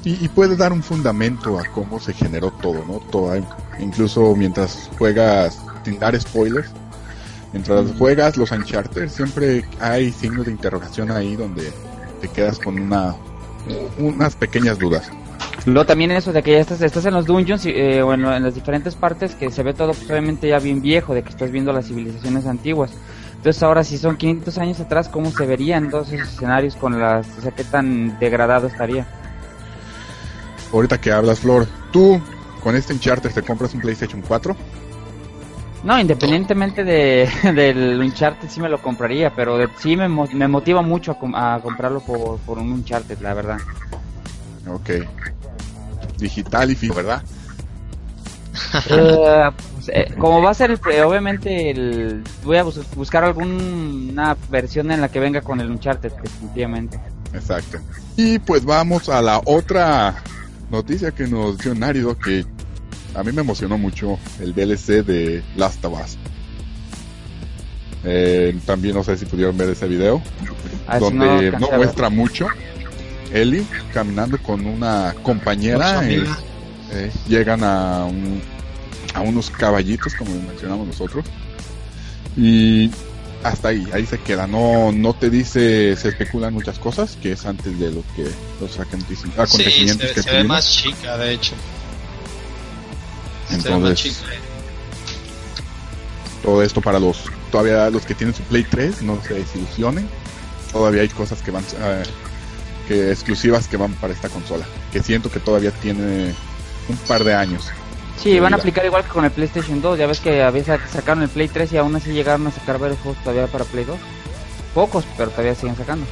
Y, 0.04 0.24
y, 0.24 0.28
puede 0.28 0.56
dar 0.56 0.72
un 0.72 0.82
fundamento 0.82 1.58
a 1.58 1.64
cómo 1.66 2.00
se 2.00 2.12
generó 2.12 2.50
todo, 2.50 2.84
¿no? 2.86 3.00
Todo, 3.10 3.34
incluso 3.78 4.34
mientras 4.34 4.90
juegas, 4.98 5.60
sin 5.84 5.98
dar 5.98 6.18
spoilers, 6.18 6.70
mientras 7.52 7.92
juegas 7.98 8.36
los 8.36 8.50
Uncharted, 8.50 9.08
siempre 9.08 9.64
hay 9.78 10.10
signos 10.10 10.46
de 10.46 10.52
interrogación 10.52 11.10
ahí 11.10 11.36
donde 11.36 11.70
te 12.20 12.28
quedas 12.28 12.58
con 12.58 12.80
una 12.80 13.14
unas 13.98 14.34
pequeñas 14.34 14.78
dudas. 14.78 15.10
Luego 15.66 15.84
también 15.84 16.10
eso 16.10 16.32
de 16.32 16.42
que 16.42 16.52
ya 16.52 16.60
estás, 16.60 16.80
estás 16.80 17.04
en 17.04 17.12
los 17.12 17.26
dungeons 17.26 17.64
eh, 17.66 18.00
bueno, 18.02 18.34
en 18.34 18.42
las 18.42 18.54
diferentes 18.54 18.94
partes 18.94 19.34
que 19.34 19.50
se 19.50 19.62
ve 19.62 19.74
todo 19.74 19.92
pues, 19.92 20.10
obviamente 20.10 20.48
ya 20.48 20.58
bien 20.58 20.80
viejo, 20.80 21.14
de 21.14 21.22
que 21.22 21.28
estás 21.28 21.50
viendo 21.50 21.72
las 21.72 21.86
civilizaciones 21.86 22.46
antiguas. 22.46 22.90
Entonces 23.40 23.62
ahora 23.62 23.84
si 23.84 23.96
son 23.96 24.18
500 24.18 24.58
años 24.58 24.80
atrás, 24.80 25.08
¿cómo 25.08 25.30
se 25.30 25.46
verían 25.46 25.88
todos 25.88 26.12
esos 26.12 26.28
escenarios 26.28 26.76
con 26.76 27.00
las... 27.00 27.26
O 27.38 27.40
sea, 27.40 27.52
qué 27.52 27.64
tan 27.64 28.18
degradado 28.18 28.66
estaría? 28.66 29.06
Ahorita 30.70 31.00
que 31.00 31.10
hablas, 31.10 31.40
Flor, 31.40 31.66
¿tú 31.90 32.20
con 32.62 32.76
este 32.76 32.92
Uncharted 32.92 33.30
te 33.30 33.40
compras 33.40 33.72
un 33.72 33.80
PlayStation 33.80 34.20
4? 34.20 34.54
No, 35.84 35.98
independientemente 35.98 36.84
de, 36.84 37.30
del 37.54 37.98
Uncharted 37.98 38.46
sí 38.50 38.60
me 38.60 38.68
lo 38.68 38.82
compraría, 38.82 39.34
pero 39.34 39.56
de, 39.56 39.70
sí 39.78 39.96
me, 39.96 40.06
me 40.06 40.46
motiva 40.46 40.82
mucho 40.82 41.16
a, 41.32 41.54
a 41.54 41.62
comprarlo 41.62 42.00
por, 42.00 42.40
por, 42.40 42.58
un 42.58 42.70
Uncharted, 42.70 43.20
la 43.20 43.32
verdad. 43.32 43.58
Ok. 44.68 44.90
Digital 46.18 46.72
y 46.72 46.74
fijo, 46.74 46.92
¿verdad? 46.92 47.22
Uh, 48.90 49.52
pues, 49.74 49.88
eh, 49.88 50.14
como 50.18 50.42
va 50.42 50.50
a 50.50 50.54
ser, 50.54 50.70
el, 50.70 51.02
obviamente, 51.02 51.70
el, 51.70 52.22
voy 52.44 52.56
a 52.56 52.62
bus 52.62 52.80
buscar 52.94 53.24
alguna 53.24 54.36
versión 54.50 54.90
en 54.90 55.00
la 55.00 55.08
que 55.08 55.20
venga 55.20 55.40
con 55.40 55.60
el 55.60 55.70
Uncharted, 55.70 56.12
definitivamente. 56.22 57.00
Exacto. 57.32 57.78
Y 58.16 58.38
pues 58.38 58.64
vamos 58.64 59.08
a 59.08 59.22
la 59.22 59.40
otra 59.44 60.22
noticia 60.70 61.10
que 61.12 61.26
nos 61.26 61.58
dio 61.58 61.74
Nárido, 61.74 62.18
que 62.18 62.44
a 63.14 63.22
mí 63.22 63.32
me 63.32 63.40
emocionó 63.40 63.78
mucho 63.78 64.18
el 64.40 64.54
DLC 64.54 65.04
de 65.04 65.42
Last 65.56 65.84
of 65.84 66.00
Us. 66.00 66.18
Eh, 68.04 68.58
también 68.64 68.94
no 68.94 69.04
sé 69.04 69.16
si 69.16 69.26
pudieron 69.26 69.56
ver 69.56 69.70
ese 69.70 69.86
video, 69.86 70.22
Ah, 70.86 70.98
donde 70.98 71.52
no, 71.52 71.70
muestra 71.70 72.10
mucho. 72.10 72.48
Ellie 73.32 73.64
caminando 73.94 74.38
con 74.38 74.66
una 74.66 75.14
compañera, 75.22 76.08
eh, 76.08 76.24
eh, 76.92 77.10
llegan 77.28 77.62
a, 77.64 78.04
un, 78.04 78.40
a 79.14 79.20
unos 79.20 79.50
caballitos, 79.50 80.14
como 80.14 80.34
mencionamos 80.34 80.86
nosotros, 80.86 81.24
y 82.36 82.90
hasta 83.42 83.68
ahí, 83.68 83.88
ahí 83.92 84.06
se 84.06 84.18
queda. 84.18 84.46
No, 84.46 84.92
no 84.92 85.14
te 85.14 85.30
dice, 85.30 85.96
se 85.96 86.08
especulan 86.08 86.54
muchas 86.54 86.78
cosas, 86.78 87.16
que 87.20 87.32
es 87.32 87.46
antes 87.46 87.78
de 87.78 87.90
lo 87.90 88.02
que 88.14 88.28
los 88.60 88.78
acontecimientos 88.78 89.50
sí, 89.50 89.64
se, 89.64 90.14
que 90.14 90.22
se 90.22 90.30
ve 90.30 90.44
más 90.44 90.70
chica, 90.70 91.16
de 91.16 91.32
hecho. 91.32 91.54
Entonces, 93.50 94.20
todo 96.42 96.62
esto 96.62 96.80
para 96.80 96.98
los 96.98 97.24
todavía 97.50 97.90
los 97.90 98.06
que 98.06 98.14
tienen 98.14 98.34
su 98.34 98.42
Play 98.44 98.64
3 98.64 99.02
no 99.02 99.20
se 99.22 99.34
desilusionen. 99.34 100.08
Todavía 100.72 101.02
hay 101.02 101.08
cosas 101.08 101.42
que 101.42 101.50
van 101.50 101.64
uh, 101.64 102.86
que 102.86 103.10
exclusivas 103.10 103.66
que 103.66 103.76
van 103.76 103.92
para 103.94 104.12
esta 104.12 104.28
consola, 104.28 104.64
que 104.92 105.02
siento 105.02 105.30
que 105.30 105.40
todavía 105.40 105.72
tiene 105.72 106.32
un 106.90 106.96
par 106.98 107.24
de 107.24 107.34
años. 107.34 107.70
Sí, 108.18 108.38
van 108.38 108.52
a 108.52 108.56
aplicar 108.56 108.84
igual 108.84 109.02
que 109.04 109.08
con 109.08 109.24
el 109.24 109.30
PlayStation 109.30 109.80
2, 109.80 109.98
ya 109.98 110.06
ves 110.06 110.20
que 110.20 110.42
a 110.42 110.50
veces 110.50 110.78
sacaron 110.92 111.22
el 111.22 111.30
Play 111.30 111.48
3 111.48 111.72
y 111.72 111.76
aún 111.78 111.96
así 111.96 112.12
llegaron 112.12 112.46
a 112.46 112.50
sacar 112.50 112.78
varios 112.78 112.98
juegos 113.00 113.22
todavía 113.22 113.46
para 113.46 113.64
Play 113.64 113.84
2. 113.84 113.96
Pocos, 114.74 115.04
pero 115.16 115.30
todavía 115.30 115.54
siguen 115.54 115.76
sacando. 115.76 116.06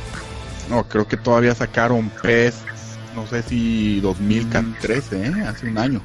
No, 0.70 0.84
creo 0.84 1.06
que 1.06 1.18
todavía 1.18 1.54
sacaron 1.54 2.10
PES, 2.22 2.54
no 3.14 3.26
sé 3.26 3.42
si 3.42 4.00
2013, 4.00 5.26
¿eh? 5.26 5.34
hace 5.46 5.68
un 5.68 5.76
año. 5.78 6.00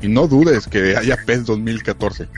Y 0.00 0.08
no 0.08 0.26
dudes 0.26 0.66
que 0.66 0.96
haya 0.96 1.16
PES 1.26 1.44
2014. 1.44 2.28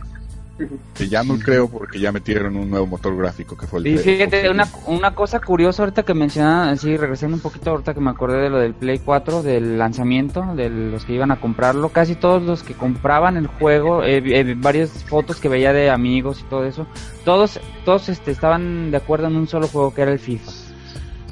Que 0.95 1.09
ya 1.09 1.23
no 1.23 1.39
creo 1.39 1.69
porque 1.69 1.99
ya 1.99 2.13
metieron 2.13 2.57
un 2.57 2.71
nuevo 2.71 2.87
motor 2.87 3.17
gráfico 3.17 3.57
que 3.57 3.67
fue 3.67 3.81
el 3.81 3.87
Y 3.87 3.99
fíjate, 3.99 4.51
una, 4.51 4.69
una 4.87 5.15
cosa 5.15 5.41
curiosa 5.41 5.83
ahorita 5.83 6.03
que 6.03 6.15
mencionaban, 6.15 6.71
así 6.71 6.97
regresando 6.97 7.37
un 7.37 7.43
poquito 7.43 7.71
ahorita 7.71 7.95
que 7.95 8.01
me 8.01 8.11
acordé 8.11 8.39
de 8.39 8.51
lo 8.51 8.59
del 8.59 8.75
Play 8.75 8.99
4, 8.99 9.43
del 9.43 9.79
lanzamiento, 9.79 10.45
de 10.55 10.69
los 10.71 11.05
que 11.05 11.15
iban 11.15 11.31
a 11.31 11.41
comprarlo, 11.41 11.89
casi 11.91 12.15
todos 12.15 12.43
los 12.43 12.63
que 12.63 12.75
compraban 12.75 13.37
el 13.37 13.47
juego, 13.47 14.03
eh, 14.05 14.23
eh, 14.25 14.55
varias 14.57 14.91
fotos 15.05 15.41
que 15.41 15.49
veía 15.49 15.73
de 15.73 15.91
amigos 15.91 16.41
y 16.41 16.51
todo 16.51 16.65
eso, 16.67 16.87
todos, 17.25 17.61
todos 17.85 18.09
este, 18.09 18.31
estaban 18.31 18.91
de 18.91 18.97
acuerdo 18.97 19.29
en 19.29 19.37
un 19.37 19.49
solo 19.49 19.69
juego 19.69 19.95
que 19.95 20.03
era 20.03 20.13
el 20.13 20.19
FIFA. 20.19 20.51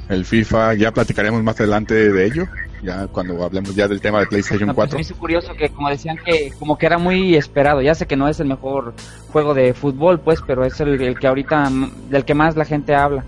El 0.09 0.25
FIFA, 0.25 0.73
ya 0.73 0.91
platicaremos 0.91 1.43
más 1.43 1.59
adelante 1.59 1.93
de 1.93 2.25
ello, 2.25 2.47
ya 2.81 3.07
cuando 3.07 3.43
hablemos 3.43 3.75
ya 3.75 3.87
del 3.87 4.01
tema 4.01 4.19
de 4.19 4.27
PlayStation 4.27 4.67
No, 4.67 4.75
4. 4.75 4.95
Me 4.97 5.01
hizo 5.01 5.15
curioso 5.15 5.53
que 5.53 5.69
como 5.69 5.89
decían 5.89 6.17
que 6.23 6.51
como 6.57 6.77
que 6.77 6.85
era 6.85 6.97
muy 6.97 7.35
esperado. 7.35 7.81
Ya 7.81 7.95
sé 7.95 8.05
que 8.05 8.15
no 8.15 8.27
es 8.27 8.39
el 8.39 8.47
mejor 8.47 8.93
juego 9.31 9.53
de 9.53 9.73
fútbol, 9.73 10.19
pues, 10.19 10.39
pero 10.45 10.65
es 10.65 10.79
el, 10.79 11.01
el 11.01 11.19
que 11.19 11.27
ahorita 11.27 11.69
del 12.09 12.25
que 12.25 12.33
más 12.33 12.55
la 12.55 12.65
gente 12.65 12.95
habla. 12.95 13.23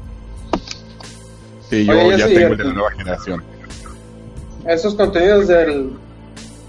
Sí, 1.70 1.86
yo 1.86 2.00
Oye, 2.00 2.18
ya 2.18 2.28
sí, 2.28 2.36
tengo 2.36 2.52
el 2.54 2.58
de 2.58 2.64
la 2.66 2.74
nueva 2.74 2.92
generación. 2.92 3.44
Esos 4.68 4.96
contenidos 4.96 5.48
del 5.48 5.92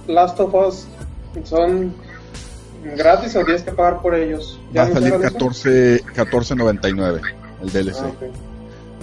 Last 0.07 0.39
of 0.41 0.55
Us 0.55 0.87
son 1.45 1.95
gratis 2.97 3.37
o 3.37 3.45
tienes 3.45 3.63
que 3.63 3.73
pagar 3.73 4.01
por 4.01 4.15
ellos. 4.15 4.59
Va 4.77 4.83
a 4.83 4.93
salir 4.93 5.13
anunciaron 5.15 5.25
eso? 5.25 5.33
14 5.35 6.05
14.99 6.05 7.21
el 7.63 7.73
DLC, 7.73 7.97
Ah, 8.01 8.11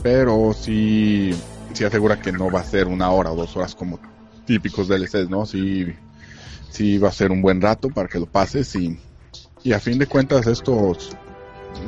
pero 0.04 0.54
sí 0.54 1.34
sí 1.80 1.86
asegura 1.86 2.22
que 2.22 2.34
no 2.34 2.52
va 2.52 2.60
a 2.60 2.64
ser 2.66 2.88
una 2.88 3.10
hora 3.10 3.32
o 3.32 3.38
dos 3.38 3.56
horas 3.56 3.74
como 3.74 4.02
típicos 4.46 4.90
DLCs, 4.90 5.30
¿no? 5.30 5.46
Sí 5.46 5.88
sí 6.70 6.98
va 6.98 7.08
a 7.08 7.14
ser 7.14 7.32
un 7.32 7.42
buen 7.42 7.62
rato 7.62 7.90
para 7.90 8.10
que 8.10 8.20
lo 8.20 8.26
pases 8.26 8.76
y 8.76 9.00
y 9.64 9.72
a 9.72 9.80
fin 9.80 9.98
de 9.98 10.06
cuentas 10.06 10.46
estos 10.46 11.16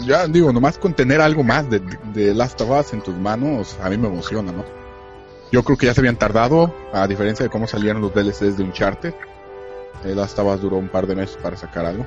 ya 0.05 0.27
digo, 0.27 0.53
nomás 0.53 0.77
con 0.77 0.93
tener 0.93 1.19
algo 1.19 1.43
más 1.43 1.69
de, 1.69 1.81
de 2.13 2.33
Last 2.33 2.61
of 2.61 2.69
Us 2.69 2.93
en 2.93 3.01
tus 3.01 3.15
manos, 3.15 3.77
a 3.81 3.89
mí 3.89 3.97
me 3.97 4.07
emociona, 4.07 4.53
¿no? 4.53 4.63
Yo 5.51 5.61
creo 5.63 5.77
que 5.77 5.87
ya 5.87 5.93
se 5.93 5.99
habían 5.99 6.17
tardado, 6.17 6.73
a 6.93 7.05
diferencia 7.07 7.43
de 7.43 7.49
cómo 7.49 7.67
salieron 7.67 8.01
los 8.01 8.13
DLCs 8.13 8.55
de 8.55 8.63
Uncharted. 8.63 9.13
El 10.05 10.15
Last 10.15 10.39
of 10.39 10.55
Us 10.55 10.61
duró 10.61 10.77
un 10.77 10.87
par 10.87 11.05
de 11.05 11.15
meses 11.15 11.35
para 11.35 11.57
sacar 11.57 11.85
algo. 11.85 12.05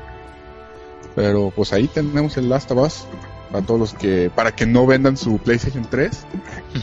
Pero 1.15 1.53
pues 1.55 1.75
ahí 1.75 1.87
tenemos 1.89 2.39
el 2.39 2.49
Last 2.49 2.71
of 2.71 2.79
Us. 2.79 3.07
Para 3.55 3.67
todos 3.67 3.79
los 3.79 3.95
que, 3.95 4.33
para 4.35 4.51
que 4.51 4.67
no 4.67 4.85
vendan 4.85 5.17
su 5.17 5.39
PlayStation 5.39 5.87
3, 5.89 6.27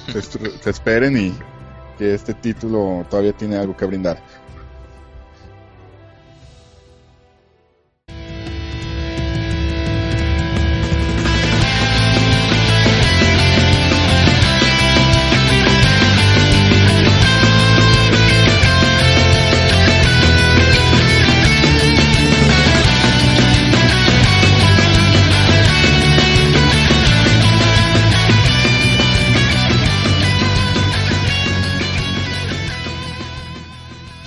se, 0.13 0.21
se 0.21 0.69
esperen 0.69 1.17
y 1.17 1.33
que 1.97 2.13
este 2.13 2.33
título 2.33 3.05
todavía 3.09 3.33
tiene 3.33 3.57
algo 3.57 3.75
que 3.75 3.83
brindar. 3.83 4.23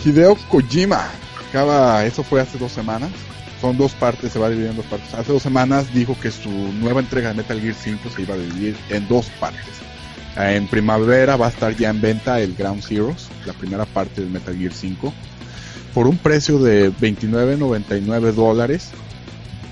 Hideo 0.04 0.36
Kojima. 0.50 1.08
Acaba, 1.48 2.04
eso 2.04 2.22
fue 2.22 2.40
hace 2.40 2.58
dos 2.58 2.72
semanas. 2.72 3.10
Son 3.60 3.78
dos 3.78 3.92
partes, 3.92 4.32
se 4.32 4.38
va 4.38 4.46
a 4.46 4.50
dividir 4.50 4.70
en 4.70 4.76
dos 4.76 4.86
partes. 4.86 5.14
Hace 5.14 5.32
dos 5.32 5.42
semanas 5.42 5.92
dijo 5.94 6.16
que 6.20 6.30
su 6.30 6.50
nueva 6.50 7.00
entrega 7.00 7.30
de 7.30 7.36
Metal 7.36 7.60
Gear 7.60 7.74
5 7.74 8.10
se 8.14 8.22
iba 8.22 8.34
a 8.34 8.38
dividir 8.38 8.76
en 8.90 9.08
dos 9.08 9.26
partes. 9.40 9.62
En 10.36 10.66
primavera 10.66 11.36
va 11.36 11.46
a 11.46 11.50
estar 11.50 11.74
ya 11.76 11.90
en 11.90 12.00
venta 12.00 12.40
el 12.40 12.54
Ground 12.54 12.82
Zeroes, 12.82 13.28
la 13.46 13.52
primera 13.52 13.86
parte 13.86 14.20
del 14.20 14.30
Metal 14.30 14.56
Gear 14.56 14.72
5, 14.74 15.14
por 15.94 16.08
un 16.08 16.18
precio 16.18 16.58
de 16.58 16.92
29.99 16.92 18.32
dólares. 18.32 18.90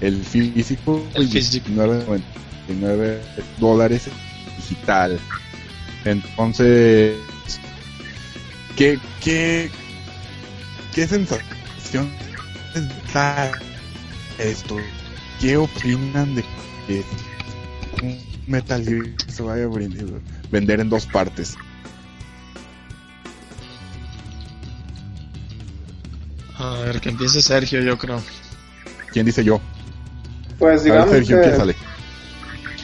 El 0.01 0.23
físico 0.25 1.05
El 1.15 1.25
y 1.25 1.29
físico. 1.29 1.69
19.99 1.71 3.19
dólares 3.59 4.09
digital. 4.57 5.19
Entonces, 6.05 7.17
¿qué, 8.77 8.99
qué, 9.23 9.71
qué 10.95 11.07
sensación 11.07 12.11
les 12.75 13.13
da 13.13 13.51
esto? 14.39 14.77
¿Qué 15.41 15.57
opinan 15.57 16.35
de 16.35 16.45
que 16.87 17.05
un 18.03 18.19
Metal 18.47 18.85
Gear 18.85 19.07
se 19.29 19.43
vaya 19.43 19.65
a 19.65 19.69
vender 20.51 20.81
en 20.81 20.89
dos 20.89 21.07
partes? 21.07 21.57
A 26.59 26.81
ver, 26.81 27.01
que 27.01 27.09
empiece 27.09 27.43
Sergio, 27.43 27.81
yo 27.81 27.99
creo. 27.99 28.23
¿Quién 29.13 29.27
dice 29.27 29.43
yo? 29.45 29.61
Pues 30.59 30.85
A 30.89 30.93
ver, 30.93 31.07
digamos 31.07 31.11
Sergio, 31.11 31.37
que, 31.41 31.43
empiézale. 31.45 31.77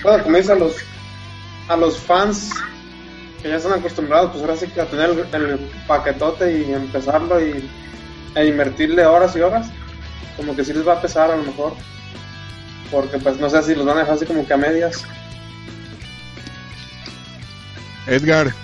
bueno, 0.03 0.25
como 0.25 0.37
dice 0.37 0.53
a 0.53 0.57
los, 0.57 0.75
a 1.68 1.77
los 1.77 1.99
fans 1.99 2.51
que 3.42 3.49
ya 3.49 3.57
están 3.57 3.73
acostumbrados, 3.79 4.31
pues 4.33 4.42
ahora 4.42 4.57
sí 4.57 4.66
que 4.68 4.81
a 4.81 4.87
tener 4.90 5.11
el, 5.11 5.42
el 5.42 5.59
paquetote 5.87 6.59
y 6.59 6.73
empezarlo 6.73 7.40
y 7.40 7.71
e 8.35 8.47
invertirle 8.47 9.07
horas 9.07 9.35
y 9.37 9.41
horas, 9.41 9.69
como 10.37 10.55
que 10.55 10.64
sí 10.64 10.73
les 10.73 10.87
va 10.87 10.95
a 10.95 11.03
pesar 11.03 11.31
a 11.31 11.37
lo 11.37 11.43
mejor, 11.43 11.75
porque 12.91 13.19
pues 13.19 13.38
no 13.38 13.49
sé 13.51 13.62
si 13.62 13.75
los 13.75 13.85
van 13.85 13.99
a 13.99 14.01
dejar 14.01 14.17
así 14.17 14.27
como 14.27 14.47
que 14.47 14.55
a 14.55 14.57
medias. 14.57 15.05
Edgar, 18.07 18.55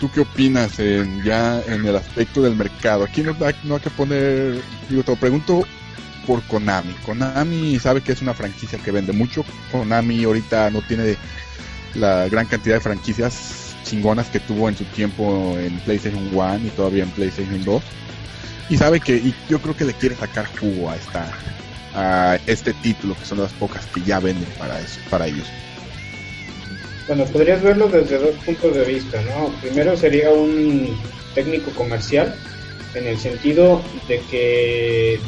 ¿tú 0.00 0.10
qué 0.12 0.20
opinas 0.20 0.78
en, 0.78 1.22
ya 1.22 1.60
en 1.66 1.84
el 1.84 1.96
aspecto 1.96 2.42
del 2.42 2.56
mercado? 2.56 3.04
Aquí 3.04 3.22
no, 3.22 3.36
no 3.64 3.74
hay 3.74 3.80
que 3.80 3.90
poner, 3.90 4.60
digo, 4.88 5.02
te 5.02 5.10
lo 5.10 5.16
pregunto 5.16 5.66
por 6.26 6.42
Konami. 6.42 6.92
Konami 7.04 7.78
sabe 7.78 8.00
que 8.00 8.12
es 8.12 8.22
una 8.22 8.34
franquicia 8.34 8.78
que 8.78 8.90
vende 8.90 9.12
mucho. 9.12 9.44
Konami 9.70 10.24
ahorita 10.24 10.70
no 10.70 10.82
tiene 10.82 11.16
la 11.94 12.28
gran 12.28 12.46
cantidad 12.46 12.76
de 12.76 12.80
franquicias 12.80 13.74
chingonas 13.84 14.28
que 14.28 14.40
tuvo 14.40 14.68
en 14.68 14.76
su 14.76 14.84
tiempo 14.84 15.56
en 15.58 15.78
PlayStation 15.80 16.28
1 16.34 16.58
y 16.66 16.70
todavía 16.70 17.04
en 17.04 17.10
PlayStation 17.10 17.64
2. 17.64 17.82
Y 18.68 18.76
sabe 18.76 19.00
que, 19.00 19.16
y 19.16 19.34
yo 19.48 19.60
creo 19.60 19.76
que 19.76 19.84
le 19.84 19.94
quiere 19.94 20.16
sacar 20.16 20.46
jugo 20.58 20.90
a 20.90 20.96
esta 20.96 21.32
a 21.96 22.38
este 22.46 22.74
título, 22.74 23.16
que 23.16 23.24
son 23.24 23.38
las 23.38 23.52
pocas 23.54 23.86
que 23.86 24.02
ya 24.02 24.20
venden 24.20 24.48
para 24.58 24.78
eso, 24.80 25.00
para 25.08 25.26
ellos. 25.26 25.46
Bueno, 27.06 27.24
podrías 27.24 27.62
verlo 27.62 27.88
desde 27.88 28.18
dos 28.18 28.34
puntos 28.44 28.74
de 28.74 28.84
vista, 28.84 29.20
¿no? 29.22 29.48
Primero 29.62 29.96
sería 29.96 30.30
un 30.30 30.94
técnico 31.34 31.70
comercial, 31.70 32.34
en 32.94 33.06
el 33.06 33.18
sentido 33.18 33.82
de 34.08 34.20
que 34.30 35.18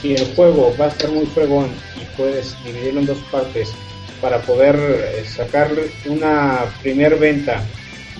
si 0.00 0.14
el 0.14 0.34
juego 0.34 0.74
va 0.80 0.86
a 0.86 0.88
estar 0.88 1.10
muy 1.10 1.26
fregón 1.26 1.68
y 2.00 2.16
puedes 2.16 2.56
dividirlo 2.64 3.00
en 3.00 3.06
dos 3.06 3.18
partes 3.30 3.70
para 4.20 4.40
poder 4.42 4.76
eh, 4.76 5.24
sacarle 5.26 5.90
una 6.06 6.60
primer 6.80 7.16
venta, 7.16 7.62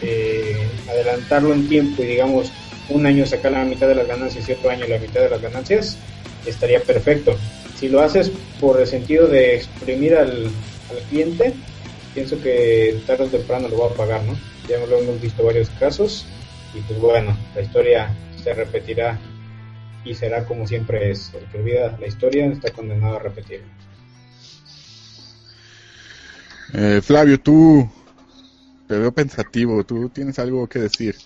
eh, 0.00 0.68
adelantarlo 0.88 1.54
en 1.54 1.68
tiempo 1.68 2.02
y 2.02 2.06
digamos 2.06 2.52
un 2.92 3.06
año 3.06 3.26
sacar 3.26 3.52
la 3.52 3.64
mitad 3.64 3.88
de 3.88 3.94
las 3.94 4.06
ganancias 4.06 4.48
y 4.48 4.52
otro 4.52 4.70
año 4.70 4.86
la 4.86 4.98
mitad 4.98 5.20
de 5.20 5.30
las 5.30 5.42
ganancias, 5.42 5.98
estaría 6.46 6.80
perfecto. 6.80 7.36
Si 7.78 7.88
lo 7.88 8.00
haces 8.00 8.30
por 8.60 8.80
el 8.80 8.86
sentido 8.86 9.26
de 9.26 9.56
exprimir 9.56 10.14
al, 10.14 10.46
al 10.46 10.98
cliente, 11.08 11.54
pienso 12.14 12.40
que 12.40 13.00
tarde 13.06 13.24
o 13.24 13.28
temprano 13.28 13.68
lo 13.68 13.78
va 13.78 13.86
a 13.88 13.94
pagar, 13.94 14.22
¿no? 14.24 14.36
Ya 14.68 14.78
lo 14.86 14.98
hemos 14.98 15.20
visto 15.20 15.44
varios 15.44 15.68
casos 15.70 16.26
y 16.74 16.80
pues 16.80 16.98
bueno, 17.00 17.36
la 17.54 17.62
historia 17.62 18.14
se 18.42 18.54
repetirá 18.54 19.18
y 20.04 20.14
será 20.14 20.44
como 20.44 20.66
siempre 20.66 21.10
es. 21.10 21.32
El 21.34 21.44
que 21.46 21.58
olvida 21.58 21.96
la 21.98 22.06
historia 22.06 22.46
está 22.46 22.70
condenado 22.70 23.16
a 23.16 23.18
repetir. 23.18 23.62
Eh, 26.74 27.00
Flavio, 27.02 27.38
tú 27.38 27.88
te 28.88 28.98
veo 28.98 29.12
pensativo, 29.12 29.84
tú 29.84 30.08
tienes 30.08 30.38
algo 30.38 30.66
que 30.66 30.78
decir. 30.78 31.16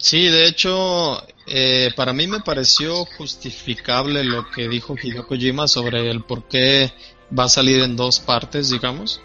Sí, 0.00 0.28
de 0.28 0.46
hecho, 0.46 1.22
eh, 1.46 1.90
para 1.94 2.14
mí 2.14 2.26
me 2.26 2.40
pareció 2.40 3.04
justificable 3.04 4.24
lo 4.24 4.50
que 4.50 4.66
dijo 4.66 4.96
Hideo 5.00 5.26
Kojima 5.26 5.68
sobre 5.68 6.10
el 6.10 6.22
por 6.22 6.48
qué 6.48 6.90
va 7.38 7.44
a 7.44 7.48
salir 7.50 7.82
en 7.82 7.96
dos 7.96 8.18
partes, 8.18 8.70
digamos. 8.70 9.20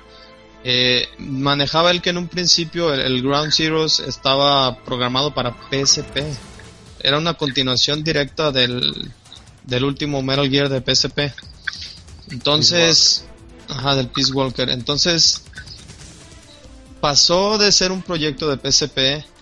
Eh, 0.65 1.07
manejaba 1.17 1.91
él 1.91 2.01
que 2.01 2.09
en 2.09 2.17
un 2.17 2.27
principio 2.27 2.93
el, 2.93 2.99
el 2.99 3.21
Ground 3.21 3.53
Zeroes 3.53 3.99
estaba 3.99 4.83
programado 4.83 5.33
para 5.33 5.55
PSP. 5.71 6.17
Era 6.99 7.19
una 7.19 7.35
continuación 7.35 8.03
directa 8.03 8.51
del, 8.51 9.13
del 9.63 9.83
último 9.85 10.21
Metal 10.21 10.49
Gear 10.49 10.67
de 10.67 10.81
PSP. 10.81 11.33
Entonces, 12.31 13.25
ajá, 13.69 13.95
del 13.95 14.09
Peace 14.09 14.33
Walker. 14.33 14.69
Entonces, 14.69 15.43
pasó 16.99 17.57
de 17.57 17.71
ser 17.71 17.93
un 17.93 18.01
proyecto 18.01 18.53
de 18.53 18.71
PSP 18.71 19.34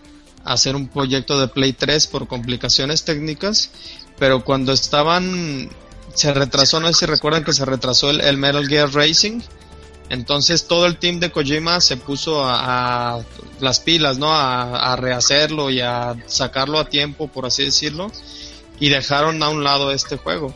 a 0.44 0.58
ser 0.58 0.76
un 0.76 0.88
proyecto 0.88 1.40
de 1.40 1.48
Play 1.48 1.74
3 1.74 2.08
por 2.08 2.28
complicaciones 2.28 3.04
técnicas, 3.04 3.70
pero 4.20 4.44
cuando 4.44 4.74
estaban, 4.74 5.70
se 6.14 6.34
retrasó, 6.34 6.80
no 6.80 6.88
sé 6.88 6.94
si 6.94 7.06
recuerdan 7.06 7.44
que 7.44 7.54
se 7.54 7.66
retrasó 7.66 8.10
el, 8.10 8.22
el 8.22 8.38
Metal 8.38 8.68
Gear 8.68 8.94
Racing, 8.94 9.42
entonces 10.10 10.68
todo 10.68 10.86
el 10.86 10.98
team 10.98 11.20
de 11.20 11.32
Kojima 11.32 11.82
se 11.82 11.98
puso 11.98 12.44
a, 12.46 13.24
las 13.60 13.80
pilas, 13.80 14.20
¿no? 14.20 14.32
A, 14.32 14.96
rehacerlo 14.96 15.70
y 15.70 15.82
a 15.82 16.16
sacarlo 16.28 16.80
a 16.80 16.86
tiempo, 16.86 17.28
por 17.28 17.46
así 17.46 17.64
decirlo, 17.66 18.12
y 18.80 18.90
dejaron 18.90 19.42
a 19.42 19.50
un 19.50 19.64
lado 19.64 19.92
este 19.92 20.18
juego. 20.18 20.54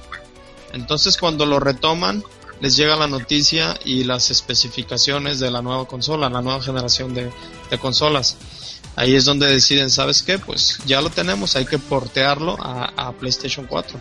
Entonces 0.74 1.18
cuando 1.18 1.46
lo 1.46 1.60
retoman, 1.60 2.24
les 2.60 2.76
llega 2.76 2.96
la 2.96 3.08
noticia 3.08 3.80
y 3.86 4.04
las 4.04 4.30
especificaciones 4.32 5.40
de 5.40 5.50
la 5.50 5.62
nueva 5.62 5.86
consola, 5.86 6.30
la 6.30 6.42
nueva 6.42 6.62
generación 6.62 7.14
de 7.14 7.32
consolas. 7.80 8.38
Ahí 8.98 9.16
es 9.16 9.24
donde 9.26 9.48
deciden, 9.48 9.90
¿sabes 9.90 10.22
qué? 10.24 10.40
Pues 10.40 10.80
ya 10.86 11.00
lo 11.02 11.10
tenemos, 11.10 11.56
hay 11.56 11.66
que 11.66 11.78
portearlo 11.78 12.58
a, 12.60 12.92
a 12.98 13.12
PlayStation 13.14 13.66
4. 13.68 13.98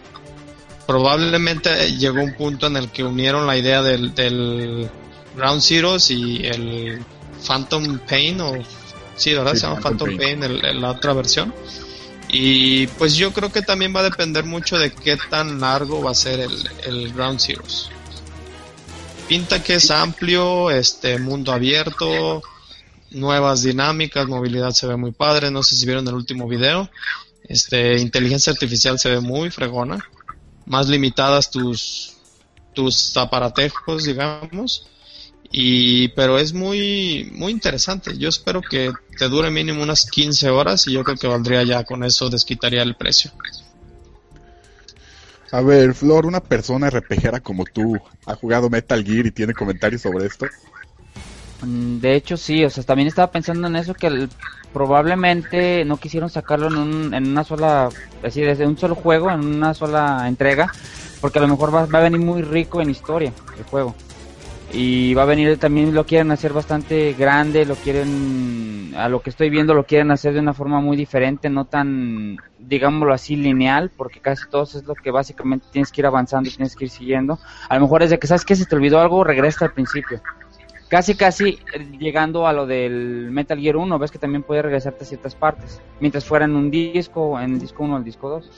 Probablemente 0.86 1.92
llegó 1.96 2.22
un 2.22 2.34
punto 2.34 2.66
en 2.66 2.76
el 2.76 2.90
que 2.90 3.04
unieron 3.04 3.46
la 3.46 3.56
idea 3.58 3.82
del, 3.82 4.14
del 4.14 4.88
Ground 5.36 5.60
Zeroes 5.62 6.10
y 6.10 6.46
el 6.46 7.00
Phantom 7.46 7.98
Pain, 8.08 8.40
o 8.40 8.52
sí, 9.16 9.34
¿verdad? 9.34 9.52
Sí, 9.52 9.60
Se 9.60 9.66
llama 9.66 9.80
Phantom 9.82 10.08
Phantom 10.08 10.16
Pain. 10.18 10.40
Pain, 10.40 10.42
el- 10.50 10.64
el- 10.64 10.80
la 10.80 10.90
otra 10.92 11.12
versión. 11.12 11.52
Y 12.28 12.86
pues 12.88 13.14
yo 13.14 13.32
creo 13.32 13.52
que 13.52 13.62
también 13.62 13.94
va 13.94 14.00
a 14.00 14.04
depender 14.04 14.44
mucho 14.44 14.78
de 14.78 14.92
qué 14.92 15.16
tan 15.30 15.60
largo 15.60 16.02
va 16.02 16.12
a 16.12 16.14
ser 16.14 16.40
el, 16.40 16.70
el 16.86 17.12
Ground 17.12 17.38
Zeroes. 17.40 17.88
Pinta 19.28 19.62
que 19.62 19.74
es 19.74 19.90
amplio, 19.90 20.70
este 20.70 21.18
mundo 21.18 21.52
abierto, 21.52 22.42
nuevas 23.16 23.62
dinámicas, 23.62 24.28
movilidad 24.28 24.70
se 24.70 24.86
ve 24.86 24.96
muy 24.96 25.12
padre, 25.12 25.50
no 25.50 25.62
sé 25.62 25.76
si 25.76 25.86
vieron 25.86 26.06
el 26.06 26.14
último 26.14 26.46
video. 26.46 26.88
Este, 27.48 27.98
inteligencia 27.98 28.52
artificial 28.52 28.98
se 28.98 29.10
ve 29.10 29.20
muy 29.20 29.50
fregona, 29.50 30.04
más 30.66 30.88
limitadas 30.88 31.50
tus 31.50 32.16
tus 32.74 33.16
aparatejos, 33.16 34.04
digamos. 34.04 34.86
Y 35.50 36.08
pero 36.08 36.38
es 36.38 36.52
muy 36.52 37.30
muy 37.32 37.52
interesante. 37.52 38.16
Yo 38.18 38.28
espero 38.28 38.60
que 38.60 38.92
te 39.16 39.28
dure 39.28 39.50
mínimo 39.50 39.82
unas 39.82 40.04
15 40.10 40.50
horas 40.50 40.86
y 40.86 40.92
yo 40.92 41.02
creo 41.02 41.16
que 41.16 41.26
valdría 41.26 41.62
ya 41.62 41.84
con 41.84 42.04
eso 42.04 42.28
desquitaría 42.28 42.82
el 42.82 42.96
precio. 42.96 43.32
A 45.52 45.60
ver, 45.62 45.94
Flor, 45.94 46.26
una 46.26 46.40
persona 46.40 46.90
RPGera 46.90 47.40
como 47.40 47.64
tú 47.64 47.96
ha 48.26 48.34
jugado 48.34 48.68
Metal 48.68 49.02
Gear 49.04 49.26
y 49.26 49.30
tiene 49.30 49.54
comentarios 49.54 50.02
sobre 50.02 50.26
esto. 50.26 50.46
Mm, 51.60 51.98
De 52.00 52.14
hecho, 52.14 52.36
sí, 52.36 52.64
o 52.64 52.70
sea, 52.70 52.84
también 52.84 53.08
estaba 53.08 53.30
pensando 53.32 53.66
en 53.68 53.76
eso 53.76 53.94
que 53.94 54.08
el- 54.08 54.30
probablemente 54.72 55.84
no 55.86 55.98
quisieron 55.98 56.28
sacarlo 56.28 56.66
en, 56.68 56.76
un, 56.76 57.14
en 57.14 57.24
una 57.30 57.44
sola, 57.44 57.94
así 58.22 58.42
desde 58.42 58.66
un 58.66 58.76
solo 58.76 58.94
juego, 58.94 59.30
en 59.30 59.40
una 59.40 59.72
sola 59.74 60.28
entrega, 60.28 60.70
porque 61.20 61.38
a 61.38 61.42
lo 61.42 61.48
mejor 61.48 61.74
va, 61.74 61.86
va 61.86 61.98
a 62.00 62.02
venir 62.02 62.20
muy 62.20 62.42
rico 62.42 62.80
en 62.82 62.90
historia 62.90 63.34
el 63.56 63.64
juego. 63.64 63.96
Y 64.68 65.14
va 65.14 65.22
a 65.22 65.26
venir 65.26 65.58
también 65.58 65.94
lo 65.94 66.06
quieren 66.06 66.30
hacer 66.32 66.52
bastante 66.52 67.14
grande, 67.14 67.66
lo 67.66 67.78
quieren, 67.80 68.92
a 68.96 69.08
lo 69.08 69.22
que 69.22 69.30
estoy 69.30 69.50
viendo, 69.50 69.74
lo 69.74 69.86
quieren 69.86 70.10
hacer 70.10 70.34
de 70.34 70.40
una 70.40 70.54
forma 70.54 70.80
muy 70.80 70.96
diferente, 70.96 71.50
no 71.50 71.66
tan, 71.66 72.42
digámoslo 72.58 73.14
así, 73.14 73.36
lineal, 73.36 73.90
porque 73.96 74.20
casi 74.20 74.46
todo 74.46 74.64
es 74.64 74.84
lo 74.84 74.96
que 74.96 75.10
básicamente 75.12 75.68
tienes 75.72 75.92
que 75.92 76.00
ir 76.02 76.06
avanzando 76.06 76.48
y 76.48 76.52
tienes 76.52 76.76
que 76.76 76.84
ir 76.86 76.90
siguiendo. 76.90 77.38
A 77.68 77.76
lo 77.76 77.82
mejor 77.82 78.02
es 78.02 78.10
de 78.10 78.18
que 78.18 78.26
sabes 78.26 78.44
que 78.44 78.56
se 78.56 78.66
te 78.66 78.76
olvidó 78.76 79.00
algo, 79.00 79.24
regresa 79.24 79.66
al 79.66 79.72
principio 79.72 80.22
casi 80.88 81.14
casi 81.14 81.58
llegando 81.98 82.46
a 82.46 82.52
lo 82.52 82.66
del 82.66 83.28
Metal 83.30 83.58
Gear 83.58 83.76
1, 83.76 83.98
ves 83.98 84.10
que 84.10 84.18
también 84.18 84.42
puede 84.42 84.62
regresarte 84.62 85.04
a 85.04 85.06
ciertas 85.06 85.34
partes, 85.34 85.80
mientras 86.00 86.24
fuera 86.24 86.44
en 86.44 86.54
un 86.56 86.70
disco, 86.70 87.38
en 87.40 87.54
el 87.54 87.58
disco 87.60 87.82
1 87.84 87.94
o 87.94 87.98
el 87.98 88.04
disco 88.04 88.28
2. 88.28 88.50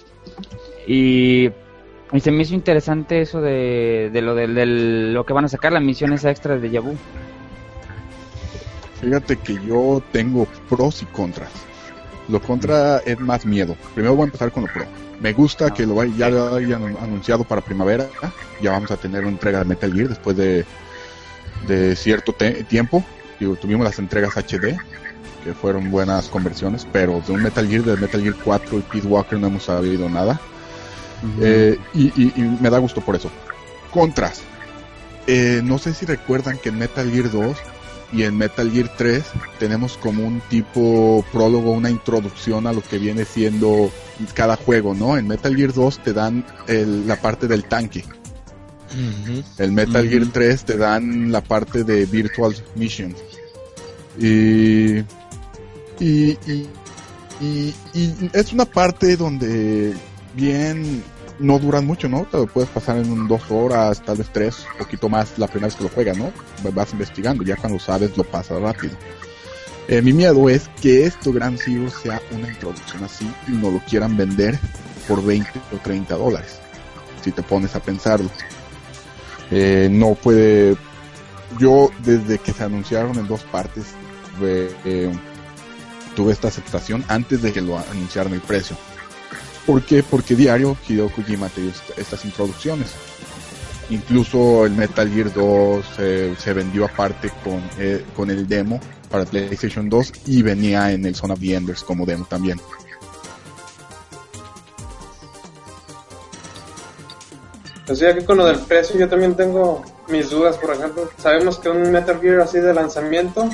Y, 0.86 1.50
y 2.12 2.20
se 2.20 2.30
me 2.30 2.42
hizo 2.42 2.54
interesante 2.54 3.20
eso 3.20 3.40
de, 3.40 4.10
de 4.12 4.22
lo 4.22 4.34
del, 4.34 4.54
del- 4.54 5.12
lo 5.14 5.24
que 5.24 5.32
van 5.32 5.44
a 5.44 5.48
sacar, 5.48 5.72
las 5.72 5.82
misiones 5.82 6.24
extras 6.24 6.60
de 6.60 6.70
Yabu. 6.70 6.94
Fíjate 9.00 9.36
que 9.36 9.54
yo 9.66 10.02
tengo 10.12 10.46
pros 10.68 11.02
y 11.02 11.06
contras. 11.06 11.50
Lo 12.28 12.40
contra 12.40 12.98
es 12.98 13.18
más 13.20 13.46
miedo. 13.46 13.76
Primero 13.94 14.14
voy 14.14 14.22
a 14.22 14.26
empezar 14.26 14.50
con 14.52 14.64
lo 14.64 14.72
pro. 14.72 14.84
Me 15.20 15.32
gusta 15.32 15.72
que 15.72 15.86
lo 15.86 15.94
vay- 15.94 16.14
ya 16.16 16.28
lo 16.28 16.54
hayan 16.56 16.96
anunciado 17.00 17.44
para 17.44 17.60
primavera. 17.60 18.06
Ya 18.60 18.72
vamos 18.72 18.90
a 18.90 18.96
tener 18.96 19.20
una 19.22 19.30
entrega 19.30 19.60
de 19.60 19.64
Metal 19.66 19.92
Gear 19.92 20.08
después 20.08 20.36
de, 20.36 20.64
de 21.66 21.96
cierto 21.96 22.34
tiempo. 22.68 23.04
Digo, 23.40 23.56
tuvimos 23.56 23.84
las 23.84 23.98
entregas 23.98 24.36
HD, 24.36 24.76
que 25.44 25.54
fueron 25.54 25.90
buenas 25.90 26.28
conversiones, 26.28 26.86
pero 26.92 27.22
de 27.26 27.32
un 27.32 27.42
Metal 27.42 27.66
Gear, 27.68 27.82
de 27.82 27.96
Metal 27.96 28.20
Gear 28.20 28.34
4 28.44 28.78
y 28.78 28.82
Peace 28.82 29.06
Walker 29.06 29.38
no 29.38 29.46
hemos 29.48 29.64
sabido 29.64 30.08
nada. 30.08 30.40
Eh, 31.40 31.76
y, 31.94 32.06
y- 32.20 32.32
y 32.36 32.42
me 32.60 32.70
da 32.70 32.78
gusto 32.78 33.00
por 33.00 33.16
eso. 33.16 33.30
Contras. 33.92 34.40
Eh, 35.26 35.60
no 35.64 35.78
sé 35.78 35.92
si 35.94 36.06
recuerdan 36.06 36.58
que 36.58 36.68
en 36.70 36.78
Metal 36.78 37.10
Gear 37.10 37.30
2 37.30 37.56
y 38.12 38.22
en 38.22 38.36
Metal 38.38 38.70
Gear 38.70 38.90
3 38.96 39.22
tenemos 39.58 39.98
como 39.98 40.24
un 40.26 40.40
tipo 40.48 41.24
prólogo, 41.32 41.72
una 41.72 41.90
introducción 41.90 42.66
a 42.66 42.72
lo 42.72 42.80
que 42.82 42.98
viene 42.98 43.24
siendo 43.24 43.90
cada 44.34 44.56
juego, 44.56 44.94
¿no? 44.94 45.16
En 45.18 45.28
Metal 45.28 45.54
Gear 45.54 45.72
2 45.74 45.98
te 45.98 46.12
dan 46.12 46.44
el- 46.66 47.06
la 47.06 47.16
parte 47.16 47.46
del 47.46 47.64
tanque. 47.64 48.04
El 49.58 49.72
Metal. 49.72 50.08
Gear 50.08 50.26
3 50.32 50.64
te 50.64 50.76
dan 50.76 51.30
la 51.32 51.42
parte 51.42 51.84
de 51.84 52.06
Virtual 52.06 52.54
Mission. 52.74 53.14
Y, 54.18 54.98
y, 56.00 56.36
y, 56.46 56.68
y- 57.40 57.74
y 57.94 58.30
es 58.32 58.52
una 58.52 58.64
parte 58.64 59.16
donde 59.16 59.94
bien 60.34 61.02
no 61.38 61.58
duran 61.58 61.86
mucho, 61.86 62.08
¿no? 62.08 62.24
Te 62.24 62.36
lo 62.36 62.46
puedes 62.46 62.68
pasar 62.70 62.96
en 62.98 63.10
un 63.12 63.28
dos 63.28 63.42
horas, 63.50 64.02
tal 64.04 64.16
vez 64.16 64.28
tres, 64.32 64.66
un 64.72 64.78
poquito 64.78 65.08
más 65.08 65.38
la 65.38 65.46
primera 65.46 65.68
vez 65.68 65.76
que 65.76 65.84
lo 65.84 65.90
juegas, 65.90 66.16
¿no? 66.18 66.32
Vas 66.72 66.92
investigando, 66.92 67.44
ya 67.44 67.56
cuando 67.56 67.78
sabes 67.78 68.16
lo 68.16 68.24
pasas 68.24 68.60
rápido. 68.60 68.94
Eh, 69.86 70.02
mi 70.02 70.12
miedo 70.12 70.48
es 70.50 70.68
que 70.82 71.04
esto 71.04 71.32
Gran 71.32 71.56
Zero 71.56 71.88
sea 71.90 72.20
una 72.32 72.48
introducción 72.48 73.04
así 73.04 73.30
y 73.46 73.52
no 73.52 73.70
lo 73.70 73.78
quieran 73.88 74.16
vender 74.16 74.58
por 75.06 75.24
20 75.24 75.48
o 75.72 75.76
30 75.78 76.14
dólares. 76.16 76.58
Si 77.22 77.30
te 77.32 77.42
pones 77.42 77.74
a 77.74 77.80
pensarlo. 77.80 78.28
Eh, 79.50 79.88
no 79.90 80.14
puede. 80.14 80.76
Yo, 81.58 81.90
desde 82.04 82.38
que 82.38 82.52
se 82.52 82.62
anunciaron 82.64 83.18
en 83.18 83.26
dos 83.26 83.42
partes, 83.44 83.84
eh, 84.42 85.10
tuve 86.14 86.32
esta 86.32 86.48
aceptación 86.48 87.04
antes 87.08 87.40
de 87.42 87.52
que 87.52 87.60
lo 87.60 87.78
anunciaran 87.78 88.34
el 88.34 88.40
precio. 88.40 88.76
¿Por 89.66 89.82
qué? 89.82 90.02
Porque 90.02 90.34
diario 90.36 90.76
Hideo 90.88 91.10
Kojima 91.10 91.48
te 91.48 91.62
dio 91.62 91.70
est- 91.70 91.98
estas 91.98 92.24
introducciones. 92.24 92.88
Incluso 93.90 94.66
el 94.66 94.72
Metal 94.72 95.10
Gear 95.10 95.32
2 95.32 95.84
eh, 95.98 96.34
se 96.38 96.52
vendió 96.52 96.84
aparte 96.84 97.30
con, 97.42 97.62
con 98.14 98.30
el 98.30 98.46
demo 98.46 98.78
para 99.10 99.24
PlayStation 99.24 99.88
2 99.88 100.12
y 100.26 100.42
venía 100.42 100.92
en 100.92 101.06
el 101.06 101.14
Son 101.14 101.30
of 101.30 101.40
the 101.40 101.54
Enders 101.54 101.82
como 101.82 102.04
demo 102.04 102.26
también. 102.28 102.60
Pues 107.88 107.98
sí, 107.98 108.04
aquí 108.06 108.24
con 108.24 108.36
lo 108.38 108.44
del 108.46 108.60
precio 108.60 108.96
yo 109.00 109.08
también 109.08 109.34
tengo 109.34 109.82
mis 110.08 110.30
dudas, 110.30 110.56
por 110.58 110.72
ejemplo. 110.74 111.10
Sabemos 111.20 111.58
que 111.58 111.68
un 111.70 111.90
Metal 111.90 112.20
Gear 112.20 112.40
así 112.42 112.60
de 112.60 112.72
lanzamiento, 112.74 113.48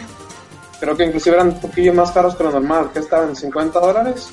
creo 0.81 0.97
que 0.97 1.05
inclusive 1.05 1.37
eran 1.37 1.49
un 1.49 1.61
poquillo 1.61 1.94
más 1.94 2.11
caros 2.11 2.35
que 2.35 2.42
lo 2.44 2.51
normal, 2.51 2.90
que 2.92 2.99
estaban 2.99 3.31
en 3.31 3.37
50 3.37 3.79
dólares. 3.81 4.29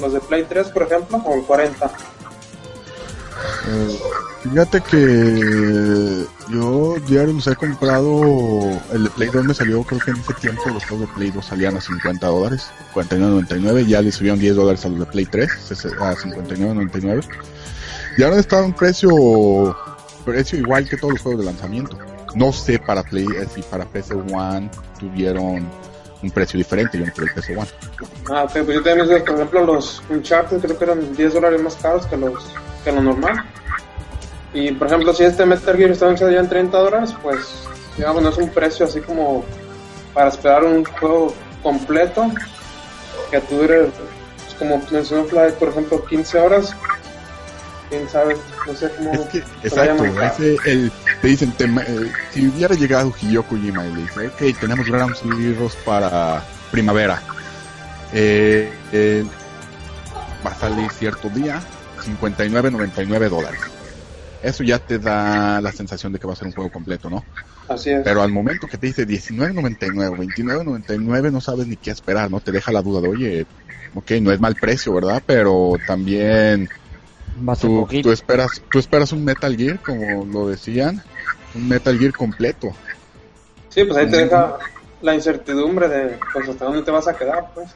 Los 0.00 0.12
de 0.14 0.20
Play 0.20 0.46
3, 0.48 0.68
por 0.68 0.82
ejemplo, 0.84 1.18
o 1.24 1.34
en 1.34 1.42
40. 1.42 1.86
Eh, 3.68 3.98
fíjate 4.44 4.80
que 4.82 6.26
yo 6.50 6.94
diario 7.06 7.34
los 7.34 7.46
he 7.48 7.54
comprado. 7.56 8.22
El 8.92 9.04
de 9.04 9.10
Play 9.10 9.28
2 9.30 9.44
me 9.44 9.52
salió, 9.54 9.82
creo 9.82 10.00
que 10.00 10.10
en 10.12 10.16
ese 10.18 10.32
tiempo 10.34 10.62
los 10.70 10.84
juegos 10.86 11.06
de 11.08 11.14
Play 11.14 11.30
2 11.32 11.44
salían 11.44 11.76
a 11.76 11.80
50 11.82 12.26
dólares, 12.26 12.66
49.99. 12.94 13.86
Ya 13.86 14.00
le 14.00 14.10
subieron 14.12 14.38
10 14.38 14.56
dólares 14.56 14.84
a 14.84 14.88
los 14.88 15.00
de 15.00 15.06
Play 15.06 15.26
3, 15.26 15.50
sese- 15.68 15.90
a 16.00 16.14
59.99. 16.14 17.24
Y 18.16 18.22
ahora 18.22 18.38
está 18.38 18.60
a 18.60 18.62
un 18.62 18.72
precio 18.72 19.76
precio 20.26 20.58
igual 20.58 20.88
que 20.88 20.96
todos 20.96 21.14
los 21.14 21.22
juegos 21.22 21.40
de 21.40 21.46
lanzamiento. 21.46 21.96
No 22.34 22.52
sé 22.52 22.78
para 22.78 23.02
Play, 23.02 23.26
eh, 23.26 23.46
si 23.54 23.62
para 23.62 23.84
PC 23.86 24.14
One 24.14 24.68
tuvieron 24.98 25.66
un 26.22 26.30
precio 26.30 26.58
diferente, 26.58 26.98
yo 26.98 27.04
creo 27.14 27.28
el 27.28 27.34
PC 27.34 27.56
One. 27.56 27.68
Ah, 28.28 28.44
ok, 28.44 28.52
pues 28.52 28.68
yo 28.68 28.82
también 28.82 29.06
dudas, 29.06 29.22
por 29.22 29.34
ejemplo, 29.36 29.64
los 29.64 30.02
Uncharted 30.10 30.60
creo 30.60 30.76
que 30.76 30.84
eran 30.84 31.14
10 31.14 31.34
dólares 31.34 31.62
más 31.62 31.76
caros 31.76 32.06
que 32.06 32.16
los 32.16 32.52
que 32.84 32.92
lo 32.92 33.00
normal. 33.00 33.44
Y 34.52 34.72
por 34.72 34.88
ejemplo, 34.88 35.14
si 35.14 35.24
este 35.24 35.46
Metal 35.46 35.76
Gear 35.76 35.90
está 35.90 36.12
ya 36.14 36.40
en 36.40 36.48
30 36.48 36.76
dólares, 36.76 37.14
pues 37.22 37.64
digamos, 37.96 38.22
no 38.22 38.28
es 38.30 38.38
un 38.38 38.50
precio 38.50 38.86
así 38.86 39.00
como 39.00 39.44
para 40.12 40.28
esperar 40.28 40.64
un 40.64 40.84
juego 40.84 41.34
completo 41.62 42.30
que 43.30 43.40
dure, 43.40 43.84
pues, 43.84 44.54
como 44.58 44.82
mencionó 44.90 45.24
Fly, 45.24 45.52
por 45.58 45.68
ejemplo, 45.68 46.04
15 46.04 46.38
horas. 46.38 46.74
Quién 47.88 48.08
sabe, 48.08 48.36
no 48.66 48.74
sé 48.74 48.90
cómo. 48.96 49.12
Es 49.12 49.20
que, 49.28 49.38
exacto, 49.62 50.02
manejar. 50.02 50.32
ese, 50.32 50.56
el, 50.64 50.92
te 51.22 51.28
dicen, 51.28 51.52
te 51.52 51.64
eh, 51.64 52.12
si 52.32 52.48
hubiera 52.48 52.74
llegado 52.74 53.14
Hideo 53.20 53.42
Kojima 53.44 53.86
y 53.86 53.92
le 53.92 54.02
dice, 54.02 54.26
ok, 54.26 54.58
tenemos 54.60 54.88
Ground 54.88 55.14
Zeroes 55.16 55.76
para 55.84 56.42
primavera, 56.70 57.22
eh, 58.12 58.72
eh, 58.92 59.24
va 60.44 60.50
a 60.50 60.54
salir 60.54 60.90
cierto 60.90 61.28
día, 61.30 61.60
59.99 62.04 63.28
dólares. 63.28 63.60
Eso 64.42 64.62
ya 64.62 64.78
te 64.78 64.98
da 64.98 65.60
la 65.60 65.72
sensación 65.72 66.12
de 66.12 66.18
que 66.18 66.26
va 66.26 66.34
a 66.34 66.36
ser 66.36 66.46
un 66.46 66.52
juego 66.52 66.70
completo, 66.70 67.08
¿no? 67.08 67.24
Así 67.68 67.90
es. 67.90 68.02
Pero 68.04 68.22
al 68.22 68.30
momento 68.30 68.68
que 68.68 68.78
te 68.78 68.86
dice 68.86 69.06
19.99, 69.06 70.34
29.99, 70.36 71.32
no 71.32 71.40
sabes 71.40 71.66
ni 71.66 71.76
qué 71.76 71.90
esperar, 71.90 72.30
¿no? 72.30 72.40
Te 72.40 72.52
deja 72.52 72.70
la 72.70 72.82
duda 72.82 73.00
de, 73.00 73.08
oye, 73.08 73.46
ok, 73.94 74.10
no 74.20 74.30
es 74.30 74.40
mal 74.40 74.54
precio, 74.54 74.92
¿verdad? 74.92 75.22
Pero 75.26 75.72
también 75.86 76.68
tú, 77.60 77.88
tú 78.02 78.12
esperas 78.12 78.62
tú 78.70 78.78
esperas 78.78 79.12
un 79.12 79.24
Metal 79.24 79.56
Gear 79.56 79.78
como 79.80 80.24
lo 80.24 80.48
decían 80.48 81.02
un 81.54 81.68
Metal 81.68 81.98
Gear 81.98 82.12
completo 82.12 82.72
Sí, 83.76 83.84
pues 83.84 83.98
ahí 83.98 84.10
te 84.10 84.16
deja 84.16 84.56
la 85.02 85.14
incertidumbre 85.14 85.86
de 85.86 86.18
pues 86.32 86.48
hasta 86.48 86.64
dónde 86.64 86.82
te 86.82 86.90
vas 86.90 87.08
a 87.08 87.14
quedar, 87.14 87.50
pues. 87.54 87.68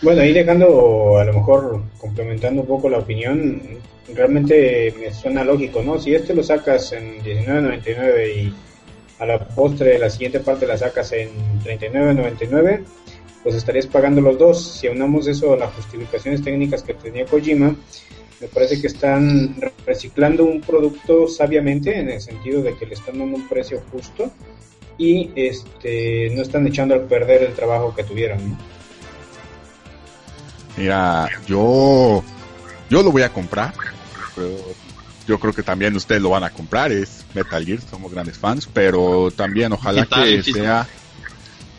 Bueno, 0.00 0.22
ahí 0.22 0.32
dejando, 0.32 1.18
a 1.18 1.24
lo 1.26 1.34
mejor 1.34 1.82
complementando 1.98 2.62
un 2.62 2.66
poco 2.66 2.88
la 2.88 2.96
opinión, 2.96 3.60
realmente 4.14 4.94
me 4.98 5.12
suena 5.12 5.44
lógico, 5.44 5.82
¿no? 5.82 5.98
Si 5.98 6.14
este 6.14 6.34
lo 6.34 6.42
sacas 6.42 6.92
en 6.92 7.22
19.99 7.22 8.36
y 8.36 8.54
a 9.18 9.26
la 9.26 9.38
postre 9.38 9.98
la 9.98 10.08
siguiente 10.08 10.40
parte 10.40 10.66
la 10.66 10.78
sacas 10.78 11.12
en 11.12 11.28
39.99, 11.62 12.82
pues 13.42 13.54
estarías 13.54 13.86
pagando 13.86 14.22
los 14.22 14.38
dos. 14.38 14.66
Si 14.66 14.86
aunamos 14.86 15.26
eso 15.26 15.52
a 15.52 15.58
las 15.58 15.74
justificaciones 15.74 16.42
técnicas 16.42 16.82
que 16.82 16.94
tenía 16.94 17.26
Kojima, 17.26 17.74
me 18.40 18.48
parece 18.48 18.80
que 18.80 18.86
están 18.86 19.56
reciclando 19.86 20.44
un 20.44 20.60
producto 20.60 21.28
sabiamente 21.28 21.98
en 21.98 22.08
el 22.10 22.20
sentido 22.20 22.62
de 22.62 22.76
que 22.76 22.86
le 22.86 22.94
están 22.94 23.18
dando 23.18 23.36
un 23.36 23.48
precio 23.48 23.82
justo 23.90 24.32
y 24.96 25.30
este 25.34 26.30
no 26.34 26.42
están 26.42 26.66
echando 26.66 26.94
a 26.94 27.02
perder 27.02 27.42
el 27.42 27.54
trabajo 27.54 27.94
que 27.94 28.04
tuvieron, 28.04 28.50
¿no? 28.50 28.58
mira 30.76 31.28
yo 31.46 32.22
yo 32.88 33.02
lo 33.02 33.10
voy 33.10 33.22
a 33.22 33.32
comprar 33.32 33.74
pero 34.34 34.50
yo 35.26 35.38
creo 35.38 35.52
que 35.52 35.62
también 35.62 35.94
ustedes 35.96 36.22
lo 36.22 36.30
van 36.30 36.44
a 36.44 36.50
comprar 36.50 36.92
es 36.92 37.24
Metal 37.34 37.64
Gear 37.64 37.80
somos 37.80 38.12
grandes 38.12 38.38
fans 38.38 38.68
pero 38.72 39.30
también 39.30 39.72
ojalá 39.72 40.02
¿Qué 40.02 40.08
tal, 40.08 40.24
que 40.24 40.52
sea 40.52 40.86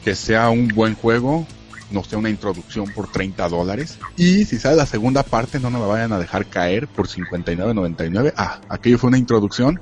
que 0.03 0.16
sea 0.16 0.49
un 0.49 0.68
buen 0.68 0.95
juego 0.95 1.47
no 1.92 2.04
sea 2.04 2.18
una 2.20 2.30
introducción 2.30 2.89
por 2.92 3.12
30 3.12 3.48
dólares 3.50 3.98
y 4.18 4.46
si 4.46 4.58
sale 4.60 4.76
la 4.78 4.86
segunda 4.86 5.24
parte 5.24 5.60
no 5.60 5.70
nos 5.70 5.82
la 5.82 5.88
vayan 5.88 6.14
a 6.14 6.20
dejar 6.20 6.46
caer 6.48 6.88
por 6.88 7.08
59.99 7.08 8.34
ah 8.38 8.60
aquello 8.70 8.98
fue 8.98 9.10
una 9.10 9.18
introducción 9.18 9.80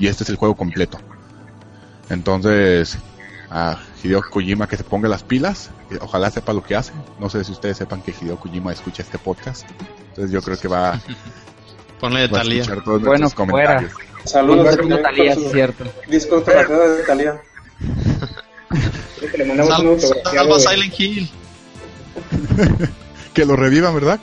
y 0.00 0.06
este 0.08 0.24
es 0.24 0.30
el 0.30 0.36
juego 0.36 0.54
completo 0.56 0.98
Entonces, 2.10 2.98
a 3.50 3.78
Hideo 4.02 4.22
Kojima 4.30 4.66
que 4.68 4.76
se 4.76 4.84
ponga 4.84 5.08
las 5.08 5.22
pilas, 5.22 5.70
ojalá 6.00 6.30
sepa 6.30 6.52
lo 6.52 6.62
que 6.62 6.74
hace. 6.76 6.92
No 7.20 7.30
sé 7.30 7.44
si 7.44 7.52
ustedes 7.52 7.76
sepan 7.78 8.02
que 8.02 8.12
Hideo 8.12 8.36
Kojima 8.36 8.72
escucha 8.72 9.02
este 9.02 9.16
podcast. 9.18 9.64
Entonces 10.08 10.30
yo 10.32 10.42
creo 10.42 10.58
que 10.58 10.68
va, 10.68 11.00
Ponle 12.00 12.20
de 12.22 12.26
va 12.28 12.40
a 12.40 12.42
escuchar 12.42 12.82
todos 12.84 13.00
Bueno, 13.02 13.20
nuestros 13.20 13.34
comentarios. 13.34 13.92
Saludos 14.24 14.76
como 14.76 14.98
Talía, 14.98 15.34
sí, 15.34 15.46
cierto. 15.52 15.84
Disco 16.08 16.40
de 16.40 17.02
Talía. 17.06 17.40
Creo 19.18 19.30
que 19.30 19.38
le 19.38 19.44
mandamos 19.44 19.70
un 19.80 20.00
Sal- 20.00 20.10
autografiado. 20.12 20.58
Salva 20.58 20.72
Silent 20.74 21.00
Hill. 21.00 21.30
Que 23.34 23.44
lo 23.44 23.56
revivan, 23.56 23.94
¿verdad? 23.94 24.20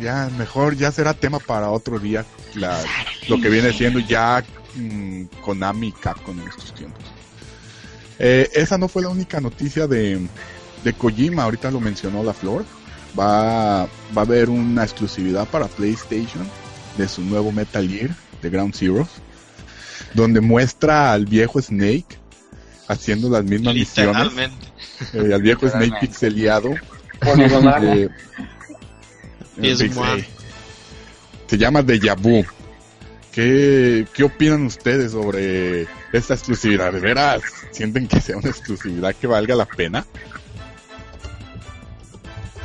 Ya, 0.00 0.28
mejor 0.36 0.76
ya 0.76 0.90
será 0.90 1.14
tema 1.14 1.38
para 1.38 1.70
otro 1.70 1.98
día. 2.00 2.24
lo 3.28 3.40
que 3.40 3.48
viene 3.48 3.72
siendo 3.72 4.00
ya 4.00 4.42
mm, 4.74 5.24
Konami 5.42 5.92
Capcom 5.92 6.38
en 6.40 6.48
estos 6.48 6.74
tiempos. 6.74 7.04
Eh, 8.18 8.50
esa 8.52 8.78
no 8.78 8.88
fue 8.88 9.02
la 9.02 9.10
única 9.10 9.40
noticia 9.40 9.86
de, 9.86 10.20
de 10.82 10.92
Kojima, 10.92 11.44
ahorita 11.44 11.70
lo 11.70 11.80
mencionó 11.80 12.24
la 12.24 12.32
Flor. 12.32 12.64
Va, 13.18 13.84
va 13.84 13.88
a 14.16 14.20
haber 14.20 14.50
una 14.50 14.82
exclusividad 14.82 15.46
para 15.48 15.68
PlayStation 15.68 16.46
de 16.96 17.08
su 17.08 17.22
nuevo 17.22 17.52
Metal 17.52 17.88
Gear 17.88 18.10
de 18.42 18.50
Ground 18.50 18.74
Zero, 18.76 19.06
donde 20.14 20.40
muestra 20.40 21.12
al 21.12 21.26
viejo 21.26 21.60
Snake 21.62 22.18
haciendo 22.88 23.30
las 23.30 23.44
mismas 23.44 23.74
misiones. 23.74 24.50
Eh, 25.12 25.34
al 25.34 25.42
viejo 25.42 25.68
Snake 25.68 25.96
pixeliado. 26.00 26.74
Eh, 27.22 28.08
Es. 29.62 29.84
Se 31.46 31.58
llama 31.58 31.82
Deja 31.82 32.14
Vu. 32.14 32.44
¿Qué, 33.32 34.06
¿Qué 34.12 34.24
opinan 34.24 34.66
ustedes 34.66 35.12
sobre 35.12 35.82
esta 36.12 36.34
exclusividad? 36.34 36.92
¿De 36.92 37.00
veras 37.00 37.42
sienten 37.70 38.08
que 38.08 38.20
sea 38.20 38.36
una 38.36 38.50
exclusividad 38.50 39.14
que 39.14 39.26
valga 39.26 39.54
la 39.54 39.66
pena? 39.66 40.04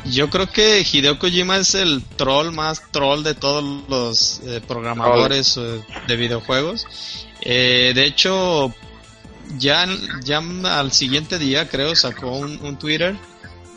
Yo 0.05 0.29
creo 0.29 0.47
que 0.47 0.85
Hideo 0.89 1.17
Kojima 1.17 1.57
es 1.57 1.73
el 1.73 2.03
troll 2.15 2.51
más 2.51 2.91
troll 2.91 3.23
de 3.23 3.33
todos 3.33 3.63
los 3.89 4.41
eh, 4.45 4.61
programadores 4.65 5.57
eh, 5.57 5.81
de 6.07 6.15
videojuegos. 6.15 6.85
Eh, 7.41 7.91
de 7.95 8.05
hecho, 8.05 8.73
ya, 9.57 9.87
ya 10.23 10.41
al 10.63 10.91
siguiente 10.91 11.39
día 11.39 11.67
creo 11.69 11.95
sacó 11.95 12.37
un, 12.37 12.77
Twitter 12.77 13.15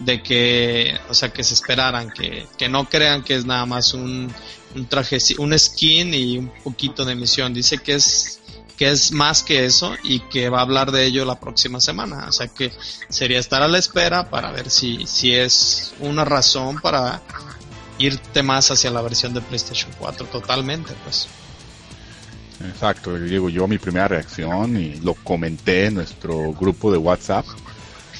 de 0.01 0.23
que, 0.23 0.99
o 1.09 1.15
sea, 1.15 1.33
que 1.33 1.43
se 1.43 1.55
esperaran, 1.55 2.11
que, 2.11 2.47
que 2.57 2.69
no 2.69 2.89
crean 2.89 3.23
que 3.23 3.35
es 3.35 3.45
nada 3.45 3.67
más 3.67 3.95
un, 3.95 4.33
un 4.75 4.87
traje, 4.87 5.19
un 5.39 5.59
skin 5.59 6.15
y 6.15 6.39
un 6.39 6.53
poquito 6.63 7.05
de 7.05 7.15
misión. 7.15 7.53
Dice 7.55 7.79
que 7.79 7.95
es 7.95 8.39
que 8.79 8.89
es 8.89 9.11
más 9.11 9.43
que 9.43 9.65
eso 9.65 9.97
y 10.05 10.21
que 10.21 10.49
va 10.49 10.61
a 10.61 10.63
hablar 10.63 10.93
de 10.93 11.05
ello 11.05 11.25
la 11.25 11.41
próxima 11.41 11.81
semana. 11.81 12.27
O 12.29 12.33
sea 12.33 12.47
que 12.47 12.73
sería 13.09 13.41
estar 13.41 13.61
a 13.61 13.69
la 13.69 13.77
espera 13.77 14.31
para 14.31 14.53
ver 14.53 14.71
si, 14.71 15.05
si 15.07 15.35
es 15.35 15.95
una 15.99 16.25
razón 16.25 16.81
para 16.81 17.21
irte 17.99 18.43
más 18.45 18.71
hacia 18.71 18.93
la 18.93 19.03
versión 19.03 19.35
de 19.35 19.41
PlayStation 19.41 19.91
4 19.99 20.27
totalmente, 20.27 20.95
pues. 21.03 21.27
Exacto, 22.61 23.19
digo 23.19 23.49
yo 23.49 23.69
mi 23.69 23.79
primera 23.79 24.09
reacción 24.09 24.77
y 24.77 24.97
lo 25.01 25.15
comenté 25.15 25.87
en 25.87 25.95
nuestro 25.95 26.53
grupo 26.55 26.91
de 26.91 26.99
WhatsApp 26.99 27.47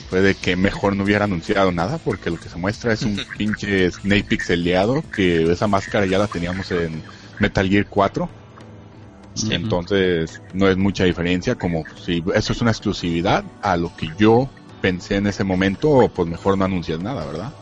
fue 0.09 0.21
de 0.21 0.35
que 0.35 0.57
mejor 0.57 0.97
no 0.97 1.05
hubiera 1.05 1.25
anunciado 1.25 1.73
nada 1.73 1.99
porque 1.99 2.31
lo 2.31 2.39
que 2.39 2.49
se 2.49 2.57
muestra 2.57 2.93
es 2.93 3.03
un 3.03 3.19
pinche 3.37 3.91
Snake 3.91 4.25
pixeleado 4.25 5.03
que 5.15 5.51
esa 5.51 5.67
máscara 5.67 6.07
ya 6.07 6.19
la 6.19 6.29
teníamos 6.29 6.71
en 6.71 7.03
Metal 7.39 7.69
Gear 7.69 7.87
4 7.89 8.29
Sí. 9.35 9.55
entonces 9.55 10.43
no 10.53 10.69
es 10.69 10.77
mucha 10.77 11.05
diferencia 11.05 11.55
como 11.55 11.85
si 12.05 12.25
eso 12.35 12.53
es 12.53 12.61
una 12.61 12.73
exclusividad 12.73 13.45
a 13.63 13.77
lo 13.77 13.95
que 13.95 14.11
yo 14.19 14.51
pensé 14.83 15.15
en 15.15 15.29
ese 15.29 15.45
momento 15.45 16.11
pues 16.13 16.29
mejor 16.29 16.59
no 16.59 16.65
anuncias 16.65 16.99
nada 16.99 17.25
verdad 17.25 17.53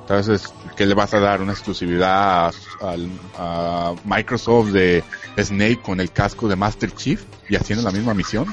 entonces 0.00 0.52
¿qué 0.76 0.86
le 0.86 0.94
vas 0.94 1.14
a 1.14 1.20
dar 1.20 1.40
una 1.40 1.52
exclusividad 1.52 2.52
a, 2.80 3.94
Microsoft 4.04 4.68
de 4.68 5.04
Snake 5.38 5.80
con 5.82 6.00
el 6.00 6.10
casco 6.10 6.48
de 6.48 6.56
Master 6.56 6.92
Chief 6.92 7.22
y 7.48 7.56
haciendo 7.56 7.84
la 7.84 7.92
misma 7.92 8.14
misión 8.14 8.52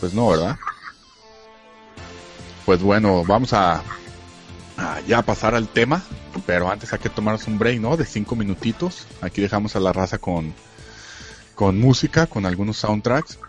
pues 0.00 0.12
no 0.14 0.28
verdad 0.28 0.58
pues 2.64 2.82
bueno 2.82 3.24
vamos 3.24 3.52
a, 3.52 3.82
a 4.76 5.00
ya 5.06 5.22
pasar 5.22 5.54
al 5.54 5.68
tema 5.68 6.02
pero 6.44 6.70
antes 6.70 6.92
hay 6.92 6.98
que 6.98 7.08
tomarnos 7.08 7.46
un 7.46 7.58
break 7.58 7.80
no 7.80 7.96
de 7.96 8.04
cinco 8.04 8.36
minutitos 8.36 9.06
aquí 9.22 9.40
dejamos 9.40 9.76
a 9.76 9.80
la 9.80 9.92
raza 9.92 10.18
con 10.18 10.52
con 11.56 11.80
música, 11.80 12.28
con 12.28 12.46
algunos 12.46 12.76
soundtracks 12.76 13.40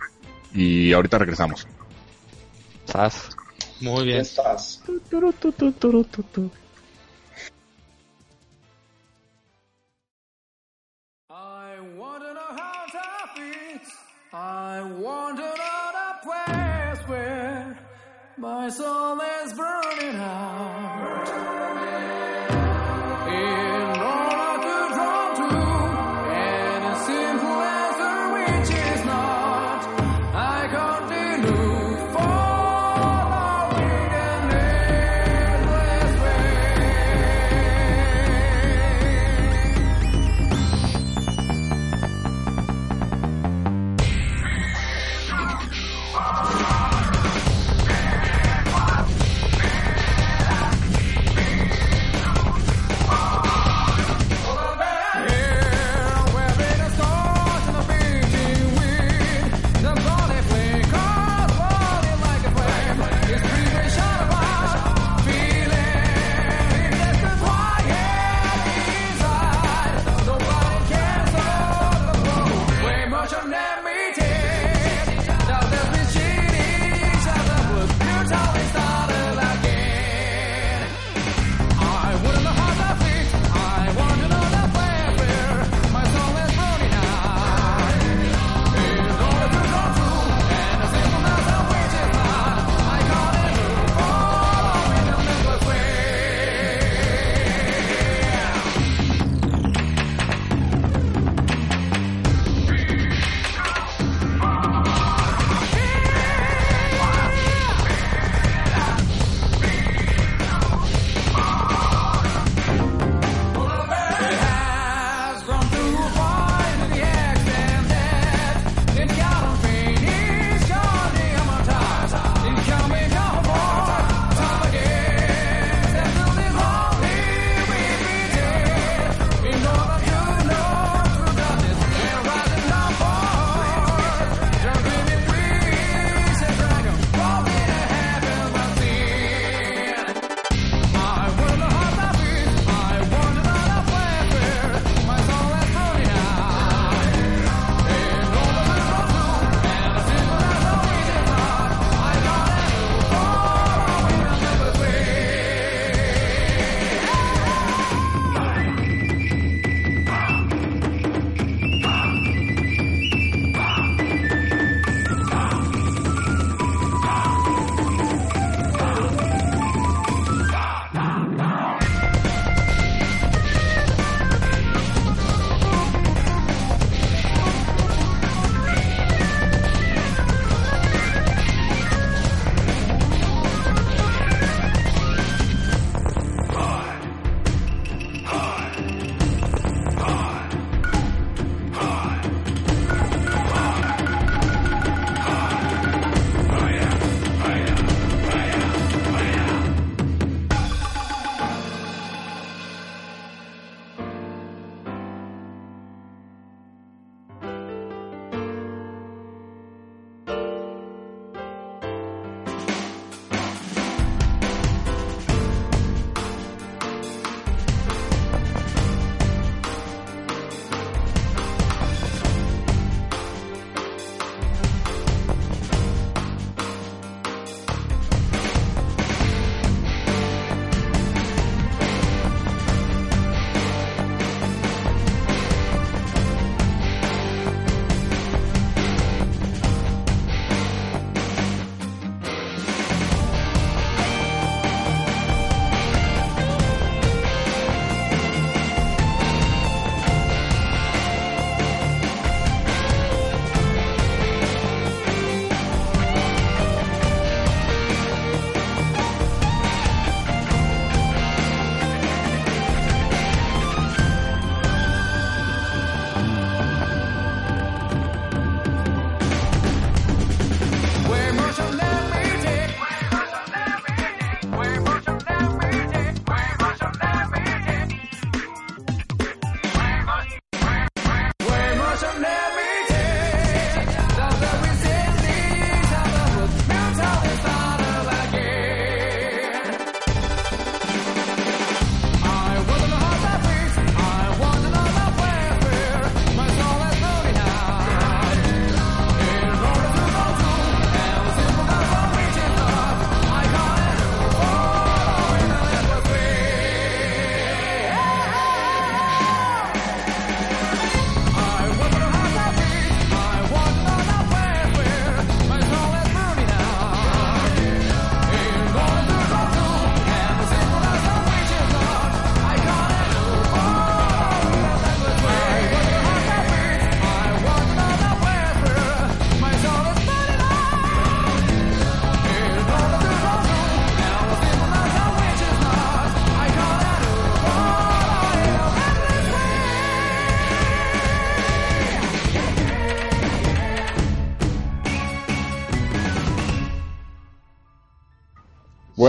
y 0.56 0.94
ahorita 0.94 1.20
regresamos. 1.20 1.68
Sas. 2.86 3.30
Muy 3.82 4.06
bien. 4.06 4.22
estás. 4.22 4.82
I 14.78 14.84
to 15.38 15.44
know 15.44 15.92
the 15.98 16.10
place 16.24 17.08
where 17.08 17.80
my 18.38 18.70
soul 18.70 19.20
is 19.20 19.54
burning 19.54 20.20
out. 20.20 20.87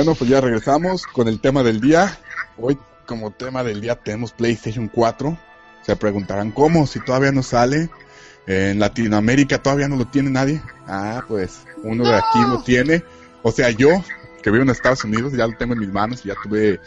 Bueno, 0.09 0.21
pues 0.21 0.31
ya 0.31 0.41
regresamos 0.41 1.07
con 1.07 1.29
el 1.29 1.39
tema 1.39 1.63
del 1.63 1.83
día. 1.83 2.19
Hoy 2.57 2.79
como 3.05 3.31
tema 3.31 3.63
del 3.63 3.83
día 3.83 3.95
tenemos 3.95 4.33
PlayStation 4.33 4.89
4. 4.89 5.37
Se 5.85 5.97
preguntarán 5.97 6.51
cómo, 6.51 6.87
si 6.87 6.99
todavía 7.01 7.31
no 7.31 7.43
sale. 7.43 7.91
En 8.47 8.79
Latinoamérica 8.79 9.63
todavía 9.63 9.87
no 9.87 9.97
lo 9.97 10.07
tiene 10.07 10.31
nadie. 10.31 10.63
Ah, 10.87 11.23
pues 11.29 11.67
uno 11.83 12.05
de 12.05 12.17
aquí 12.17 12.41
lo 12.41 12.63
tiene. 12.63 13.05
O 13.43 13.53
sea, 13.53 13.69
yo, 13.69 14.03
que 14.43 14.51
vivo 14.51 14.63
en 14.63 14.71
Estados 14.71 15.05
Unidos, 15.05 15.35
ya 15.35 15.47
lo 15.47 15.55
tengo 15.59 15.75
en 15.75 15.81
mis 15.81 15.93
manos 15.93 16.25
y 16.25 16.29
ya 16.29 16.35
tuve 16.43 16.81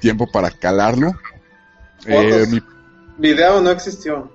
tiempo 0.00 0.30
para 0.30 0.52
calarlo. 0.52 1.12
Eh, 2.06 2.46
mi- 2.48 2.62
Video 3.18 3.60
no 3.62 3.70
existió. 3.72 4.30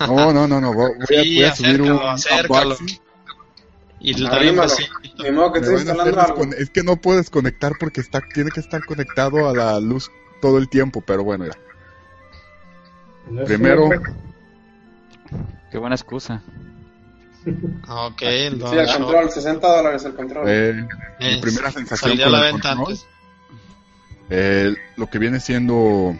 no, 0.00 0.32
no, 0.32 0.48
no, 0.48 0.60
no. 0.60 0.74
Voy, 0.74 0.90
voy 0.96 1.02
a, 1.16 1.22
Sí, 1.22 1.34
voy 1.36 1.44
a 1.44 1.54
subir 1.54 1.82
un 1.82 1.88
acércalo, 1.92 2.08
acércalo. 2.10 2.74
unboxing. 2.74 3.00
Y 4.00 4.12
daré 4.12 4.24
un 4.52 4.60
Arrímalo. 4.60 4.70
besito. 4.70 5.22
Ni 5.22 5.30
modo 5.32 5.52
que 5.52 5.58
estés 5.60 5.80
instalando 5.82 6.20
algo. 6.20 6.44
Es 6.56 6.70
que 6.70 6.82
no 6.82 6.96
puedes 6.96 7.30
conectar 7.30 7.72
porque 7.80 8.00
está, 8.00 8.20
tiene 8.32 8.50
que 8.50 8.60
estar 8.60 8.84
conectado 8.84 9.48
a 9.48 9.54
la 9.54 9.80
luz 9.80 10.10
todo 10.40 10.58
el 10.58 10.68
tiempo, 10.68 11.00
pero 11.00 11.24
bueno, 11.24 11.46
ya. 11.46 11.52
No 13.30 13.44
Primero- 13.44 13.90
Qué 15.70 15.78
buena 15.78 15.96
excusa. 15.96 16.42
Ah, 17.86 18.06
Ok, 18.06 18.22
el 18.22 18.58
Sí, 18.68 18.76
el 18.76 18.86
control, 18.86 19.30
60 19.30 19.76
dólares 19.76 20.04
el 20.04 20.14
control. 20.14 20.44
Eh, 20.48 20.74
mi 21.20 21.26
Eh, 21.26 21.38
primera 21.40 21.70
sensación 21.70 22.10
Salió 22.12 22.24
a 22.26 22.30
con 22.30 22.32
la 22.40 22.46
el 22.46 22.52
venta 22.52 22.68
control, 22.76 22.92
antes. 22.94 23.06
eh, 24.30 24.74
lo 24.96 25.06
que 25.08 25.18
viene 25.18 25.40
siendo 25.40 26.14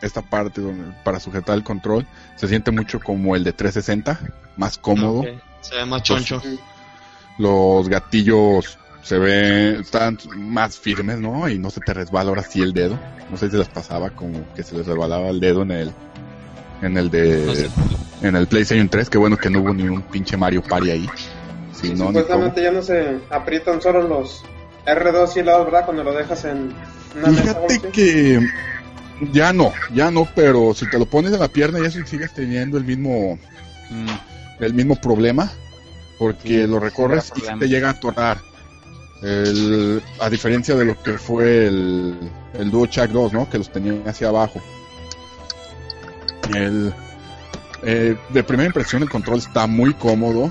esta 0.00 0.22
parte 0.22 0.60
donde, 0.60 0.92
para 1.04 1.18
sujetar 1.20 1.56
el 1.56 1.64
control 1.64 2.06
se 2.36 2.46
siente 2.48 2.70
mucho 2.70 3.00
como 3.00 3.34
el 3.36 3.44
de 3.44 3.52
360, 3.52 4.18
más 4.56 4.78
cómodo. 4.78 5.20
Ok, 5.20 5.26
Se 5.60 5.74
ve 5.76 5.84
más 5.86 6.02
choncho. 6.02 6.40
Los 7.38 7.88
gatillos 7.88 8.78
se 9.02 9.18
ven, 9.18 9.80
están 9.80 10.18
más 10.36 10.78
firmes, 10.78 11.18
¿no? 11.18 11.48
Y 11.48 11.58
no 11.58 11.70
se 11.70 11.80
te 11.80 11.94
resbala 11.94 12.30
ahora 12.30 12.42
sí 12.42 12.60
el 12.60 12.72
dedo. 12.72 12.98
No 13.30 13.36
sé 13.36 13.50
si 13.50 13.56
les 13.56 13.68
pasaba 13.68 14.10
como 14.10 14.52
que 14.54 14.62
se 14.62 14.76
les 14.76 14.86
resbalaba 14.86 15.28
el 15.28 15.40
dedo 15.40 15.62
en 15.62 15.70
el, 15.70 15.92
en 16.82 16.96
el 16.98 17.10
de, 17.10 17.46
No 17.46 17.54
sé. 17.54 17.70
en 18.22 18.36
el 18.36 18.46
PlayStation 18.46 18.88
3. 18.88 19.08
Qué 19.08 19.18
bueno 19.18 19.36
que 19.36 19.50
no 19.50 19.60
hubo 19.60 19.72
ni 19.72 19.88
un 19.88 20.02
pinche 20.02 20.36
Mario 20.36 20.62
Party 20.62 20.90
ahí. 20.90 21.08
Si 21.72 21.88
Sí, 21.88 21.94
no, 21.94 22.08
supuestamente 22.08 22.62
ya 22.62 22.72
no 22.72 22.82
se 22.82 23.18
aprietan 23.30 23.80
solo 23.80 24.06
los 24.06 24.44
R2 24.84 25.36
y 25.36 25.42
lados, 25.42 25.66
¿verdad? 25.66 25.84
Cuando 25.84 26.04
lo 26.04 26.12
dejas 26.12 26.44
en 26.44 26.72
una 27.16 27.32
Fíjate 27.32 27.80
que 27.92 28.40
ya 29.32 29.52
no, 29.52 29.72
ya 29.94 30.10
no, 30.10 30.28
pero 30.34 30.74
si 30.74 30.88
te 30.90 30.98
lo 30.98 31.06
pones 31.06 31.32
en 31.32 31.40
la 31.40 31.48
pierna 31.48 31.80
ya 31.80 31.90
sí 31.90 32.00
sigues 32.04 32.32
teniendo 32.34 32.78
el 32.78 32.84
mismo 32.84 33.38
mm, 33.90 34.62
el 34.64 34.74
mismo 34.74 34.96
problema 34.96 35.50
porque 36.18 36.48
Sí, 36.48 36.66
lo 36.66 36.80
recorres 36.80 37.32
y 37.36 37.58
te 37.58 37.68
llega 37.68 37.88
a 37.88 37.92
atorar. 37.92 38.38
El- 39.22 40.02
a 40.20 40.30
diferencia 40.30 40.74
de 40.76 40.84
lo 40.84 41.02
que 41.02 41.18
fue 41.18 41.66
el, 41.66 42.16
el 42.54 42.70
DuoShock 42.70 43.10
2, 43.10 43.32
¿no? 43.32 43.48
Que 43.50 43.58
los 43.58 43.70
tenía 43.70 43.94
hacia 44.08 44.28
abajo. 44.28 44.60
El, 46.54 46.92
eh, 47.82 48.16
de 48.30 48.44
primera 48.44 48.66
impresión 48.66 49.02
el 49.02 49.10
control 49.10 49.38
está 49.38 49.66
muy 49.66 49.94
cómodo. 49.94 50.50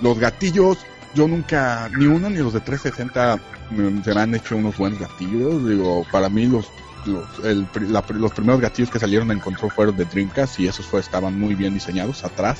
Los 0.00 0.18
gatillos, 0.18 0.78
yo 1.14 1.28
nunca, 1.28 1.88
ni 1.96 2.06
uno 2.06 2.28
ni 2.28 2.38
los 2.38 2.52
de 2.54 2.60
360 2.60 3.38
mm, 3.70 4.02
se 4.02 4.14
me 4.14 4.20
han 4.20 4.34
hecho 4.34 4.56
unos 4.56 4.76
buenos 4.76 4.98
gatillos. 4.98 5.66
Digo, 5.68 6.04
para 6.10 6.28
mí 6.28 6.46
los 6.46 6.66
los, 7.04 7.24
el 7.44 7.66
la 7.88 8.04
los 8.10 8.30
primeros 8.32 8.60
gatillos 8.60 8.88
que 8.90 9.00
salieron 9.00 9.30
en 9.32 9.40
control 9.40 9.72
fueron 9.72 9.96
de 9.96 10.04
Dreamcast 10.04 10.60
y 10.60 10.68
esos 10.68 10.86
fue, 10.86 11.00
estaban 11.00 11.38
muy 11.38 11.54
bien 11.56 11.74
diseñados 11.74 12.24
atrás, 12.24 12.58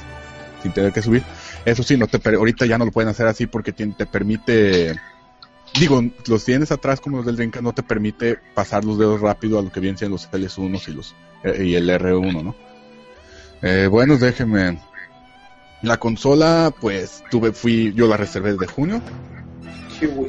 sin 0.63 0.73
tener 0.73 0.93
que 0.93 1.03
subir. 1.03 1.23
Eso 1.65 1.83
sí, 1.83 1.97
no 1.97 2.07
te 2.07 2.21
ahorita 2.35 2.67
ya 2.67 2.79
no 2.79 2.85
lo 2.85 2.93
pueden 2.93 3.11
hacer 3.11 3.27
así 3.27 3.47
porque 3.47 3.73
te 3.73 4.07
permite, 4.07 4.97
digo, 5.79 6.03
los 6.27 6.45
tienes 6.45 6.73
atrás 6.73 7.01
como 7.01 7.19
los 7.19 7.27
del 7.27 7.37
Dreamcast, 7.37 7.65
no 7.65 7.73
te 7.73 7.83
permite 7.83 8.39
pasar 8.55 8.85
los 8.85 8.99
dedos 8.99 9.21
rápido 9.21 9.59
a 9.59 9.63
lo 9.63 9.71
que 9.73 9.81
vienen 9.81 9.99
siendo 9.99 10.17
los 10.17 10.31
L1 10.31 10.89
y, 10.89 10.93
los, 10.93 11.15
eh, 11.45 11.65
y 11.65 11.75
el 11.75 11.89
R1, 11.89 12.45
¿no? 12.45 12.55
Eh, 13.63 13.87
bueno, 13.87 14.17
déjenme. 14.17 14.81
La 15.83 15.97
consola, 15.99 16.73
pues 16.81 17.25
tuve, 17.29 17.53
fui, 17.53 17.93
yo 17.93 18.07
la 18.07 18.17
reservé 18.17 18.53
desde 18.53 18.67
junio, 18.69 19.03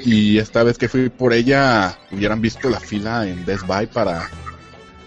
y 0.04 0.38
esta 0.38 0.64
vez 0.64 0.78
que 0.78 0.88
fui 0.88 1.10
por 1.10 1.34
ella, 1.34 1.98
hubieran 2.12 2.42
visto 2.42 2.70
la 2.70 2.80
fila 2.80 3.28
en 3.28 3.46
Best 3.46 3.66
Buy 3.66 3.88
para, 3.88 4.30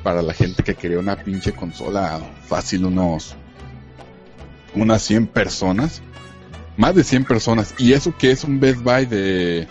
para 0.02 0.22
la 0.22 0.32
gente 0.32 0.62
que 0.62 0.74
quería 0.74 0.98
una 0.98 1.16
pinche 1.16 1.52
consola 1.52 2.20
fácil, 2.46 2.84
unos 2.86 3.36
unas 4.76 5.02
100 5.02 5.26
personas, 5.26 6.02
más 6.76 6.94
de 6.94 7.02
100 7.02 7.24
personas, 7.24 7.74
y 7.78 7.94
eso 7.94 8.16
que 8.16 8.30
es 8.30 8.44
un 8.44 8.60
Best 8.60 8.82
Buy 8.82 9.06
de, 9.06 9.66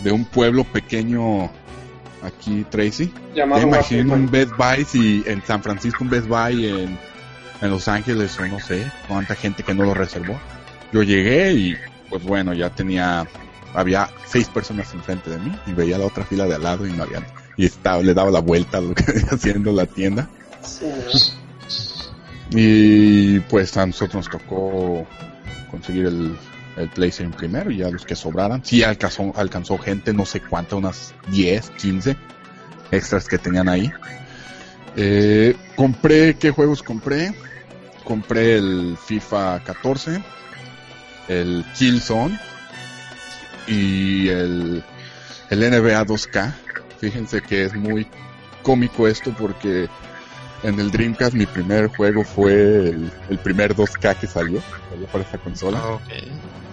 de 0.00 0.12
un 0.12 0.24
pueblo 0.24 0.64
pequeño 0.64 1.50
aquí, 2.22 2.64
Tracy. 2.70 3.12
Llamado 3.34 3.62
imagino 3.62 4.14
un. 4.14 4.30
Best 4.30 4.52
Buy 4.56 4.84
si 4.84 5.22
en 5.26 5.42
San 5.44 5.62
Francisco 5.62 6.04
un 6.04 6.10
Best 6.10 6.28
Buy 6.28 6.66
en, 6.66 6.98
en 7.60 7.70
Los 7.70 7.88
Ángeles 7.88 8.38
o 8.38 8.46
no 8.46 8.60
sé 8.60 8.90
cuánta 9.08 9.34
gente 9.34 9.62
que 9.62 9.74
no 9.74 9.84
lo 9.84 9.94
reservó. 9.94 10.38
Yo 10.92 11.02
llegué 11.02 11.52
y 11.52 11.76
pues 12.08 12.22
bueno, 12.24 12.52
ya 12.52 12.70
tenía, 12.70 13.26
había 13.74 14.10
seis 14.26 14.48
personas 14.48 14.92
enfrente 14.92 15.30
de 15.30 15.38
mí 15.38 15.52
y 15.66 15.72
veía 15.72 15.98
la 15.98 16.06
otra 16.06 16.24
fila 16.24 16.46
de 16.46 16.54
al 16.54 16.62
lado 16.62 16.86
y 16.86 16.92
no 16.92 17.04
había, 17.04 17.26
y 17.56 17.64
estaba, 17.64 18.02
le 18.02 18.12
daba 18.12 18.30
la 18.30 18.40
vuelta 18.40 18.78
a 18.78 18.80
lo 18.82 18.94
que 18.94 19.04
haciendo 19.30 19.72
la 19.72 19.86
tienda. 19.86 20.28
Sí. 20.62 20.86
Y 22.54 23.40
pues 23.40 23.76
a 23.76 23.86
nosotros 23.86 24.26
nos 24.26 24.30
tocó 24.30 25.06
conseguir 25.70 26.06
el, 26.06 26.36
el 26.76 26.88
PlayStation 26.88 27.32
primero 27.32 27.70
y 27.70 27.78
ya 27.78 27.90
los 27.90 28.04
que 28.04 28.14
sobraran. 28.14 28.64
Sí 28.64 28.82
alcanzó, 28.82 29.32
alcanzó 29.36 29.78
gente, 29.78 30.12
no 30.12 30.26
sé 30.26 30.40
cuánta, 30.40 30.76
unas 30.76 31.14
10, 31.30 31.70
15 31.70 32.16
extras 32.90 33.28
que 33.28 33.38
tenían 33.38 33.68
ahí. 33.68 33.90
Eh, 34.96 35.56
compré, 35.74 36.34
¿qué 36.34 36.50
juegos 36.50 36.82
compré? 36.82 37.34
Compré 38.04 38.56
el 38.56 38.96
FIFA 39.02 39.62
14, 39.64 40.22
el 41.28 41.64
Killzone 41.76 42.38
y 43.66 44.28
el, 44.28 44.84
el 45.50 45.60
NBA 45.60 46.04
2K. 46.04 46.52
Fíjense 46.98 47.40
que 47.40 47.64
es 47.64 47.74
muy 47.74 48.06
cómico 48.62 49.08
esto 49.08 49.34
porque 49.38 49.88
en 50.62 50.78
el 50.78 50.90
Dreamcast 50.90 51.34
mi 51.34 51.46
primer 51.46 51.88
juego 51.88 52.24
fue 52.24 52.52
el, 52.52 53.10
el 53.28 53.38
primer 53.38 53.74
2K 53.74 54.16
que 54.16 54.26
salió, 54.26 54.60
salió 54.90 55.06
para 55.06 55.24
esa 55.24 55.38
consola. 55.38 55.80
Ah, 55.82 55.94
ok. 55.94 56.02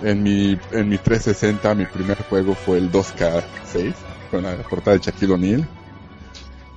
En 0.04 0.24
mi, 0.24 0.58
en 0.72 0.90
mi 0.90 0.98
360 0.98 1.76
mi 1.76 1.86
primer 1.86 2.18
juego 2.24 2.56
fue 2.56 2.78
el 2.78 2.92
2K6 2.92 3.94
con 4.32 4.44
la 4.44 4.56
portada 4.58 4.98
de 4.98 5.04
Shaquille 5.04 5.34
O'Neal. 5.34 5.68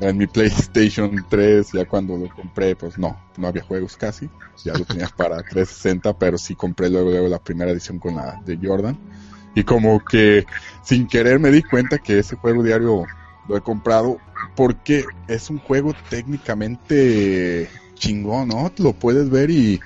En 0.00 0.16
mi 0.16 0.26
PlayStation 0.26 1.24
3 1.28 1.72
ya 1.72 1.84
cuando 1.84 2.16
lo 2.16 2.28
compré 2.34 2.74
pues 2.74 2.98
no, 2.98 3.16
no 3.36 3.46
había 3.46 3.62
juegos 3.62 3.96
casi. 3.96 4.28
Ya 4.64 4.72
lo 4.74 4.84
tenía 4.84 5.08
para 5.08 5.36
360 5.36 6.18
pero 6.18 6.38
sí 6.38 6.54
compré 6.56 6.90
luego, 6.90 7.10
luego 7.10 7.28
la 7.28 7.38
primera 7.38 7.70
edición 7.70 7.98
con 7.98 8.16
la 8.16 8.40
de 8.44 8.58
Jordan. 8.60 8.98
Y 9.54 9.64
como 9.64 10.02
que 10.02 10.46
sin 10.82 11.06
querer 11.06 11.38
me 11.38 11.50
di 11.50 11.62
cuenta 11.62 11.98
que 11.98 12.18
ese 12.18 12.36
juego 12.36 12.62
diario 12.62 13.04
lo 13.48 13.56
he 13.56 13.60
comprado 13.60 14.18
porque 14.56 15.04
es 15.28 15.50
un 15.50 15.58
juego 15.58 15.94
técnicamente 16.08 17.68
chingón, 17.94 18.48
¿no? 18.48 18.70
Lo 18.78 18.92
puedes 18.92 19.30
ver 19.30 19.50
y 19.50 19.80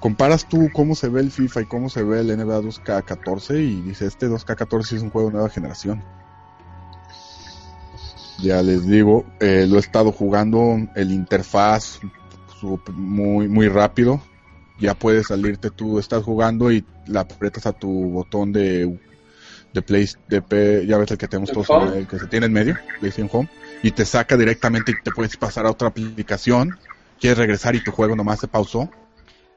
comparas 0.00 0.48
tú 0.48 0.70
cómo 0.72 0.94
se 0.94 1.08
ve 1.08 1.20
el 1.20 1.30
FIFA 1.30 1.62
y 1.62 1.66
cómo 1.66 1.88
se 1.88 2.02
ve 2.02 2.20
el 2.20 2.36
NBA 2.36 2.60
2K14 2.60 3.58
y 3.58 3.80
dices, 3.82 4.08
este 4.08 4.28
2K14 4.28 4.92
es 4.96 5.02
un 5.02 5.10
juego 5.10 5.28
de 5.28 5.34
nueva 5.34 5.50
generación. 5.50 6.02
Ya 8.42 8.62
les 8.62 8.86
digo, 8.86 9.24
eh, 9.40 9.66
lo 9.68 9.76
he 9.76 9.80
estado 9.80 10.12
jugando, 10.12 10.76
el 10.94 11.12
interfaz 11.12 12.00
muy, 12.92 13.48
muy 13.48 13.68
rápido. 13.68 14.20
Ya 14.80 14.94
puedes 14.94 15.28
salirte 15.28 15.70
tú, 15.70 15.98
estás 15.98 16.24
jugando 16.24 16.72
y 16.72 16.84
la 17.06 17.20
aprietas 17.20 17.66
a 17.66 17.72
tu 17.72 17.88
botón 18.10 18.52
de, 18.52 18.98
de 19.74 19.82
Play, 19.82 20.08
de 20.28 20.40
P- 20.40 20.86
ya 20.86 20.96
ves 20.96 21.10
el 21.10 21.18
que 21.18 21.28
tenemos 21.28 21.50
¿El 21.50 21.54
todos, 21.54 21.96
el 21.96 22.06
que 22.06 22.18
se 22.18 22.26
tiene 22.28 22.46
en 22.46 22.52
medio, 22.52 22.78
PlayStation 23.00 23.28
Home, 23.32 23.50
y 23.82 23.90
te 23.90 24.06
saca 24.06 24.36
directamente 24.36 24.92
y 24.92 24.94
te 24.94 25.10
puedes 25.10 25.36
pasar 25.36 25.66
a 25.66 25.70
otra 25.70 25.88
aplicación, 25.88 26.78
quieres 27.20 27.38
regresar 27.38 27.74
y 27.74 27.80
tu 27.80 27.90
juego 27.90 28.14
nomás 28.16 28.38
se 28.38 28.48
pausó 28.48 28.88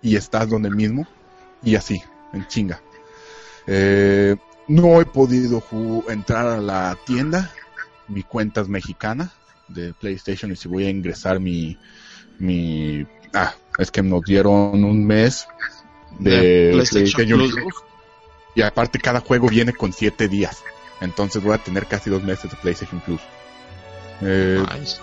y 0.01 0.15
estás 0.15 0.49
donde 0.49 0.71
mismo 0.71 1.07
y 1.63 1.75
así, 1.75 2.01
en 2.33 2.47
chinga. 2.47 2.81
Eh, 3.67 4.35
no 4.67 4.99
he 4.99 5.05
podido 5.05 5.63
entrar 6.09 6.47
a 6.47 6.57
la 6.57 6.97
tienda, 7.05 7.51
mi 8.07 8.23
cuenta 8.23 8.61
es 8.61 8.67
mexicana 8.67 9.31
de 9.67 9.93
PlayStation 9.93 10.51
y 10.51 10.55
si 10.55 10.67
voy 10.67 10.85
a 10.85 10.89
ingresar 10.89 11.39
mi, 11.39 11.77
mi, 12.39 13.05
ah, 13.33 13.53
es 13.77 13.91
que 13.91 14.01
nos 14.01 14.23
dieron 14.23 14.83
un 14.83 15.05
mes 15.05 15.45
de, 16.19 16.31
De 16.31 16.69
PlayStation 16.71 17.27
PlayStation 17.27 17.39
Plus. 17.39 17.53
Plus. 17.53 17.86
Y 18.57 18.63
aparte 18.63 18.97
cada 18.97 19.19
juego 19.19 19.47
viene 19.47 19.71
con 19.71 19.93
7 19.93 20.27
días, 20.27 20.63
entonces 20.99 21.43
voy 21.43 21.53
a 21.53 21.59
tener 21.59 21.85
casi 21.85 22.09
dos 22.09 22.23
meses 22.23 22.49
de 22.49 22.57
PlayStation 22.57 22.99
Plus. 23.01 23.21
Eh, 24.21 24.65
Nice. 24.79 24.97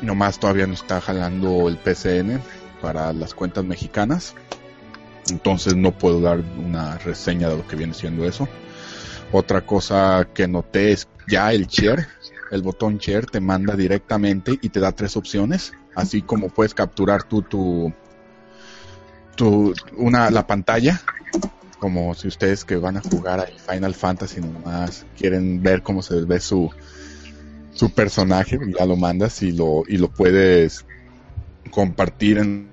Nomás 0.00 0.38
todavía 0.38 0.64
no 0.68 0.74
está 0.74 1.00
jalando 1.00 1.68
el 1.68 1.76
PCN 1.76 2.40
para 2.80 3.12
las 3.12 3.34
cuentas 3.34 3.64
mexicanas. 3.64 4.34
Entonces 5.28 5.74
no 5.74 5.90
puedo 5.90 6.20
dar 6.20 6.38
una 6.38 6.98
reseña 6.98 7.48
de 7.48 7.56
lo 7.56 7.66
que 7.66 7.74
viene 7.74 7.94
siendo 7.94 8.24
eso. 8.24 8.48
Otra 9.32 9.62
cosa 9.66 10.28
que 10.32 10.46
noté 10.46 10.92
es 10.92 11.08
ya 11.26 11.52
el 11.52 11.66
share, 11.66 12.06
el 12.52 12.62
botón 12.62 12.98
share 12.98 13.26
te 13.26 13.40
manda 13.40 13.74
directamente 13.74 14.56
y 14.62 14.68
te 14.68 14.78
da 14.78 14.92
tres 14.92 15.16
opciones, 15.16 15.72
así 15.96 16.22
como 16.22 16.48
puedes 16.48 16.74
capturar 16.74 17.24
tú 17.24 17.42
tu, 17.42 17.92
tu 19.34 19.74
una 19.96 20.30
la 20.30 20.46
pantalla, 20.46 21.02
como 21.80 22.14
si 22.14 22.28
ustedes 22.28 22.64
que 22.64 22.76
van 22.76 22.98
a 22.98 23.00
jugar 23.00 23.40
a 23.40 23.46
Final 23.72 23.94
Fantasy 23.94 24.40
nomás 24.40 25.06
quieren 25.18 25.62
ver 25.62 25.82
cómo 25.82 26.02
se 26.02 26.20
ve 26.22 26.38
su 26.40 26.70
su 27.74 27.90
personaje, 27.90 28.58
ya 28.78 28.84
lo 28.84 28.96
mandas 28.96 29.42
y 29.42 29.52
lo 29.52 29.82
y 29.88 29.96
lo 29.96 30.08
puedes 30.10 30.84
compartir 31.70 32.38
en 32.38 32.68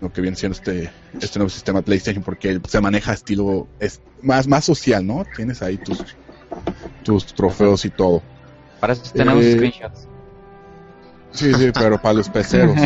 lo 0.00 0.10
que 0.12 0.20
viene 0.22 0.36
siendo 0.36 0.56
este 0.56 0.90
este 1.20 1.38
nuevo 1.38 1.50
sistema 1.50 1.82
PlayStation 1.82 2.24
porque 2.24 2.60
se 2.66 2.80
maneja 2.80 3.12
estilo 3.12 3.68
es 3.78 4.00
más 4.22 4.46
más 4.48 4.64
social, 4.64 5.06
¿no? 5.06 5.24
Tienes 5.36 5.60
ahí 5.62 5.76
tus 5.76 6.02
tus 7.04 7.26
trofeos 7.34 7.84
y 7.84 7.90
todo. 7.90 8.22
Para 8.80 8.94
eso 8.94 9.02
tenemos 9.12 9.44
Eh, 9.44 9.52
screenshots. 9.56 10.06
Sí, 11.32 11.52
sí, 11.54 11.70
pero 11.74 12.00
para 12.00 12.14
los 12.14 12.28
peceros, 12.30 12.76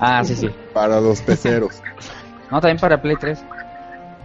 Ah, 0.00 0.22
sí, 0.24 0.36
sí. 0.36 0.50
para 0.74 1.00
los 1.00 1.20
peceros. 1.22 1.80
No, 2.50 2.60
también 2.60 2.78
para 2.78 3.00
Play 3.00 3.16
3. 3.18 3.38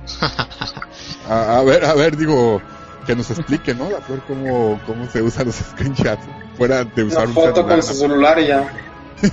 A, 1.29 1.57
a 1.57 1.63
ver, 1.63 1.83
a 1.83 1.93
ver, 1.93 2.15
digo, 2.15 2.61
que 3.05 3.15
nos 3.15 3.29
explique, 3.29 3.73
¿no? 3.75 3.89
La 3.89 3.99
flor 3.99 4.21
cómo, 4.27 4.79
cómo 4.85 5.07
se 5.09 5.21
usan 5.21 5.47
los 5.47 5.55
screenshots. 5.71 6.23
Fuera 6.57 6.83
de 6.85 7.03
usar 7.03 7.27
Una 7.27 7.29
un 7.29 7.33
foto 7.35 7.55
celular. 7.55 7.75
con 7.75 7.83
su 7.83 7.93
celular 7.93 8.39
y 8.39 8.47
ya. 8.47 8.71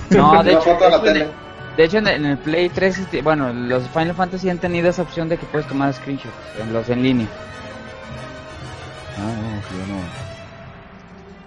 No, 0.09 0.43
de 0.43 0.51
hecho, 0.51 0.61
foto 0.61 0.83
de 0.85 0.89
la 0.91 0.99
de 0.99 1.03
hecho, 1.11 1.13
tele. 1.13 1.27
De 1.77 1.83
hecho, 1.85 1.97
en, 1.99 2.07
en 2.07 2.25
el 2.25 2.37
Play 2.37 2.69
3, 2.69 2.97
este, 2.99 3.21
bueno, 3.21 3.51
los 3.53 3.87
Final 3.89 4.15
Fantasy 4.15 4.49
han 4.49 4.57
tenido 4.59 4.89
esa 4.89 5.01
opción 5.01 5.29
de 5.29 5.37
que 5.37 5.45
puedes 5.45 5.67
tomar 5.67 5.93
screenshots 5.93 6.33
en 6.59 6.73
los 6.73 6.89
en 6.89 7.03
línea. 7.03 7.27
Ah, 9.17 9.21
no, 9.21 9.77
yo 9.77 9.93
no. 9.93 10.24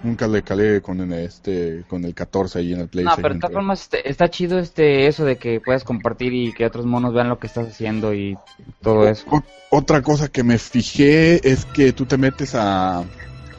Nunca 0.03 0.29
le 0.29 0.43
calé 0.43 0.81
con 0.81 1.01
el, 1.01 1.13
este, 1.13 1.83
con 1.89 2.05
el 2.05 2.15
14 2.15 2.61
ahí 2.61 2.73
en 2.73 2.81
el 2.81 2.85
No, 2.85 2.91
PlayStation. 2.91 3.23
pero 3.23 3.35
de 3.35 3.41
todas 3.41 3.53
formas 3.55 3.81
este, 3.83 4.09
está 4.09 4.31
chido 4.31 4.59
este 4.59 5.07
eso 5.09 5.25
de 5.25 5.37
que 5.37 5.61
puedas 5.61 5.83
compartir 5.83 6.33
y 6.35 6.53
que 6.53 6.65
otros 6.67 6.87
monos 6.87 7.13
vean 7.13 7.29
lo 7.29 7.39
que 7.39 7.49
estás 7.49 7.69
haciendo 7.69 8.15
y 8.15 8.37
todo 8.81 9.09
eso. 9.09 9.25
O- 9.31 9.43
otra 9.71 10.01
cosa 10.03 10.29
que 10.29 10.45
me 10.45 10.57
fijé 10.59 11.47
es 11.49 11.65
que 11.65 11.93
tú 11.93 12.07
te 12.07 12.17
metes 12.17 12.55
a, 12.55 13.05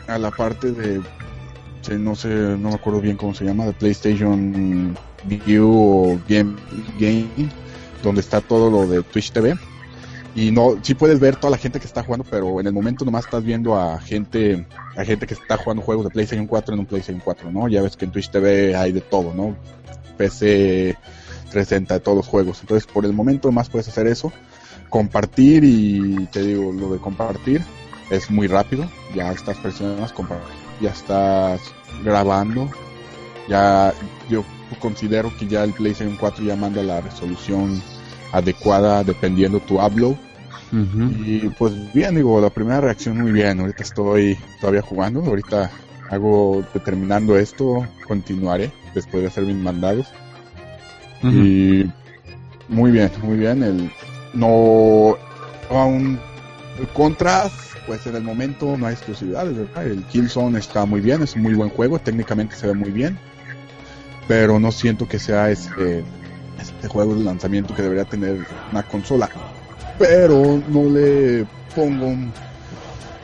a 0.08 0.18
la 0.18 0.32
parte 0.32 0.72
de, 0.72 1.02
no 1.98 2.16
sé, 2.16 2.30
no 2.30 2.70
me 2.70 2.74
acuerdo 2.76 3.02
bien 3.02 3.18
cómo 3.18 3.34
se 3.34 3.44
llama, 3.46 3.66
de 3.66 3.74
PlayStation 3.74 4.98
View 5.26 5.70
o 5.70 6.20
Game, 6.28 6.56
Game 7.00 7.28
donde 8.02 8.22
está 8.22 8.40
todo 8.40 8.72
lo 8.72 8.88
de 8.88 9.04
Twitch 9.04 9.32
TV. 9.32 9.56
Y 10.40 10.52
no, 10.52 10.78
sí 10.82 10.94
puedes 10.94 11.20
ver 11.20 11.36
toda 11.36 11.52
la 11.52 11.58
gente 11.58 11.82
que 11.82 11.86
está 11.86 12.02
jugando, 12.02 12.26
pero 12.30 12.62
en 12.62 12.68
el 12.68 12.72
momento 12.72 13.04
nomás 13.04 13.26
estás 13.26 13.44
viendo 13.44 13.76
a 13.76 14.00
gente, 14.00 14.66
a 14.96 15.04
gente 15.04 15.28
que 15.28 15.34
está 15.34 15.58
jugando 15.58 15.84
juegos 15.84 16.06
de 16.06 16.12
PlayStation 16.12 16.48
4 16.48 16.74
en 16.76 16.80
un 16.80 16.86
PlayStation 16.86 17.22
4, 17.22 17.52
¿no? 17.52 17.68
Ya 17.68 17.82
ves 17.82 17.98
que 17.98 18.06
en 18.06 18.12
Twitch 18.12 18.32
TV 18.32 18.74
hay 18.74 18.94
de 18.94 19.02
todo, 19.02 19.34
¿no? 19.34 19.58
PC 20.16 20.96
360 21.52 21.94
de 21.94 22.00
todos 22.00 22.16
los 22.16 22.28
juegos. 22.28 22.62
Entonces, 22.62 22.88
por 22.88 23.04
el 23.04 23.12
momento 23.12 23.50
nomás 23.50 23.68
puedes 23.68 23.90
hacer 23.90 24.08
eso 24.08 24.32
compartir 24.90 25.66
y 25.66 26.26
te 26.28 26.42
digo 26.42 26.72
lo 26.72 26.92
de 26.94 27.00
compartir 27.00 27.62
es 28.10 28.32
muy 28.32 28.48
rápido 28.48 28.90
ya 29.14 29.32
estás 29.32 29.58
presionando 29.58 30.08
ya 30.82 30.90
estás 30.90 31.62
grabando 32.04 32.68
ya 33.48 33.94
yo 34.30 34.44
considero 34.80 35.32
que 35.38 35.48
ya 35.48 35.64
el 35.64 35.74
PlayStation 35.74 36.18
4 36.18 36.44
ya 36.44 36.56
manda 36.56 36.82
la 36.82 37.02
resolución 37.02 37.84
adecuada 38.32 39.04
dependiendo 39.04 39.60
tu 39.60 39.80
upload 39.80 40.16
y 40.72 41.50
pues 41.50 41.74
bien 41.94 42.16
digo 42.16 42.40
la 42.40 42.50
primera 42.50 42.82
reacción 42.82 43.20
muy 43.20 43.32
bien. 43.32 43.60
Ahorita 43.60 43.84
estoy 43.84 44.38
todavía 44.60 44.82
jugando. 44.82 45.24
Ahorita 45.24 45.72
hago 46.10 46.64
terminando 46.84 47.38
esto 47.38 47.88
continuaré 48.08 48.72
después 48.94 49.22
de 49.22 49.28
hacer 49.28 49.46
mis 49.46 49.56
mandados. 49.56 50.08
Y 51.24 51.86
muy 52.68 52.92
bien, 52.92 53.12
muy 53.24 53.38
bien. 53.38 53.64
El 53.64 53.92
no 54.34 55.18
aún 55.70 56.20
contras, 56.94 57.52
pues 57.88 58.06
en 58.08 58.16
el 58.16 58.24
momento 58.24 58.78
no 58.78 58.88
hay 58.88 58.94
exclusividades, 58.94 59.56
¿verdad? 59.58 59.86
El 59.86 60.04
Killzone 60.04 60.60
está 60.60 60.86
muy 60.86 61.02
bien, 61.02 61.22
es 61.22 61.36
un 61.36 61.42
muy 61.42 61.54
buen 61.54 61.70
juego, 61.70 62.00
técnicamente 62.00 62.56
se 62.56 62.68
ve 62.68 62.74
muy 62.74 62.92
bien, 62.92 63.18
pero 64.28 64.60
no 64.60 64.72
siento 64.72 65.08
que 65.08 65.20
sea 65.20 65.50
este, 65.50 66.04
este 66.60 66.88
juego 66.88 67.16
de 67.16 67.24
lanzamiento 67.24 67.76
que 67.76 67.82
debería 67.82 68.06
tener 68.06 68.46
una 68.72 68.84
consola. 68.84 69.30
Pero 70.00 70.64
no 70.68 70.90
le 70.90 71.46
pongo 71.76 72.16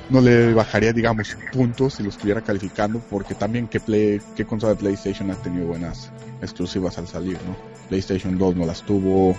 no 0.08 0.22
le 0.22 0.54
bajaría 0.54 0.94
digamos 0.94 1.36
puntos 1.52 1.96
si 1.96 2.04
lo 2.04 2.10
estuviera 2.10 2.42
calificando 2.42 3.00
porque 3.10 3.34
también 3.34 3.68
que 3.68 3.80
play, 3.80 4.22
qué 4.36 4.46
consola 4.46 4.74
de 4.74 4.80
PlayStation 4.80 5.32
ha 5.32 5.36
tenido 5.36 5.66
buenas 5.66 6.12
exclusivas 6.42 6.98
al 7.00 7.08
salir, 7.08 7.40
¿no? 7.46 7.56
PlayStation 7.90 8.38
2 8.38 8.56
no 8.56 8.66
las 8.66 8.84
tuvo, 8.84 9.36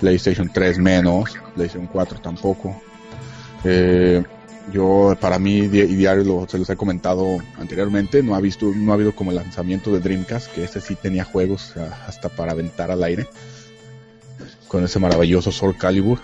PlayStation 0.00 0.50
3 0.52 0.78
menos, 0.78 1.34
PlayStation 1.54 1.86
4 1.86 2.20
tampoco. 2.20 2.80
Eh, 3.64 4.22
yo, 4.72 5.16
para 5.20 5.38
mí, 5.38 5.58
y 5.58 5.68
diario 5.68 6.46
se 6.48 6.58
los 6.58 6.68
he 6.70 6.76
comentado 6.76 7.38
anteriormente, 7.58 8.22
no 8.22 8.34
ha 8.34 8.40
visto, 8.40 8.72
no 8.74 8.92
ha 8.92 8.94
habido 8.94 9.14
como 9.14 9.30
el 9.30 9.36
lanzamiento 9.36 9.92
de 9.92 10.00
Dreamcast, 10.00 10.52
que 10.52 10.64
ese 10.64 10.80
sí 10.80 10.94
tenía 10.94 11.24
juegos 11.24 11.74
hasta 12.06 12.30
para 12.30 12.52
aventar 12.52 12.90
al 12.90 13.02
aire, 13.02 13.26
con 14.68 14.84
ese 14.84 14.98
maravilloso 14.98 15.52
Soul 15.52 15.76
Calibur. 15.76 16.18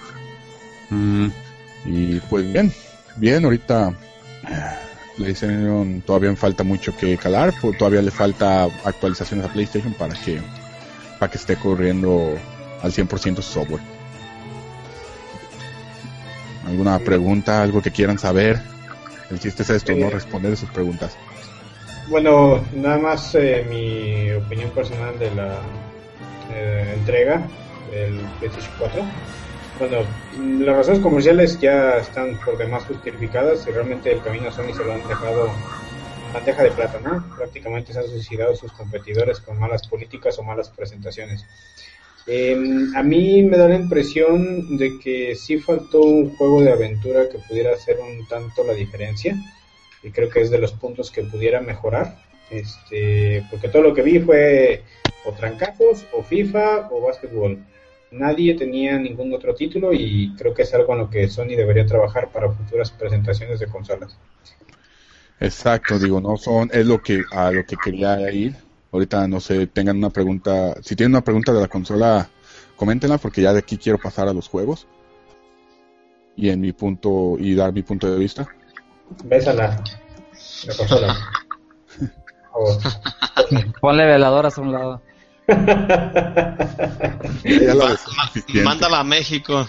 Y 0.90 2.20
pues 2.20 2.52
bien, 2.52 2.72
bien, 3.16 3.44
ahorita 3.44 3.92
ah, 4.44 4.78
PlayStation 5.16 6.02
todavía 6.06 6.34
falta 6.36 6.64
mucho 6.64 6.96
que 6.96 7.16
calar, 7.16 7.54
pues, 7.60 7.78
todavía 7.78 8.02
le 8.02 8.10
falta 8.10 8.64
actualizaciones 8.84 9.46
a 9.46 9.52
PlayStation 9.52 9.94
para 9.94 10.14
que 10.14 10.40
para 11.18 11.30
que 11.30 11.38
esté 11.38 11.56
corriendo 11.56 12.38
al 12.82 12.92
100% 12.92 13.36
su 13.36 13.42
software. 13.42 13.82
¿Alguna 16.66 16.98
pregunta, 16.98 17.62
algo 17.62 17.82
que 17.82 17.90
quieran 17.90 18.18
saber? 18.18 18.60
El 19.30 19.38
chiste 19.38 19.62
es 19.62 19.70
esto, 19.70 19.92
no 19.92 20.06
Eh, 20.06 20.10
responder 20.10 20.56
sus 20.56 20.70
preguntas. 20.70 21.16
Bueno, 22.08 22.64
nada 22.74 22.98
más 22.98 23.34
eh, 23.34 23.66
mi 23.68 24.32
opinión 24.32 24.70
personal 24.70 25.18
de 25.18 25.30
la 25.34 25.58
eh, 26.52 26.94
entrega 26.96 27.42
del 27.92 28.18
PlayStation 28.38 28.72
4. 28.78 29.02
Bueno, 29.80 30.04
las 30.58 30.76
razones 30.76 31.00
comerciales 31.00 31.58
ya 31.58 31.96
están 31.96 32.38
por 32.44 32.58
demás 32.58 32.84
justificadas 32.84 33.66
y 33.66 33.70
realmente 33.70 34.12
el 34.12 34.20
camino 34.20 34.48
a 34.48 34.52
Sony 34.52 34.74
se 34.76 34.84
lo 34.84 34.92
han 34.92 35.08
dejado 35.08 35.50
bandeja 36.34 36.64
de 36.64 36.70
plata, 36.70 37.00
¿no? 37.02 37.24
Prácticamente 37.34 37.94
se 37.94 38.00
han 38.00 38.06
suicidado 38.06 38.54
sus 38.54 38.70
competidores 38.72 39.40
con 39.40 39.58
malas 39.58 39.88
políticas 39.88 40.38
o 40.38 40.42
malas 40.42 40.68
presentaciones. 40.68 41.46
Eh, 42.26 42.54
a 42.94 43.02
mí 43.02 43.42
me 43.42 43.56
da 43.56 43.68
la 43.68 43.76
impresión 43.76 44.76
de 44.76 44.98
que 45.02 45.34
sí 45.34 45.58
faltó 45.58 46.02
un 46.02 46.36
juego 46.36 46.60
de 46.60 46.72
aventura 46.72 47.30
que 47.30 47.38
pudiera 47.38 47.72
hacer 47.72 47.98
un 48.00 48.28
tanto 48.28 48.62
la 48.62 48.74
diferencia 48.74 49.34
y 50.02 50.10
creo 50.10 50.28
que 50.28 50.42
es 50.42 50.50
de 50.50 50.58
los 50.58 50.72
puntos 50.72 51.10
que 51.10 51.22
pudiera 51.22 51.62
mejorar 51.62 52.22
este 52.50 53.46
porque 53.50 53.70
todo 53.70 53.80
lo 53.80 53.94
que 53.94 54.02
vi 54.02 54.18
fue 54.20 54.82
o 55.24 55.32
trancazos 55.32 56.04
o 56.12 56.22
FIFA 56.22 56.90
o 56.90 57.00
básquetbol 57.00 57.58
nadie 58.10 58.54
tenía 58.54 58.98
ningún 58.98 59.32
otro 59.32 59.54
título 59.54 59.92
y 59.92 60.34
creo 60.36 60.52
que 60.54 60.62
es 60.62 60.74
algo 60.74 60.92
en 60.94 60.98
lo 61.00 61.10
que 61.10 61.28
Sony 61.28 61.56
debería 61.56 61.86
trabajar 61.86 62.30
para 62.30 62.50
futuras 62.50 62.90
presentaciones 62.90 63.60
de 63.60 63.66
consolas 63.66 64.18
Exacto, 65.40 65.98
digo, 65.98 66.20
no 66.20 66.36
son, 66.36 66.68
es 66.70 66.84
lo 66.86 67.02
que, 67.02 67.24
a 67.30 67.50
lo 67.50 67.64
que 67.64 67.76
quería 67.82 68.30
ir. 68.30 68.54
Ahorita 68.92 69.26
no 69.26 69.40
sé, 69.40 69.66
tengan 69.66 69.96
una 69.96 70.10
pregunta, 70.10 70.74
si 70.82 70.94
tienen 70.94 71.12
una 71.12 71.24
pregunta 71.24 71.52
de 71.54 71.62
la 71.62 71.68
consola, 71.68 72.28
coméntenla 72.76 73.16
porque 73.16 73.40
ya 73.40 73.54
de 73.54 73.60
aquí 73.60 73.78
quiero 73.78 73.96
pasar 73.96 74.28
a 74.28 74.34
los 74.34 74.48
juegos. 74.48 74.86
Y 76.36 76.50
en 76.50 76.60
mi 76.60 76.72
punto, 76.72 77.36
y 77.38 77.54
dar 77.54 77.72
mi 77.72 77.82
punto 77.82 78.10
de 78.10 78.18
vista. 78.18 78.48
bésala 79.24 79.82
la 80.66 80.76
consola 80.76 81.16
Por 82.52 82.80
favor. 82.80 83.74
Ponle 83.80 84.04
veladoras 84.04 84.58
a 84.58 84.60
un 84.60 84.72
lado. 84.72 85.02
La 87.44 87.74
Ma- 87.74 88.30
mándala 88.64 89.00
a 89.00 89.04
México. 89.04 89.66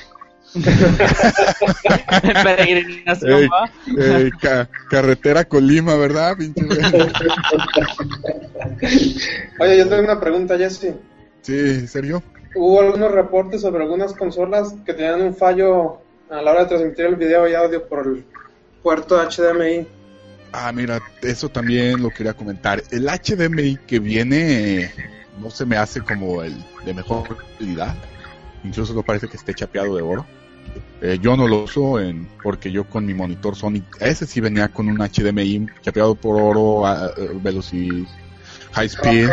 Peregrinación, 2.43 3.41
Ey, 3.43 3.47
¿va? 3.47 3.69
ca- 4.41 4.69
carretera 4.89 5.45
Colima, 5.45 5.95
¿verdad? 5.95 6.36
Pinche? 6.38 6.61
Oye, 9.59 9.77
yo 9.77 9.88
tengo 9.88 10.03
una 10.03 10.19
pregunta, 10.19 10.57
Jesse. 10.57 10.93
sí, 11.41 11.88
Sergio. 11.88 12.21
Hubo 12.53 12.82
algunos 12.82 13.11
reportes 13.13 13.61
sobre 13.61 13.84
algunas 13.84 14.13
consolas 14.13 14.75
que 14.86 14.93
tenían 14.93 15.21
un 15.21 15.34
fallo 15.36 16.01
a 16.29 16.41
la 16.41 16.51
hora 16.51 16.63
de 16.63 16.67
transmitir 16.69 17.05
el 17.05 17.15
video 17.15 17.47
y 17.47 17.53
audio 17.53 17.88
por 17.88 18.05
el 18.05 18.25
puerto 18.84 19.17
HDMI. 19.17 19.88
Ah, 20.51 20.73
mira, 20.73 20.99
eso 21.21 21.47
también 21.47 22.01
lo 22.03 22.09
quería 22.09 22.34
comentar. 22.34 22.84
El 22.91 23.07
HDMI 23.07 23.77
que 23.88 23.99
viene 23.99 24.82
eh, 24.82 24.91
no 25.39 25.49
se 25.49 25.65
me 25.65 25.77
hace 25.77 26.01
como 26.01 26.43
el 26.43 26.55
de 26.86 26.93
mejor 26.93 27.38
calidad. 27.57 27.95
Incluso 28.63 28.93
no 28.93 29.03
parece 29.03 29.27
que 29.27 29.38
esté 29.38 29.53
chapeado 29.53 29.95
de 29.95 30.01
oro. 30.01 30.25
Eh, 31.01 31.17
yo 31.19 31.36
no 31.36 31.47
lo 31.47 31.63
uso 31.63 31.99
en, 31.99 32.27
porque 32.43 32.71
yo 32.71 32.84
con 32.84 33.05
mi 33.05 33.13
monitor 33.13 33.55
Sony, 33.55 33.82
ese 33.99 34.27
sí 34.27 34.39
venía 34.39 34.67
con 34.67 34.88
un 34.88 34.97
HDMI 34.97 35.65
chapeado 35.82 36.13
por 36.13 36.39
oro, 36.39 36.86
a, 36.86 37.11
velocidad, 37.41 38.07
high 38.73 38.86
speed, 38.86 39.29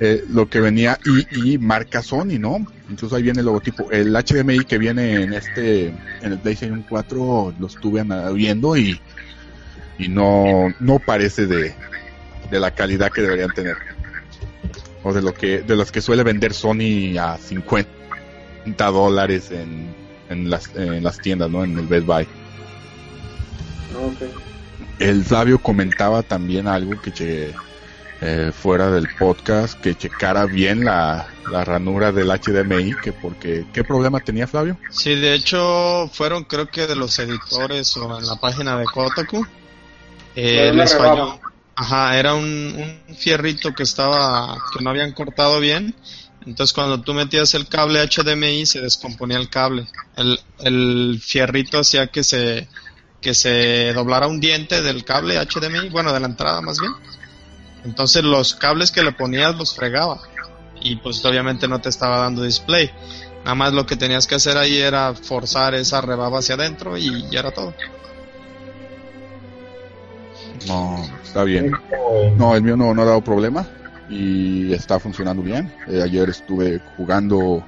eh, 0.00 0.24
lo 0.28 0.48
que 0.48 0.60
venía 0.60 0.98
y, 1.04 1.52
y 1.52 1.58
marca 1.58 2.02
Sony, 2.02 2.38
¿no? 2.38 2.66
Incluso 2.90 3.14
ahí 3.14 3.22
viene 3.22 3.40
el 3.40 3.46
logotipo. 3.46 3.90
El 3.92 4.12
HDMI 4.12 4.64
que 4.64 4.78
viene 4.78 5.22
en 5.22 5.32
este, 5.32 5.86
en 5.86 6.32
el 6.32 6.38
PlayStation 6.38 6.84
4 6.88 7.54
lo 7.58 7.66
estuve 7.66 8.04
viendo 8.34 8.76
y, 8.76 9.00
y 9.98 10.08
no, 10.08 10.74
no 10.80 10.98
parece 10.98 11.46
de, 11.46 11.74
de 12.50 12.60
la 12.60 12.72
calidad 12.72 13.12
que 13.12 13.22
deberían 13.22 13.50
tener. 13.52 13.93
O 15.04 15.12
de 15.12 15.22
lo 15.22 15.34
que, 15.34 15.60
de 15.62 15.76
los 15.76 15.92
que 15.92 16.00
suele 16.00 16.22
vender 16.22 16.54
Sony 16.54 17.16
a 17.20 17.36
50 17.38 17.86
dólares 18.90 19.50
en, 19.50 19.94
en 20.30 20.48
las, 20.50 20.74
en 20.74 21.04
las 21.04 21.20
tiendas, 21.20 21.50
¿no? 21.50 21.62
En 21.62 21.78
el 21.78 21.86
Best 21.86 22.06
Buy. 22.06 22.22
Ok. 23.94 24.22
El 24.98 25.24
Flavio 25.24 25.58
comentaba 25.58 26.22
también 26.22 26.66
algo 26.66 27.00
que 27.00 27.12
che- 27.12 27.54
eh, 28.20 28.52
fuera 28.56 28.90
del 28.90 29.08
podcast, 29.08 29.78
que 29.80 29.94
checara 29.94 30.46
bien 30.46 30.84
la, 30.84 31.26
la 31.50 31.64
ranura 31.64 32.10
del 32.12 32.28
HDMI, 32.30 32.94
que 32.94 33.12
porque, 33.12 33.66
¿qué 33.72 33.84
problema 33.84 34.20
tenía 34.20 34.46
Flavio? 34.46 34.78
Sí, 34.88 35.14
de 35.16 35.34
hecho 35.34 36.08
fueron 36.12 36.44
creo 36.44 36.70
que 36.70 36.86
de 36.86 36.96
los 36.96 37.18
editores 37.18 37.94
o 37.96 38.16
en 38.18 38.26
la 38.26 38.36
página 38.36 38.78
de 38.78 38.86
Kotaku. 38.88 39.46
Eh, 40.36 40.72
les 40.74 40.96
falló. 40.96 41.38
Ajá, 41.76 42.18
era 42.18 42.34
un, 42.34 43.00
un 43.08 43.16
fierrito 43.16 43.74
que 43.74 43.82
estaba, 43.82 44.62
que 44.72 44.82
no 44.82 44.90
habían 44.90 45.12
cortado 45.12 45.58
bien. 45.60 45.94
Entonces 46.46 46.72
cuando 46.72 47.00
tú 47.02 47.14
metías 47.14 47.54
el 47.54 47.68
cable 47.68 48.06
HDMI 48.06 48.66
se 48.66 48.80
descomponía 48.80 49.38
el 49.38 49.48
cable. 49.48 49.88
El, 50.16 50.38
el 50.58 51.20
fierrito 51.22 51.78
hacía 51.80 52.08
que 52.08 52.22
se, 52.22 52.68
que 53.20 53.34
se 53.34 53.92
doblara 53.92 54.28
un 54.28 54.40
diente 54.40 54.82
del 54.82 55.04
cable 55.04 55.38
HDMI, 55.38 55.88
bueno, 55.88 56.12
de 56.12 56.20
la 56.20 56.26
entrada 56.26 56.60
más 56.60 56.78
bien. 56.78 56.92
Entonces 57.84 58.24
los 58.24 58.54
cables 58.54 58.90
que 58.92 59.02
le 59.02 59.12
ponías 59.12 59.56
los 59.56 59.74
fregaba. 59.74 60.20
Y 60.80 60.96
pues 60.96 61.24
obviamente 61.24 61.68
no 61.68 61.80
te 61.80 61.88
estaba 61.88 62.18
dando 62.18 62.42
display. 62.42 62.90
Nada 63.44 63.54
más 63.54 63.72
lo 63.72 63.86
que 63.86 63.96
tenías 63.96 64.26
que 64.26 64.36
hacer 64.36 64.56
ahí 64.58 64.78
era 64.78 65.14
forzar 65.14 65.74
esa 65.74 66.00
rebaba 66.00 66.38
hacia 66.38 66.54
adentro 66.54 66.96
y 66.98 67.28
ya 67.30 67.40
era 67.40 67.52
todo. 67.52 67.74
No, 70.66 71.04
está 71.22 71.44
bien. 71.44 71.72
No, 72.36 72.54
el 72.54 72.62
mío 72.62 72.76
no, 72.76 72.94
no 72.94 73.02
ha 73.02 73.06
dado 73.06 73.20
problema 73.22 73.66
y 74.08 74.72
está 74.72 74.98
funcionando 74.98 75.42
bien. 75.42 75.72
Eh, 75.88 76.02
ayer 76.02 76.28
estuve 76.28 76.80
jugando, 76.96 77.64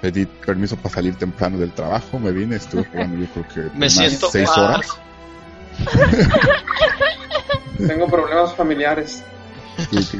pedí 0.00 0.26
permiso 0.26 0.76
para 0.76 0.94
salir 0.94 1.14
temprano 1.16 1.58
del 1.58 1.72
trabajo, 1.72 2.18
me 2.18 2.32
vine, 2.32 2.56
estuve 2.56 2.84
jugando 2.84 3.18
yo 3.18 3.26
creo 3.32 3.48
que 3.48 3.60
Me 3.76 3.86
unas 3.86 3.92
siento 3.92 4.30
seis 4.30 4.48
mal. 4.56 4.74
horas. 4.74 4.86
Tengo 7.86 8.06
problemas 8.06 8.54
familiares. 8.54 9.22
Sí, 9.90 10.02
sí. 10.02 10.18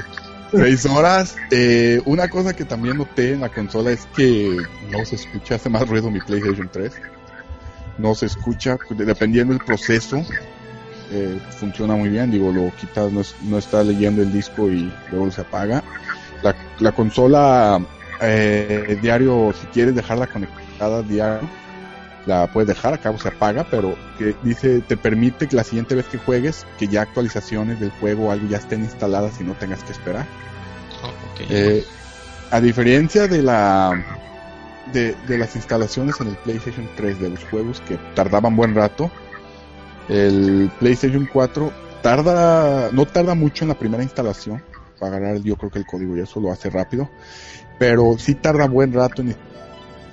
Seis 0.53 0.87
horas. 0.87 1.37
Eh, 1.51 2.01
una 2.05 2.29
cosa 2.29 2.55
que 2.55 2.65
también 2.65 2.99
noté 2.99 3.33
en 3.33 3.41
la 3.41 3.49
consola 3.49 3.91
es 3.91 4.07
que 4.17 4.57
no 4.91 5.05
se 5.05 5.17
escucha, 5.17 5.57
hace 5.57 5.69
más 5.69 5.89
ruido 5.89 6.11
mi 6.11 6.21
PlayStation 6.21 6.69
3. 6.71 6.93
No 7.99 8.15
se 8.15 8.27
escucha, 8.27 8.77
dependiendo 8.91 9.55
del 9.55 9.65
proceso, 9.65 10.25
eh, 11.13 11.39
funciona 11.59 11.95
muy 11.95 12.09
bien. 12.09 12.31
Digo, 12.31 12.51
lo 12.53 12.71
quitas, 12.77 13.13
no, 13.13 13.21
es- 13.21 13.35
no 13.43 13.59
está 13.59 13.83
leyendo 13.85 14.23
el 14.23 14.33
disco 14.33 14.69
y 14.71 14.91
luego 15.11 15.31
se 15.31 15.43
apaga. 15.43 15.83
La, 16.43 16.55
la 16.81 16.93
consola 16.93 17.81
eh, 18.21 18.99
diario, 19.01 19.53
si 19.59 19.67
quieres 19.69 19.95
dejarla 19.95 20.27
conectada 20.27 21.03
diario, 21.03 21.49
la 22.27 22.47
puedes 22.47 22.69
dejar, 22.69 22.95
acá 22.95 23.17
se 23.19 23.29
apaga, 23.29 23.65
pero 23.71 23.97
que 24.19 24.35
dice, 24.43 24.81
te 24.81 24.97
permite 24.97 25.49
que 25.49 25.57
la 25.57 25.65
siguiente 25.65 25.95
vez 25.95 26.07
que 26.07 26.19
juegues, 26.19 26.65
que 26.79 26.87
ya 26.89 27.03
actualizaciones 27.03 27.81
del 27.81 27.91
juego 27.91 28.29
o 28.29 28.31
algo 28.31 28.47
ya 28.49 28.59
estén 28.59 28.83
instaladas 28.83 29.41
y 29.41 29.45
no 29.45 29.55
tengas 29.55 29.83
que 29.85 29.93
esperar. 29.93 30.27
Oh, 31.03 31.09
ok. 31.09 31.41
Eh, 31.51 31.85
a 32.51 32.61
diferencia 32.61 33.27
de 33.29 33.43
la 33.43 34.05
de, 34.93 35.15
de 35.27 35.39
las 35.39 35.57
instalaciones 35.57 36.21
en 36.21 36.29
el 36.29 36.37
PlayStation 36.37 36.89
3 36.97 37.19
de 37.21 37.31
los 37.31 37.43
juegos 37.45 37.81
que 37.89 37.99
tardaban 38.15 38.55
buen 38.57 38.75
rato, 38.75 39.11
el 40.13 40.71
PlayStation 40.79 41.29
4 41.33 41.73
tarda 42.03 42.91
no 42.93 43.07
tarda 43.07 43.35
mucho 43.35 43.65
en 43.65 43.69
la 43.69 43.79
primera 43.79 44.03
instalación 44.03 44.63
para 44.99 45.17
agarrar 45.17 45.43
yo 45.43 45.57
creo 45.57 45.71
que 45.71 45.79
el 45.79 45.87
código 45.87 46.17
y 46.17 46.21
eso 46.21 46.39
lo 46.41 46.53
hace 46.53 46.71
rápido, 46.71 47.09
pero 47.79 48.17
sí 48.19 48.35
tarda 48.35 48.67
buen 48.69 48.93
rato 48.93 49.23
en 49.23 49.35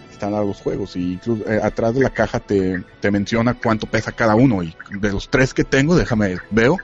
instalar 0.09 0.43
los 0.45 0.57
juegos 0.61 0.95
y 0.95 1.13
incluso 1.13 1.49
eh, 1.49 1.59
atrás 1.61 1.93
de 1.93 2.01
la 2.01 2.09
caja 2.09 2.39
te, 2.39 2.83
te 3.01 3.11
menciona 3.11 3.53
cuánto 3.53 3.87
pesa 3.87 4.11
cada 4.11 4.35
uno 4.35 4.63
y 4.63 4.75
de 4.89 5.11
los 5.11 5.29
tres 5.29 5.53
que 5.53 5.63
tengo, 5.63 5.95
déjame 5.95 6.39
veo, 6.49 6.81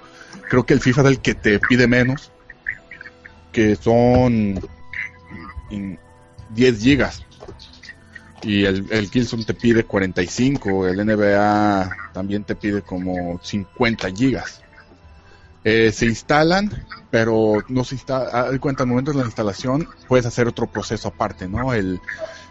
creo 0.49 0.65
que 0.65 0.73
el 0.73 0.81
FIFA 0.81 1.01
es 1.01 1.07
el 1.07 1.19
que 1.19 1.33
te 1.35 1.59
pide 1.59 1.87
menos 1.87 2.31
que 3.51 3.75
son 3.75 4.59
in- 5.69 5.97
10 6.49 6.79
gigas 6.79 7.23
y 8.45 8.63
el, 8.63 8.87
el 8.91 9.09
Killzone 9.09 9.43
te 9.43 9.55
pide 9.55 9.83
45 9.83 10.87
el 10.87 11.05
NBA 11.05 12.11
también 12.13 12.43
te 12.43 12.55
pide 12.55 12.83
como 12.83 13.39
50 13.41 14.11
gigas. 14.11 14.61
Eh, 15.63 15.91
se 15.91 16.05
instalan 16.05 16.85
pero 17.09 17.63
no 17.69 17.83
se 17.83 17.95
instala 17.95 18.51
de 18.51 18.59
cuenta 18.59 18.83
al 18.83 18.89
momento 18.89 19.11
de 19.11 19.17
la 19.17 19.25
instalación 19.25 19.87
puedes 20.07 20.27
hacer 20.27 20.47
otro 20.47 20.67
proceso 20.67 21.07
aparte 21.07 21.47
no 21.47 21.73
el, 21.73 21.99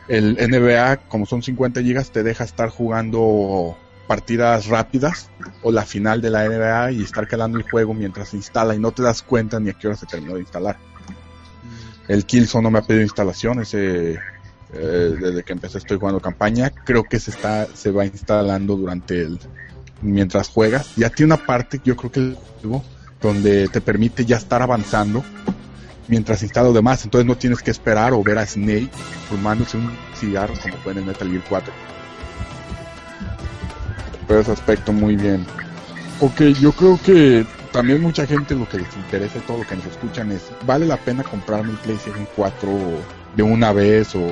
el 0.09 0.35
NBA 0.35 0.97
como 1.09 1.25
son 1.25 1.41
50 1.41 1.81
gigas 1.81 2.11
te 2.11 2.25
deja 2.25 2.43
estar 2.43 2.71
jugando 2.71 3.77
partidas 4.09 4.67
rápidas 4.67 5.31
o 5.63 5.71
la 5.71 5.85
final 5.85 6.21
de 6.21 6.31
la 6.31 6.49
NBA 6.49 6.93
y 6.93 7.03
estar 7.03 7.29
calando 7.29 7.57
el 7.57 7.65
juego 7.65 7.95
mientras 7.95 8.31
se 8.31 8.37
instala 8.37 8.75
y 8.75 8.81
no 8.81 8.91
te 8.91 9.03
das 9.03 9.23
cuenta 9.23 9.61
ni 9.61 9.71
a 9.71 9.75
qué 9.75 9.87
hora 9.87 9.97
se 9.97 10.07
terminó 10.07 10.35
de 10.35 10.41
instalar. 10.41 10.77
El 12.07 12.27
Killzone 12.27 12.65
no 12.65 12.71
me 12.71 12.81
ha 12.81 12.83
pedido 12.83 13.03
instalación, 13.03 13.61
ese, 13.61 14.19
eh, 14.75 15.17
desde 15.21 15.43
que 15.43 15.53
empecé 15.53 15.79
estoy 15.79 15.99
jugando 15.99 16.21
campaña, 16.21 16.71
creo 16.71 17.05
que 17.05 17.21
se 17.21 17.31
está 17.31 17.67
se 17.67 17.91
va 17.91 18.05
instalando 18.05 18.77
durante 18.77 19.23
el 19.23 19.39
mientras 20.03 20.49
juegas. 20.49 20.95
Ya 20.97 21.11
tiene 21.11 21.35
una 21.35 21.47
parte, 21.47 21.81
yo 21.85 21.97
creo 21.97 22.11
que 22.11 22.37
donde 23.21 23.69
te 23.69 23.81
permite 23.81 24.25
ya 24.25 24.37
estar 24.37 24.63
avanzando 24.63 25.25
mientras 26.09 26.43
instala 26.43 26.69
lo 26.69 26.75
demás, 26.75 27.05
entonces 27.05 27.27
no 27.27 27.37
tienes 27.37 27.63
que 27.63 27.71
esperar 27.71 28.13
o 28.13 28.23
ver 28.23 28.39
a 28.39 28.47
Snake 28.47 28.91
fumándose 29.29 29.79
un 29.79 29.91
cigarro 30.15 30.55
como 30.63 30.77
fue 30.79 30.93
en 30.93 31.07
Metal 31.07 31.29
Gear 31.29 31.43
4. 31.49 31.73
Pero 34.29 34.41
ese 34.41 34.53
aspecto 34.53 34.93
muy 34.93 35.17
bien. 35.17 35.47
Ok, 36.21 36.41
yo 36.61 36.73
creo 36.73 36.99
que 37.03 37.47
también 37.73 38.01
mucha 38.01 38.27
gente 38.27 38.55
lo 38.55 38.69
que 38.69 38.79
les 38.79 38.97
interesa 38.97 39.41
todo 39.41 39.59
lo 39.59 39.67
que 39.67 39.77
nos 39.77 39.87
escuchan 39.87 40.31
es, 40.33 40.43
¿vale 40.67 40.87
la 40.87 40.97
pena 40.97 41.23
comprarme 41.23 41.71
un 41.71 41.77
PlayStation 41.77 42.27
4 42.37 42.69
de 43.37 43.43
una 43.43 43.73
vez 43.73 44.15
o 44.15 44.27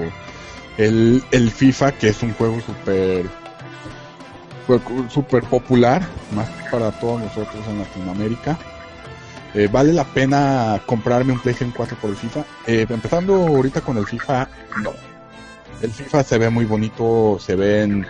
el, 0.78 1.22
el 1.30 1.50
FIFA, 1.50 1.92
que 1.92 2.08
es 2.08 2.22
un 2.22 2.32
juego 2.34 2.60
súper 2.60 3.26
súper 5.08 5.44
popular, 5.44 6.06
más 6.34 6.48
para 6.70 6.90
todos 6.92 7.20
nosotros 7.20 7.66
en 7.68 7.78
Latinoamérica? 7.78 8.58
Eh, 9.54 9.68
¿Vale 9.70 9.92
la 9.92 10.04
pena 10.04 10.80
comprarme 10.86 11.32
un 11.32 11.40
PlayStation 11.40 11.74
4 11.76 11.96
por 12.00 12.10
el 12.10 12.16
FIFA? 12.16 12.44
Eh, 12.66 12.86
empezando 12.88 13.34
ahorita 13.34 13.80
con 13.82 13.98
el 13.98 14.06
FIFA, 14.06 14.48
no. 14.82 14.92
El 15.82 15.90
FIFA 15.90 16.24
se 16.24 16.38
ve 16.38 16.48
muy 16.48 16.64
bonito, 16.64 17.38
se 17.40 17.56
ven 17.56 18.06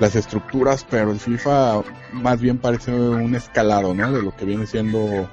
las 0.00 0.14
estructuras, 0.14 0.86
pero 0.88 1.10
el 1.10 1.18
FIFA 1.18 1.82
más 2.12 2.40
bien 2.40 2.58
parece 2.58 2.92
un 2.92 3.34
escalado, 3.34 3.94
¿no? 3.94 4.12
De 4.12 4.22
lo 4.22 4.34
que 4.34 4.44
viene 4.44 4.66
siendo 4.66 5.28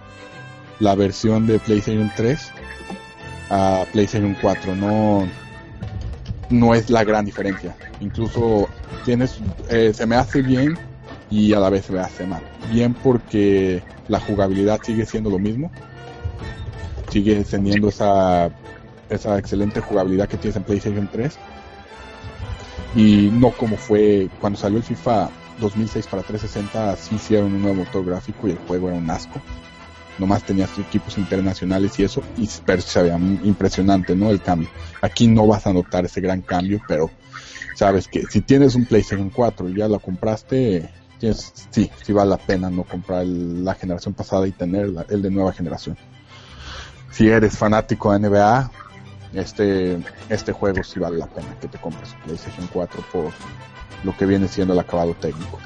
la 0.79 0.95
versión 0.95 1.47
de 1.47 1.59
PlayStation 1.59 2.11
3 2.15 2.51
a 3.53 3.85
PlayStation 3.91 4.35
4. 4.41 4.75
No, 4.75 5.27
no 6.49 6.73
es 6.73 6.89
la 6.89 7.03
gran 7.03 7.25
diferencia. 7.25 7.75
Incluso 8.01 8.67
tienes, 9.05 9.37
eh, 9.69 9.91
se 9.93 10.05
me 10.07 10.15
hace 10.15 10.41
bien 10.41 10.77
y 11.29 11.53
a 11.53 11.59
la 11.59 11.69
vez 11.69 11.85
se 11.85 11.93
me 11.93 11.99
hace 11.99 12.25
mal. 12.25 12.41
Bien 12.71 12.93
porque 12.95 13.83
la 14.07 14.19
jugabilidad 14.19 14.81
sigue 14.81 15.05
siendo 15.05 15.29
lo 15.29 15.37
mismo. 15.37 15.71
Sigue 17.09 17.43
teniendo 17.43 17.89
esa, 17.89 18.49
esa 19.09 19.37
excelente 19.37 19.81
jugabilidad 19.81 20.27
que 20.27 20.37
tienes 20.37 20.57
en 20.57 20.63
PlayStation 20.63 21.07
3 21.11 21.37
y 22.95 23.29
no 23.31 23.51
como 23.51 23.77
fue 23.77 24.29
cuando 24.39 24.57
salió 24.57 24.77
el 24.77 24.83
FIFA 24.83 25.29
2006 25.59 26.07
para 26.07 26.23
360 26.23 26.95
sí 26.95 27.15
hicieron 27.15 27.53
un 27.53 27.61
nuevo 27.61 27.77
motor 27.77 28.05
gráfico 28.05 28.47
y 28.47 28.51
el 28.51 28.57
juego 28.67 28.89
era 28.89 28.97
un 28.97 29.09
asco 29.09 29.41
nomás 30.17 30.43
tenías 30.43 30.77
equipos 30.77 31.17
internacionales 31.17 31.97
y 31.99 32.03
eso 32.03 32.21
y 32.37 32.49
pero 32.65 32.81
se 32.81 33.01
veía 33.01 33.17
impresionante 33.17 34.15
no 34.15 34.29
el 34.29 34.41
cambio. 34.41 34.69
Aquí 35.01 35.27
no 35.27 35.47
vas 35.47 35.65
a 35.67 35.73
notar 35.73 36.05
ese 36.05 36.21
gran 36.21 36.41
cambio 36.41 36.81
pero 36.87 37.09
sabes 37.73 38.07
que 38.07 38.23
si 38.27 38.41
tienes 38.41 38.75
un 38.75 38.85
PlayStation 38.85 39.29
4 39.29 39.69
y 39.69 39.75
ya 39.75 39.87
lo 39.87 39.99
compraste 39.99 40.89
sí 41.71 41.89
sí 42.03 42.11
vale 42.13 42.31
la 42.31 42.37
pena 42.37 42.69
no 42.69 42.83
comprar 42.83 43.21
el- 43.21 43.63
la 43.63 43.75
generación 43.75 44.13
pasada 44.13 44.45
y 44.45 44.51
tener 44.51 44.91
el 45.09 45.21
de 45.21 45.31
nueva 45.31 45.53
generación. 45.53 45.97
Si 47.11 47.27
eres 47.29 47.57
fanático 47.57 48.11
de 48.11 48.19
NBA 48.27 48.71
este 49.33 49.97
este 50.29 50.51
juego 50.51 50.83
sí 50.83 50.99
vale 50.99 51.17
la 51.17 51.27
pena 51.27 51.55
que 51.59 51.67
te 51.67 51.77
compres 51.79 52.15
PlayStation 52.25 52.67
4 52.71 53.03
por 53.11 53.31
lo 54.03 54.15
que 54.17 54.25
viene 54.25 54.47
siendo 54.47 54.73
el 54.73 54.79
acabado 54.79 55.13
técnico. 55.13 55.59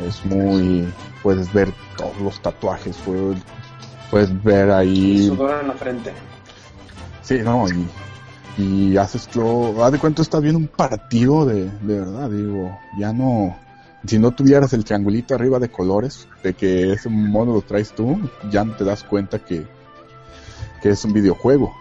Es 0.00 0.24
muy, 0.24 0.88
puedes 1.22 1.52
ver 1.52 1.70
todos 1.98 2.18
los 2.20 2.40
tatuajes, 2.40 2.96
puedes, 4.10 4.42
ver 4.42 4.70
ahí 4.70 5.28
sudor 5.28 5.60
en 5.62 5.68
la 5.68 5.74
frente. 5.74 6.12
Sí, 7.22 7.38
no, 7.44 7.66
y, 7.68 7.86
y 8.62 8.96
haces 8.96 9.34
lo. 9.34 9.84
Haz 9.84 9.92
de 9.92 9.98
cuenta, 9.98 10.22
estás 10.22 10.42
viendo 10.42 10.58
un 10.58 10.68
partido 10.68 11.46
de, 11.46 11.64
de 11.64 12.00
verdad, 12.00 12.30
digo, 12.30 12.78
ya 12.98 13.12
no. 13.12 13.56
Si 14.06 14.18
no 14.18 14.30
tuvieras 14.30 14.72
el 14.72 14.84
triangulito 14.84 15.34
arriba 15.34 15.58
de 15.58 15.70
colores, 15.70 16.26
de 16.42 16.54
que 16.54 16.92
ese 16.92 17.10
mono 17.10 17.52
lo 17.52 17.60
traes 17.60 17.92
tú, 17.92 18.18
ya 18.50 18.64
no 18.64 18.74
te 18.74 18.84
das 18.84 19.04
cuenta 19.04 19.38
que, 19.38 19.66
que 20.82 20.88
es 20.88 21.04
un 21.04 21.12
videojuego. 21.12 21.74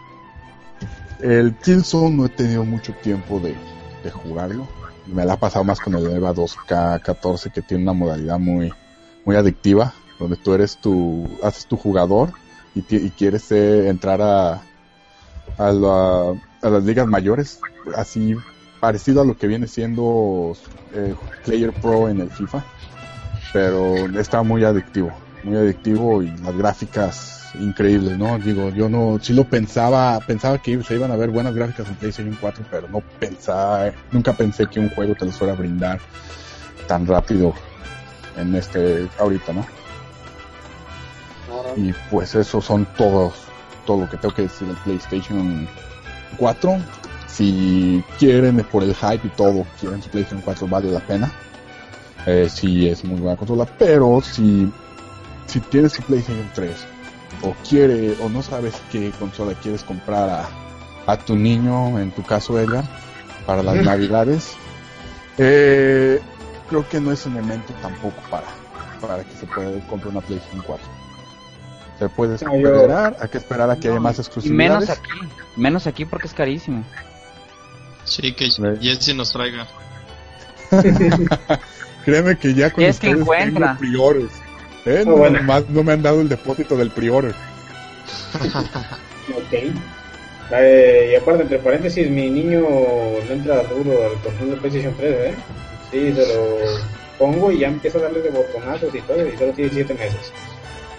El 1.21 1.55
Killzone 1.55 2.15
no 2.15 2.25
he 2.25 2.29
tenido 2.29 2.65
mucho 2.65 2.93
tiempo 3.01 3.39
de, 3.39 3.55
de 4.03 4.11
jugarlo. 4.11 4.67
Me 5.07 5.25
la 5.25 5.33
ha 5.33 5.37
pasado 5.37 5.63
más 5.63 5.79
con 5.79 5.95
el 5.95 6.05
EVA 6.05 6.33
2K14 6.33 7.51
que 7.51 7.61
tiene 7.61 7.83
una 7.83 7.93
modalidad 7.93 8.37
muy, 8.37 8.71
muy 9.25 9.35
adictiva, 9.35 9.93
donde 10.19 10.35
tú 10.35 10.53
eres 10.53 10.77
tu, 10.77 11.27
haces 11.41 11.65
tu 11.65 11.77
jugador 11.77 12.31
y, 12.75 12.81
quieres 13.11 13.51
eh, 13.51 13.89
entrar 13.89 14.21
a, 14.21 14.61
a, 15.57 15.71
la- 15.71 16.33
las 16.61 16.83
ligas 16.83 17.07
mayores, 17.07 17.59
así 17.95 18.35
parecido 18.79 19.21
a 19.21 19.25
lo 19.25 19.37
que 19.37 19.47
viene 19.47 19.67
siendo 19.67 20.55
eh, 20.93 21.15
Player 21.45 21.73
Pro 21.73 22.09
en 22.09 22.21
el 22.21 22.29
FIFA, 22.29 22.63
pero 23.53 24.05
está 24.19 24.43
muy 24.43 24.63
adictivo, 24.63 25.11
muy 25.43 25.57
adictivo 25.57 26.21
y 26.21 26.29
las 26.37 26.55
gráficas 26.55 27.51
increíbles, 27.59 28.17
¿no? 28.17 28.37
Digo, 28.39 28.69
yo 28.69 28.89
no, 28.89 29.19
sí 29.21 29.33
lo 29.33 29.43
pensaba, 29.43 30.19
pensaba 30.19 30.59
que 30.59 30.83
se 30.83 30.95
iban 30.95 31.11
a 31.11 31.15
ver 31.15 31.29
buenas 31.31 31.55
gráficas 31.55 31.87
en 31.87 31.95
PlayStation 31.95 32.37
4, 32.39 32.63
pero 32.69 32.87
no 32.87 33.01
pensaba, 33.19 33.91
nunca 34.11 34.33
pensé 34.33 34.67
que 34.67 34.79
un 34.79 34.89
juego 34.89 35.15
te 35.15 35.25
los 35.25 35.35
fuera 35.35 35.53
a 35.53 35.55
brindar 35.57 35.99
tan 36.87 37.07
rápido 37.07 37.53
en 38.37 38.55
este, 38.55 39.07
ahorita, 39.17 39.53
¿no? 39.53 39.65
Y 41.75 41.93
pues 42.09 42.35
eso 42.35 42.61
son 42.61 42.85
todos, 42.97 43.33
todo 43.85 44.01
lo 44.01 44.09
que 44.09 44.17
tengo 44.17 44.33
que 44.33 44.43
decir 44.43 44.67
del 44.67 44.77
PlayStation 44.77 45.67
4. 46.37 46.77
Si 47.27 48.03
quieren 48.17 48.57
por 48.71 48.83
el 48.83 48.95
hype 48.95 49.27
y 49.27 49.29
todo, 49.31 49.65
quieren 49.79 50.01
su 50.01 50.09
PlayStation 50.09 50.41
4 50.41 50.67
vale 50.67 50.91
la 50.91 50.99
pena. 50.99 51.31
Eh, 52.25 52.49
sí 52.49 52.87
es 52.87 53.03
muy 53.05 53.19
buena 53.19 53.37
consola, 53.37 53.65
pero 53.77 54.21
si, 54.21 54.71
si 55.45 55.59
tienes 55.61 55.93
tu 55.93 56.01
PlayStation 56.03 56.49
3 56.53 56.71
o 57.43 57.53
quiere 57.67 58.15
o 58.21 58.29
no 58.29 58.41
sabes 58.43 58.75
qué 58.91 59.11
consola 59.17 59.53
quieres 59.53 59.83
comprar 59.83 60.29
a, 60.29 60.49
a 61.07 61.17
tu 61.17 61.35
niño, 61.35 61.97
en 61.99 62.11
tu 62.11 62.23
caso 62.23 62.59
Edgar, 62.59 62.83
para 63.45 63.63
las 63.63 63.75
navidades, 63.85 64.53
eh, 65.37 66.19
creo 66.67 66.87
que 66.89 66.99
no 66.99 67.11
es 67.11 67.25
un 67.25 67.33
momento 67.33 67.73
tampoco 67.81 68.21
para, 68.29 68.47
para 68.99 69.23
que 69.23 69.33
se 69.35 69.45
pueda 69.45 69.71
comprar 69.87 70.11
una 70.11 70.21
PlayStation 70.21 70.61
4. 70.65 70.98
Se 71.99 72.09
puede 72.09 72.37
No, 72.45 72.57
yo- 72.57 72.73
esperar, 72.75 73.17
hay 73.19 73.27
que 73.29 73.37
esperar 73.37 73.69
a 73.69 73.75
que 73.77 73.89
haya 73.89 73.99
más 73.99 74.17
exclusividades. 74.19 74.71
menos 74.71 74.89
aquí. 74.89 75.09
Menos 75.57 75.87
aquí 75.87 76.05
porque 76.05 76.27
es 76.27 76.33
carísimo. 76.33 76.83
Sí, 78.05 78.33
que. 78.33 78.49
Jesse 78.81 79.13
nos 79.15 79.31
traiga. 79.33 79.67
Créeme 82.05 82.37
que 82.37 82.53
ya 82.53 82.71
con 82.71 82.83
Y 82.83 82.87
es 82.87 82.99
que 82.99 83.07
ustedes 83.09 83.21
encuentra. 83.21 83.67
tengo 83.67 83.79
priores. 83.79 84.29
¿eh? 84.85 84.99
Ah, 85.01 85.03
No, 85.05 85.17
bueno. 85.17 85.39
nomás 85.39 85.67
no 85.69 85.83
me 85.83 85.93
han 85.93 86.01
dado 86.01 86.21
el 86.21 86.29
depósito 86.29 86.77
del 86.77 86.89
prior. 86.91 87.33
Ok. 89.29 89.53
Eh, 90.51 91.11
y 91.11 91.15
aparte, 91.15 91.43
entre 91.43 91.59
paréntesis, 91.59 92.09
mi 92.09 92.27
niño 92.31 92.61
le 93.27 93.31
entra 93.33 93.61
duro 93.65 93.91
al 94.07 94.19
control 94.23 94.49
de 94.51 94.57
PlayStation 94.57 94.95
3, 94.97 95.13
¿eh? 95.13 95.35
Sí, 95.91 96.13
se 96.15 96.33
lo 96.33 96.57
pongo 97.19 97.51
y 97.51 97.59
ya 97.59 97.67
empieza 97.67 97.99
a 97.99 98.01
darle 98.01 98.21
de 98.23 98.31
botonazos 98.31 98.95
y 98.95 99.01
todo, 99.01 99.27
y 99.27 99.37
solo 99.37 99.51
tiene 99.53 99.69
7 99.71 99.93
meses. 99.93 100.31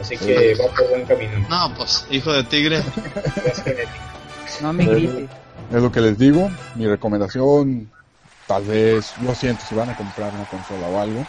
Así 0.00 0.16
que 0.16 0.54
va 0.54 0.74
por 0.74 0.88
buen 0.88 1.04
camino. 1.04 1.46
No, 1.48 1.74
pues, 1.76 2.06
hijo 2.10 2.32
de 2.32 2.44
tigre. 2.44 2.78
Es 3.44 3.62
genético. 3.62 3.90
No 4.62 4.72
me 4.72 4.86
grites. 4.86 5.28
Es 5.72 5.82
lo 5.82 5.92
que 5.92 6.00
les 6.00 6.18
digo. 6.18 6.50
Mi 6.74 6.86
recomendación, 6.86 7.90
tal 8.46 8.64
vez, 8.64 9.12
lo 9.22 9.34
siento, 9.34 9.64
si 9.68 9.74
van 9.74 9.90
a 9.90 9.96
comprar 9.96 10.32
una 10.34 10.44
consola 10.44 10.88
o 10.88 11.00
algo, 11.00 11.24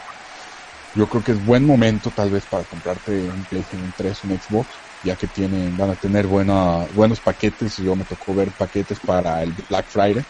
yo 0.95 1.07
creo 1.07 1.23
que 1.23 1.31
es 1.33 1.45
buen 1.45 1.65
momento 1.65 2.11
tal 2.15 2.31
vez 2.31 2.45
para 2.45 2.63
comprarte 2.63 3.11
un 3.11 3.45
PlayStation 3.45 3.93
3, 3.95 4.23
un 4.25 4.39
Xbox, 4.39 4.67
ya 5.03 5.15
que 5.15 5.27
tienen, 5.27 5.77
van 5.77 5.91
a 5.91 5.95
tener 5.95 6.27
buena, 6.27 6.85
buenos 6.95 7.19
paquetes. 7.19 7.77
Yo 7.77 7.95
me 7.95 8.03
tocó 8.03 8.33
ver 8.33 8.49
paquetes 8.51 8.99
para 8.99 9.43
el 9.43 9.53
Black 9.69 9.85
Friday. 9.85 10.23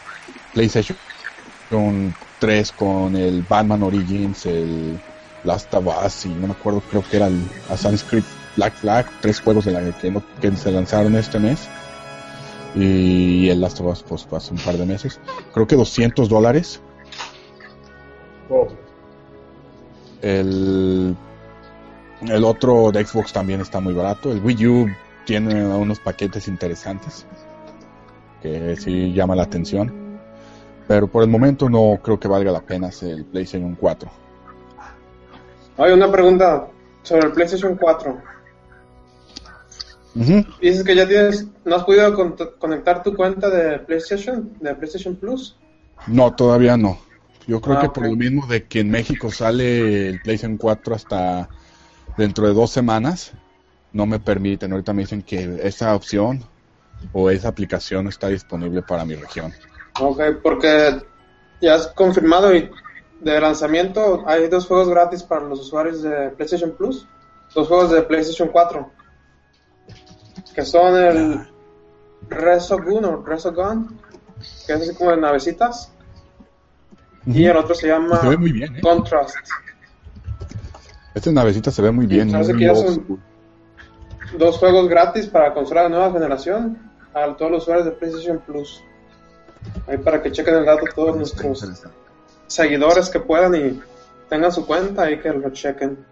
PlayStation 0.54 0.98
3 2.40 2.72
con 2.74 3.16
el 3.16 3.44
Batman 3.48 3.84
Origins, 3.84 4.46
el 4.46 5.00
Last 5.44 5.74
of 5.74 5.88
Us 5.88 6.26
y 6.26 6.30
no 6.30 6.48
me 6.48 6.54
acuerdo, 6.54 6.82
creo 6.90 7.04
que 7.10 7.18
era 7.18 7.28
el 7.28 7.42
Assassin's 7.70 8.04
Creed 8.04 8.24
Black 8.56 8.74
Flag, 8.74 9.06
tres 9.22 9.40
juegos 9.40 9.66
de 9.66 9.72
la 9.72 9.82
que, 10.40 10.56
se 10.56 10.72
lanzaron 10.72 11.16
este 11.16 11.40
mes 11.40 11.68
y 12.76 13.50
el 13.50 13.62
Last 13.62 13.80
of 13.80 13.88
Us 13.88 14.04
pues 14.04 14.28
hace 14.32 14.54
un 14.54 14.60
par 14.60 14.78
de 14.78 14.86
meses. 14.86 15.20
Creo 15.54 15.68
que 15.68 15.76
200 15.76 16.30
dólares. 16.30 16.82
Oh, 18.50 18.68
El, 20.22 21.16
el 22.22 22.44
otro 22.44 22.92
de 22.92 23.06
Xbox 23.06 23.34
también 23.34 23.62
está 23.62 23.80
muy 23.80 23.94
barato. 23.94 24.32
El 24.32 24.42
Wii 24.44 24.68
U 24.68 24.88
tiene 25.26 25.66
unos 25.66 26.00
paquetes 26.00 26.48
interesantes 26.48 27.26
que 28.42 28.76
sí 28.76 29.14
llama 29.14 29.36
la 29.36 29.44
atención. 29.44 30.20
Pero 30.88 31.08
por 31.08 31.24
el 31.24 31.30
momento 31.30 31.70
no 31.70 32.00
creo 32.04 32.20
que 32.20 32.28
valga 32.28 32.52
la 32.52 32.62
pena 32.62 32.90
el 33.02 33.26
PlayStation 33.26 33.76
4. 33.76 34.12
Hay 35.78 35.92
una 35.92 36.12
pregunta 36.12 36.68
sobre 37.04 37.28
el 37.28 37.32
PlayStation 37.34 37.76
4. 37.76 38.22
Ujú. 40.16 40.46
Dices 40.62 40.84
que 40.84 40.96
ya 40.96 41.08
tienes, 41.08 41.48
no 41.64 41.76
has 41.78 41.84
podido 41.86 42.14
con- 42.14 42.36
conectar 42.60 43.02
tu 43.02 43.16
cuenta 43.16 43.50
de 43.50 43.80
PlayStation, 43.80 44.52
de 44.60 44.76
PlayStation 44.76 45.16
Plus. 45.16 45.58
No, 46.08 46.34
todavía 46.34 46.76
no. 46.78 47.00
Yo 47.48 47.62
creo 47.62 47.78
Ah, 47.78 47.82
que 47.82 47.90
por 47.90 48.06
lo 48.08 48.16
mismo 48.16 48.46
de 48.48 48.66
que 48.68 48.82
en 48.82 48.92
México 48.92 49.32
sale 49.32 50.10
el 50.10 50.22
PlayStation 50.22 50.58
4 50.58 50.96
hasta 50.96 51.50
dentro 52.18 52.48
de 52.48 52.54
dos 52.54 52.72
semanas, 52.72 53.32
no 53.94 54.06
me 54.06 54.20
permiten. 54.20 54.72
Ahorita 54.74 54.94
me 54.94 55.04
dicen 55.04 55.22
que 55.24 55.60
esa 55.64 55.96
opción 55.96 56.44
o 57.14 57.30
esa 57.30 57.48
aplicación 57.48 58.08
está 58.08 58.28
disponible 58.28 58.82
para 58.82 59.06
mi 59.06 59.16
región. 59.16 59.54
Ok, 60.00 60.22
porque 60.44 61.02
ya 61.62 61.76
has 61.76 61.88
confirmado 61.88 62.54
y 62.56 62.70
de 63.22 63.40
lanzamiento 63.40 64.24
hay 64.26 64.48
dos 64.48 64.66
juegos 64.68 64.90
gratis 64.90 65.24
para 65.24 65.42
los 65.46 65.60
usuarios 65.62 66.02
de 66.02 66.30
PlayStation 66.32 66.72
Plus. 66.72 67.08
Dos 67.54 67.68
juegos 67.68 67.92
de 67.92 68.02
PlayStation 68.04 68.50
4. 68.50 68.90
Que 70.56 70.66
son 70.66 70.96
el 70.96 71.48
Resogun 72.30 73.06
o 73.06 73.22
Resogun, 73.24 74.00
que 74.66 74.74
es 74.74 74.82
así 74.82 74.96
como 74.96 75.12
de 75.12 75.18
navecitas. 75.18 75.92
Y 77.26 77.46
el 77.46 77.56
otro 77.58 77.76
se 77.76 77.88
llama 77.88 78.20
Se 78.22 78.30
ve 78.30 78.38
muy 78.38 78.52
bien, 78.52 78.76
¿eh? 78.78 78.82
Contrast. 78.82 79.36
Esta 81.14 81.32
navecita 81.32 81.70
se 81.72 81.82
ve 81.82 81.92
muy 81.92 82.06
bien. 82.08 82.32
parece 82.32 82.54
muy 82.54 82.60
que 82.62 82.66
ya 82.66 82.74
old 82.74 82.86
son- 82.86 82.96
school. 83.04 83.20
Dos 84.38 84.58
juegos 84.58 84.88
gratis 84.88 85.28
para 85.28 85.54
consola 85.54 85.84
de 85.84 85.90
nueva 85.90 86.12
generación 86.12 86.90
a 87.14 87.36
todos 87.36 87.52
los 87.52 87.64
usuarios 87.64 87.86
de 87.86 87.92
PlayStation 87.92 88.40
Plus. 88.40 88.82
Ahí 89.88 89.98
para 89.98 90.22
que 90.24 90.32
chequen 90.32 90.56
el 90.56 90.66
dato 90.66 90.86
todos 90.96 91.16
nuestros. 91.18 91.84
Seguidores 92.52 93.10
que 93.10 93.20
puedan 93.20 93.56
y 93.56 93.80
tengan 94.30 94.52
su 94.52 94.66
cuenta 94.66 95.10
y 95.10 95.20
que 95.20 95.30
lo 95.30 95.50
chequen. 95.52 96.06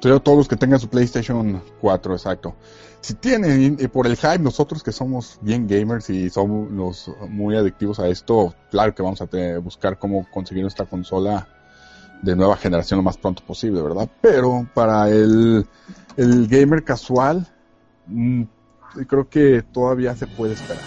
Todos 0.00 0.36
los 0.36 0.48
que 0.48 0.56
tengan 0.56 0.80
su 0.80 0.88
PlayStation 0.88 1.62
4, 1.80 2.14
exacto. 2.14 2.54
Si 3.00 3.14
tienen, 3.14 3.76
y 3.78 3.86
por 3.88 4.06
el 4.06 4.16
hype, 4.16 4.38
nosotros 4.38 4.82
que 4.82 4.92
somos 4.92 5.38
bien 5.40 5.66
gamers 5.66 6.10
y 6.10 6.30
somos 6.30 7.08
muy 7.28 7.56
adictivos 7.56 8.00
a 8.00 8.08
esto, 8.08 8.54
claro 8.70 8.94
que 8.94 9.02
vamos 9.02 9.20
a 9.22 9.28
buscar 9.60 9.98
cómo 9.98 10.26
conseguir 10.32 10.62
nuestra 10.62 10.86
consola 10.86 11.48
de 12.20 12.36
nueva 12.36 12.56
generación 12.56 12.98
lo 12.98 13.02
más 13.02 13.16
pronto 13.16 13.42
posible, 13.44 13.82
¿verdad? 13.82 14.08
Pero 14.20 14.68
para 14.74 15.08
el, 15.08 15.66
el 16.16 16.48
gamer 16.48 16.84
casual, 16.84 17.46
mm, 18.06 18.42
creo 19.08 19.28
que 19.28 19.62
todavía 19.62 20.14
se 20.14 20.26
puede 20.28 20.54
esperar. 20.54 20.82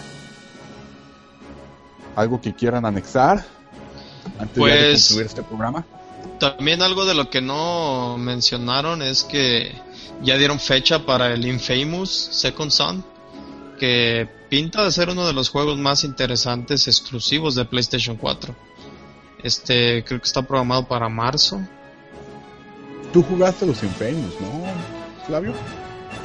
¿Algo 2.16 2.40
que 2.40 2.54
quieran 2.54 2.86
anexar 2.86 3.44
antes 4.40 4.40
ya 4.40 4.46
de 4.46 4.50
Pues- 4.60 5.08
concluir 5.08 5.26
este 5.28 5.44
programa? 5.44 5.86
También 6.40 6.82
algo 6.82 7.06
de 7.06 7.14
lo 7.14 7.30
que 7.30 7.42
no 7.42 8.18
mencionaron 8.18 9.02
es 9.02 9.24
que 9.24 9.74
ya 10.22 10.38
dieron 10.38 10.60
fecha 10.60 11.06
para 11.06 11.34
el 11.34 11.46
Infamous 11.46 12.10
Second 12.10 12.72
Son, 12.72 13.06
que 13.80 14.28
pinta 14.50 14.84
de 14.84 14.92
ser 14.92 15.10
uno 15.10 15.26
de 15.28 15.34
los 15.34 15.50
juegos 15.50 15.78
más 15.78 16.04
interesantes 16.04 16.88
exclusivos 16.88 17.56
de 17.56 17.66
PlayStation 17.66 18.18
4. 18.18 18.54
Este, 19.44 20.04
creo 20.04 20.20
que 20.20 20.26
está 20.26 20.42
programado 20.42 20.88
para 20.88 21.08
marzo. 21.08 21.62
Tú 23.14 23.24
jugaste 23.24 23.66
los 23.66 23.82
Infamous, 23.84 24.34
¿no, 24.42 25.26
Flavio? 25.26 25.54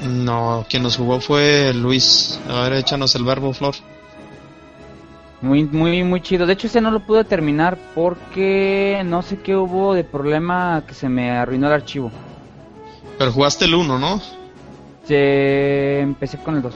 No, 0.03 0.67
quien 0.69 0.83
nos 0.83 0.97
jugó 0.97 1.21
fue 1.21 1.73
Luis. 1.75 2.41
A 2.49 2.63
ver, 2.63 2.73
échanos 2.75 3.15
el 3.15 3.25
verbo, 3.25 3.53
Flor. 3.53 3.75
Muy, 5.43 5.65
muy, 5.65 6.05
muy 6.05 6.21
chido. 6.21 6.47
De 6.47 6.53
hecho, 6.53 6.67
ese 6.67 6.81
no 6.81 6.91
lo 6.91 7.01
pude 7.01 7.25
terminar 7.25 7.79
porque 7.95 9.03
no 9.07 9.23
sé 9.23 9.39
qué 9.39 9.57
hubo 9.57 9.95
de 9.95 10.05
problema 10.05 10.85
que 10.87 10.95
se 10.95 11.09
me 11.09 11.31
arruinó 11.31 11.69
el 11.69 11.73
archivo. 11.73 12.11
Pero 13.19 13.33
jugaste 13.33 13.65
el 13.65 13.75
1, 13.75 13.99
¿no? 13.99 14.21
Se... 15.05 16.01
Empecé 16.01 16.39
con 16.39 16.57
el 16.57 16.63
2. 16.63 16.75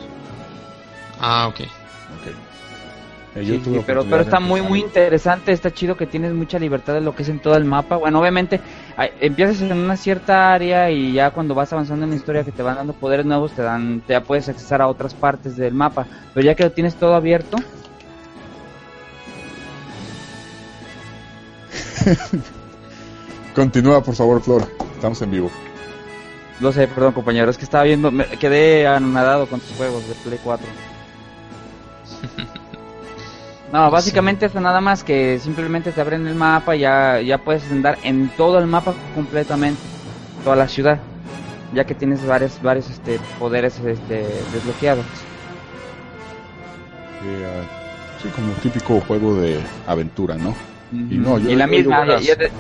Ah, 1.21 1.47
ok. 1.49 1.61
Eh, 1.61 3.45
Sí, 3.45 3.61
sí, 3.65 3.81
pero, 3.85 4.05
pero 4.05 4.23
está 4.23 4.39
muy 4.39 4.63
muy 4.63 4.79
interesante, 4.79 5.51
está 5.51 5.73
chido 5.73 5.97
que 5.97 6.07
tienes 6.07 6.33
mucha 6.33 6.57
libertad 6.59 6.95
de 6.95 7.01
lo 7.01 7.17
que 7.17 7.25
es 7.25 7.29
en 7.29 7.41
todo 7.41 7.57
el 7.57 7.65
mapa. 7.65 7.97
Bueno, 7.97 8.21
obviamente 8.21 8.61
empiezas 9.21 9.61
en 9.61 9.73
una 9.77 9.97
cierta 9.97 10.53
área 10.53 10.89
y 10.91 11.15
ya 11.15 11.33
cuando 11.33 11.53
vas 11.53 11.73
avanzando 11.73 12.05
en 12.05 12.11
la 12.11 12.17
historia 12.17 12.45
que 12.45 12.53
te 12.53 12.63
van 12.63 12.77
dando 12.77 12.93
poderes 12.93 13.27
nuevos 13.27 13.51
te 13.53 13.63
dan, 13.63 14.03
te 14.07 14.13
ya 14.13 14.23
puedes 14.23 14.49
accesar 14.49 14.81
a 14.81 14.87
otras 14.87 15.15
partes 15.15 15.57
del 15.57 15.75
mapa. 15.75 16.07
Pero 16.33 16.47
ya 16.47 16.55
que 16.55 16.63
lo 16.63 16.71
tienes 16.71 16.95
todo 16.95 17.15
abierto, 17.17 17.57
Continúa, 23.55 24.03
por 24.03 24.15
favor, 24.15 24.41
Flora. 24.43 24.67
Estamos 24.95 25.21
en 25.23 25.31
vivo. 25.31 25.51
lo 26.61 26.73
sé, 26.73 26.89
perdón 26.89 27.13
compañero, 27.13 27.51
es 27.51 27.59
que 27.59 27.65
estaba 27.65 27.85
viendo, 27.85 28.11
me 28.11 28.27
quedé 28.27 28.87
anonadado 28.87 29.47
con 29.47 29.61
tus 29.61 29.77
juegos 29.77 30.07
de 30.09 30.15
Play 30.15 30.39
4. 30.43 30.67
No, 33.73 33.91
básicamente 33.91 34.47
eso 34.47 34.61
nada 34.61 34.81
más 34.81 35.03
que 35.03 35.41
simplemente 35.41 35.91
te 35.91 36.01
abren 36.01 36.29
el 36.29 36.37
mapa 36.37 36.77
y 36.77 36.81
ya, 36.81 37.21
ya 37.21 37.39
puedes 37.39 37.69
andar 37.73 37.99
en 38.05 38.29
todo 38.37 38.61
el 38.61 38.69
mapa 38.69 38.95
completamente, 39.17 39.81
toda 40.45 40.55
la 40.55 40.69
ciudad, 40.69 41.01
ya 41.73 41.85
que 41.85 41.97
tienes 41.97 42.25
varios, 42.25 42.63
varios 42.63 42.89
este, 42.89 43.19
poderes 43.37 43.77
este, 43.81 44.29
desbloqueados. 44.53 45.05
Eh, 47.25 47.65
sí, 48.23 48.29
como 48.29 48.53
un 48.53 48.61
típico 48.61 49.01
juego 49.01 49.35
de 49.35 49.59
aventura, 49.89 50.37
¿no? 50.37 50.55
Y 50.95 51.17
no, 51.19 51.39
yo- 51.39 51.51
y 51.51 51.57
la 51.57 51.67
yo- 51.67 51.71
misma, 51.71 52.07
yo- 52.07 52.19
ya- 52.21 52.37
te- 52.37 52.51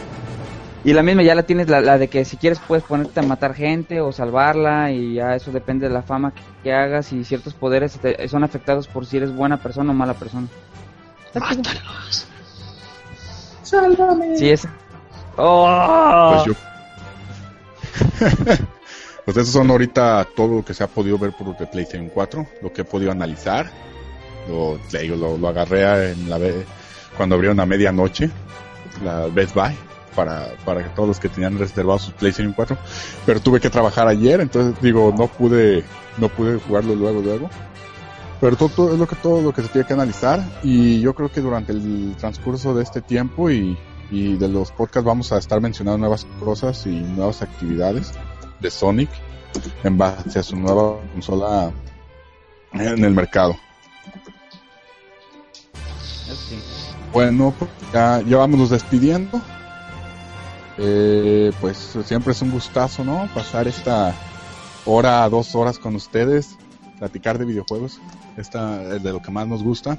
y 0.84 0.92
la 0.92 1.02
misma 1.02 1.22
ya 1.22 1.34
la 1.34 1.44
tienes, 1.44 1.68
la, 1.68 1.80
la 1.80 1.96
de 1.98 2.08
que 2.08 2.24
si 2.26 2.36
quieres 2.36 2.58
puedes 2.66 2.84
ponerte 2.84 3.18
a 3.20 3.22
matar 3.22 3.54
gente 3.54 4.00
o 4.02 4.12
salvarla 4.12 4.90
y 4.90 5.14
ya 5.14 5.34
eso 5.34 5.50
depende 5.50 5.88
de 5.88 5.94
la 5.94 6.02
fama 6.02 6.32
que, 6.34 6.42
que 6.62 6.72
hagas 6.74 7.12
y 7.12 7.24
ciertos 7.24 7.54
poderes 7.54 7.98
te- 7.98 8.28
son 8.28 8.44
afectados 8.44 8.86
por 8.88 9.06
si 9.06 9.16
eres 9.16 9.34
buena 9.34 9.56
persona 9.58 9.92
o 9.92 9.94
mala 9.94 10.14
persona. 10.14 10.46
Mátalos. 11.34 12.26
¡Sálvame! 13.62 14.36
Sí, 14.36 14.50
es. 14.50 14.68
¡Oh! 15.36 16.42
Pues 16.44 16.44
yo. 16.46 16.52
pues 19.24 19.36
esos 19.36 19.52
son 19.52 19.70
ahorita 19.70 20.26
todo 20.36 20.56
lo 20.56 20.64
que 20.64 20.74
se 20.74 20.84
ha 20.84 20.86
podido 20.86 21.18
ver 21.18 21.32
por 21.32 21.56
de 21.56 21.66
PlayStation 21.66 22.08
4, 22.08 22.46
lo 22.62 22.72
que 22.72 22.82
he 22.82 22.84
podido 22.84 23.10
analizar. 23.10 23.70
Lo, 24.48 24.78
lo, 25.16 25.38
lo 25.38 25.48
agarré 25.48 26.10
en 26.12 26.28
la 26.28 26.36
cuando 27.16 27.34
abrieron 27.34 27.60
a 27.60 27.66
medianoche, 27.66 28.30
la 29.02 29.26
Best 29.26 29.54
Buy, 29.54 29.74
para, 30.14 30.54
para 30.64 30.94
todos 30.94 31.08
los 31.08 31.20
que 31.20 31.28
tenían 31.28 31.58
reservados 31.58 32.02
sus 32.02 32.14
PlayStation 32.14 32.52
4. 32.52 32.76
Pero 33.26 33.40
tuve 33.40 33.60
que 33.60 33.70
trabajar 33.70 34.08
ayer, 34.08 34.40
entonces 34.40 34.80
digo, 34.80 35.14
no 35.16 35.26
pude, 35.28 35.84
no 36.18 36.28
pude 36.28 36.58
jugarlo 36.58 36.94
luego, 36.94 37.20
luego. 37.20 37.50
Pero 38.40 38.56
todo, 38.56 38.68
todo 38.68 38.92
es 38.92 38.98
lo 38.98 39.06
que 39.06 39.16
todo 39.16 39.40
lo 39.42 39.52
que 39.52 39.62
se 39.62 39.68
tiene 39.68 39.86
que 39.86 39.94
analizar 39.94 40.42
y 40.62 41.00
yo 41.00 41.14
creo 41.14 41.30
que 41.30 41.40
durante 41.40 41.72
el 41.72 42.14
transcurso 42.18 42.74
de 42.74 42.82
este 42.82 43.00
tiempo 43.00 43.50
y, 43.50 43.78
y 44.10 44.36
de 44.36 44.48
los 44.48 44.70
podcasts 44.70 45.06
vamos 45.06 45.32
a 45.32 45.38
estar 45.38 45.60
mencionando 45.60 45.98
nuevas 45.98 46.26
cosas 46.40 46.84
y 46.86 46.90
nuevas 46.90 47.42
actividades 47.42 48.12
de 48.60 48.70
Sonic 48.70 49.08
en 49.82 49.96
base 49.96 50.38
a 50.38 50.42
su 50.42 50.56
nueva 50.56 50.98
consola 51.12 51.72
en 52.72 53.04
el 53.04 53.14
mercado. 53.14 53.56
Bueno, 57.14 57.54
pues 57.58 57.70
ya, 57.92 58.20
ya 58.26 58.36
vámonos 58.38 58.70
despidiendo. 58.70 59.40
Eh, 60.76 61.52
pues 61.60 61.96
siempre 62.04 62.32
es 62.32 62.42
un 62.42 62.50
gustazo, 62.50 63.04
¿no? 63.04 63.28
Pasar 63.32 63.68
esta 63.68 64.12
hora, 64.84 65.26
dos 65.28 65.54
horas 65.54 65.78
con 65.78 65.94
ustedes, 65.94 66.56
platicar 66.98 67.38
de 67.38 67.44
videojuegos, 67.44 68.00
esta 68.36 68.82
es 68.96 69.02
de 69.02 69.12
lo 69.12 69.22
que 69.22 69.30
más 69.30 69.46
nos 69.46 69.62
gusta. 69.62 69.96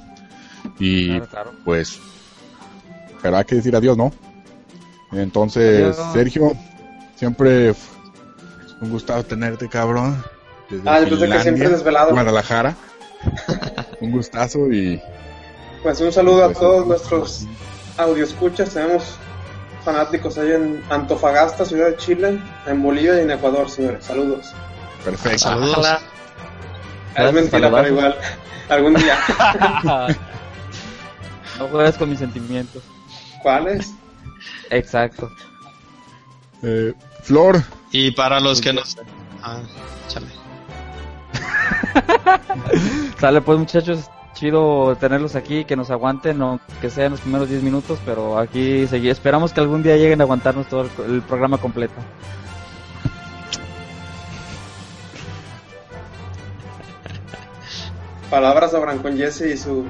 Y 0.78 1.08
Claro, 1.08 1.26
claro. 1.28 1.52
pues, 1.64 1.98
habrá 3.24 3.42
que 3.44 3.54
decir 3.56 3.74
adiós, 3.74 3.96
¿no? 3.96 4.12
Entonces, 5.12 5.96
Adiós. 5.98 6.12
Sergio, 6.12 6.52
siempre 7.14 7.74
un 8.82 8.90
gustazo 8.90 9.24
tenerte, 9.24 9.68
cabrón. 9.68 10.22
Desde 10.68 10.88
Ah, 10.88 11.00
yo 11.00 11.10
pensé 11.10 11.26
que 11.26 11.32
siempre 11.32 11.42
Finlandia, 11.42 11.68
desvelado. 11.70 12.10
Guadalajara. 12.10 12.76
un 14.02 14.10
gustazo 14.10 14.70
y 14.70 15.00
Pues 15.86 16.00
un 16.00 16.10
saludo 16.10 16.44
a 16.46 16.52
todos 16.52 16.84
nuestros 16.84 17.46
audioscuchas. 17.96 18.70
Tenemos 18.70 19.04
fanáticos 19.84 20.36
ahí 20.36 20.50
en 20.50 20.82
Antofagasta, 20.90 21.64
ciudad 21.64 21.90
de 21.90 21.96
Chile, 21.96 22.42
en 22.66 22.82
Bolivia 22.82 23.18
y 23.18 23.20
en 23.20 23.30
Ecuador, 23.30 23.70
señores. 23.70 24.04
Saludos. 24.04 24.52
Perfecto. 25.04 25.38
Saludos. 25.38 25.78
Ojalá. 25.78 26.00
es 27.14 27.32
mentira, 27.32 27.70
pero 27.70 27.86
igual. 27.86 28.18
Algún 28.68 28.94
día. 28.94 29.16
no 31.60 31.68
juegues 31.68 31.96
con 31.96 32.10
mis 32.10 32.18
sentimientos. 32.18 32.82
¿Cuáles? 33.40 33.94
Exacto. 34.70 35.30
Eh, 36.64 36.94
Flor, 37.22 37.62
Y 37.92 38.10
para 38.10 38.40
los 38.40 38.60
que 38.60 38.72
nos... 38.72 38.96
Ah, 39.40 39.60
échale. 40.08 40.26
Sale 43.20 43.40
pues 43.40 43.56
muchachos, 43.60 44.10
chido 44.36 44.96
tenerlos 45.00 45.34
aquí, 45.34 45.64
que 45.64 45.74
nos 45.76 45.90
aguanten, 45.90 46.40
aunque 46.42 46.90
sean 46.90 47.10
los 47.12 47.20
primeros 47.20 47.48
10 47.48 47.62
minutos, 47.64 47.98
pero 48.06 48.38
aquí 48.38 48.84
segui- 48.86 49.10
esperamos 49.10 49.52
que 49.52 49.60
algún 49.60 49.82
día 49.82 49.96
lleguen 49.96 50.20
a 50.20 50.24
aguantarnos 50.24 50.68
todo 50.68 50.82
el, 50.82 50.90
el 51.14 51.22
programa 51.22 51.58
completo. 51.58 51.94
Palabras 58.30 58.74
habrán 58.74 58.98
con 58.98 59.16
Jesse 59.16 59.42
y 59.52 59.56
su 59.56 59.84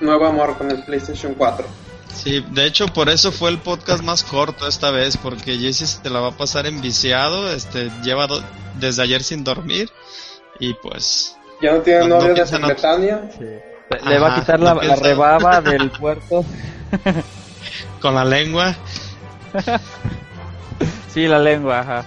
nuevo 0.00 0.26
amor 0.26 0.56
con 0.56 0.70
el 0.70 0.82
PlayStation 0.84 1.34
4. 1.34 1.66
Sí, 2.14 2.44
de 2.50 2.66
hecho 2.66 2.86
por 2.88 3.08
eso 3.10 3.30
fue 3.30 3.50
el 3.50 3.58
podcast 3.58 4.02
más 4.02 4.24
corto 4.24 4.66
esta 4.66 4.90
vez, 4.90 5.16
porque 5.18 5.58
Jesse 5.58 5.86
se 5.88 6.00
te 6.00 6.08
la 6.10 6.20
va 6.20 6.28
a 6.28 6.36
pasar 6.36 6.66
enviciado, 6.66 7.52
este, 7.52 7.90
lleva 8.02 8.26
do- 8.26 8.42
desde 8.78 9.02
ayer 9.02 9.22
sin 9.22 9.44
dormir 9.44 9.90
y 10.58 10.72
pues 10.74 11.36
Ya 11.60 11.72
no 11.74 11.80
tiene 11.80 12.08
No, 12.08 12.08
no 12.08 12.20
de 12.22 12.28
no- 12.60 12.68
Le- 14.04 14.18
va 14.18 14.34
a 14.34 14.40
quitar 14.40 14.60
la, 14.60 14.74
rebaba 14.74 15.60
del 15.60 15.90
puerto. 16.00 16.44
con 18.00 18.14
la 18.14 18.24
lengua. 18.24 18.74
Sí, 21.12 21.26
la 21.26 21.38
lengua, 21.38 21.80
ajá. 21.80 22.04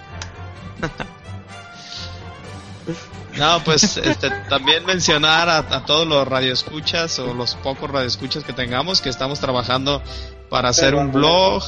No, 3.38 3.62
pues 3.64 3.96
este, 3.96 4.30
también 4.48 4.84
mencionar 4.84 5.48
a, 5.48 5.58
a 5.58 5.84
todos 5.86 6.06
los 6.06 6.26
radioescuchas 6.26 7.18
o 7.20 7.32
los 7.32 7.54
pocos 7.56 7.90
radioescuchas 7.90 8.44
que 8.44 8.52
tengamos 8.52 9.00
que 9.00 9.08
estamos 9.08 9.40
trabajando 9.40 10.02
para 10.50 10.68
hacer 10.68 10.94
un 10.94 11.12
blog, 11.12 11.62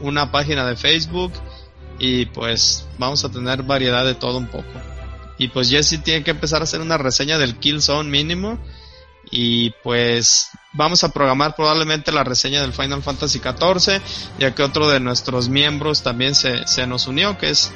una 0.00 0.30
página 0.32 0.66
de 0.66 0.76
Facebook 0.76 1.32
y 1.98 2.26
pues 2.26 2.86
vamos 2.98 3.24
a 3.24 3.30
tener 3.30 3.62
variedad 3.62 4.04
de 4.04 4.14
todo 4.14 4.38
un 4.38 4.48
poco. 4.48 4.68
Y 5.38 5.48
pues 5.48 5.70
Jesse 5.70 6.02
tiene 6.02 6.24
que 6.24 6.32
empezar 6.32 6.60
a 6.60 6.64
hacer 6.64 6.80
una 6.80 6.98
reseña 6.98 7.38
del 7.38 7.56
Killzone 7.56 8.10
mínimo 8.10 8.58
y 9.34 9.70
pues 9.82 10.50
vamos 10.74 11.02
a 11.04 11.08
programar 11.08 11.56
probablemente 11.56 12.12
la 12.12 12.22
reseña 12.22 12.60
del 12.60 12.74
Final 12.74 13.02
Fantasy 13.02 13.38
XIV 13.40 14.00
ya 14.38 14.54
que 14.54 14.62
otro 14.62 14.88
de 14.90 15.00
nuestros 15.00 15.48
miembros 15.48 16.02
también 16.02 16.34
se, 16.34 16.66
se 16.68 16.86
nos 16.86 17.06
unió 17.06 17.38
que 17.38 17.48
es 17.48 17.72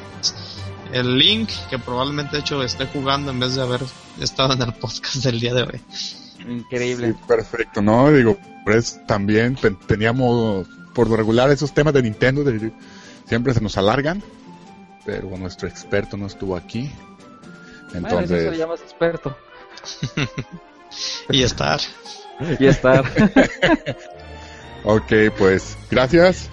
el 0.93 1.19
Link 1.19 1.49
que 1.71 1.79
probablemente 1.79 2.37
de 2.37 2.41
hecho 2.43 2.63
esté 2.63 2.87
jugando 2.87 3.31
en 3.31 3.41
vez 3.41 3.55
de 3.55 3.63
haber 3.63 3.81
estado 4.21 4.53
en 4.53 4.61
el 4.63 4.75
podcast 4.75 5.17
del 5.17 5.41
día 5.41 5.55
de 5.55 5.63
hoy. 5.63 5.81
Increíble. 6.47 7.09
Sí, 7.13 7.19
perfecto, 7.27 7.81
¿no? 7.83 8.13
Digo, 8.13 8.39
pues 8.65 9.01
también 9.07 9.59
teníamos, 9.87 10.67
por 10.95 11.09
lo 11.09 11.17
regular, 11.17 11.51
esos 11.51 11.73
temas 11.73 11.95
de 11.95 12.03
Nintendo 12.03 12.45
de- 12.45 12.73
siempre 13.27 13.53
se 13.55 13.61
nos 13.63 13.77
alargan, 13.79 14.23
pero 15.05 15.37
nuestro 15.39 15.67
experto 15.69 16.17
no 16.17 16.27
estuvo 16.27 16.55
aquí. 16.57 16.91
Bueno, 17.93 18.09
eso 18.21 18.29
se 18.29 18.35
Entonces, 18.35 18.59
llamas 18.59 18.81
experto. 18.83 19.37
Y 21.31 21.43
estar. 21.43 21.81
Y 22.59 22.67
estar. 22.67 23.05
ok, 24.85 25.13
pues 25.39 25.77
gracias. 25.91 26.49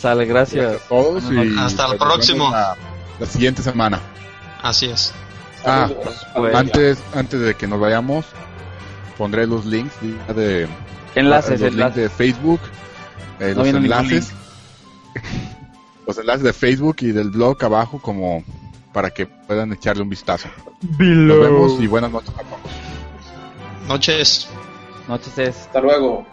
Sale, 0.00 0.24
gracias. 0.26 0.64
Gracias 0.64 0.84
a 0.84 0.88
todos 0.88 1.24
y. 1.30 1.58
Hasta 1.58 1.92
el 1.92 1.98
próximo. 1.98 2.50
La, 2.50 2.76
la 3.20 3.26
siguiente 3.26 3.62
semana. 3.62 4.00
Así 4.62 4.86
es. 4.86 5.12
Ah, 5.64 5.88
pues, 6.34 6.54
antes, 6.54 6.98
antes 7.14 7.40
de 7.40 7.54
que 7.54 7.66
nos 7.66 7.80
vayamos, 7.80 8.24
pondré 9.16 9.46
los 9.46 9.64
links 9.66 9.94
de, 10.00 10.34
de- 10.34 10.68
Enlaces, 11.14 11.52
los 11.52 11.60
links 11.60 11.74
enlaces. 11.74 12.02
de 12.02 12.08
Facebook, 12.10 12.60
eh, 13.40 13.52
No 13.56 13.64
los 13.64 13.74
enlaces, 13.74 14.32
los 16.06 16.18
enlaces 16.18 16.42
de 16.42 16.52
Facebook 16.52 16.96
y 17.00 17.10
del 17.12 17.30
blog 17.30 17.62
abajo 17.64 18.00
como 18.00 18.44
para 18.92 19.10
que 19.10 19.26
puedan 19.26 19.72
echarle 19.72 20.02
un 20.02 20.08
vistazo. 20.08 20.48
Nos 20.98 21.40
vemos 21.40 21.80
y 21.80 21.86
buenas 21.88 22.10
noches 22.12 22.30
a 22.30 22.42
todos. 22.42 22.60
Noches. 23.88 24.46
noches. 25.08 25.38
Hasta 25.38 25.80
luego. 25.80 26.26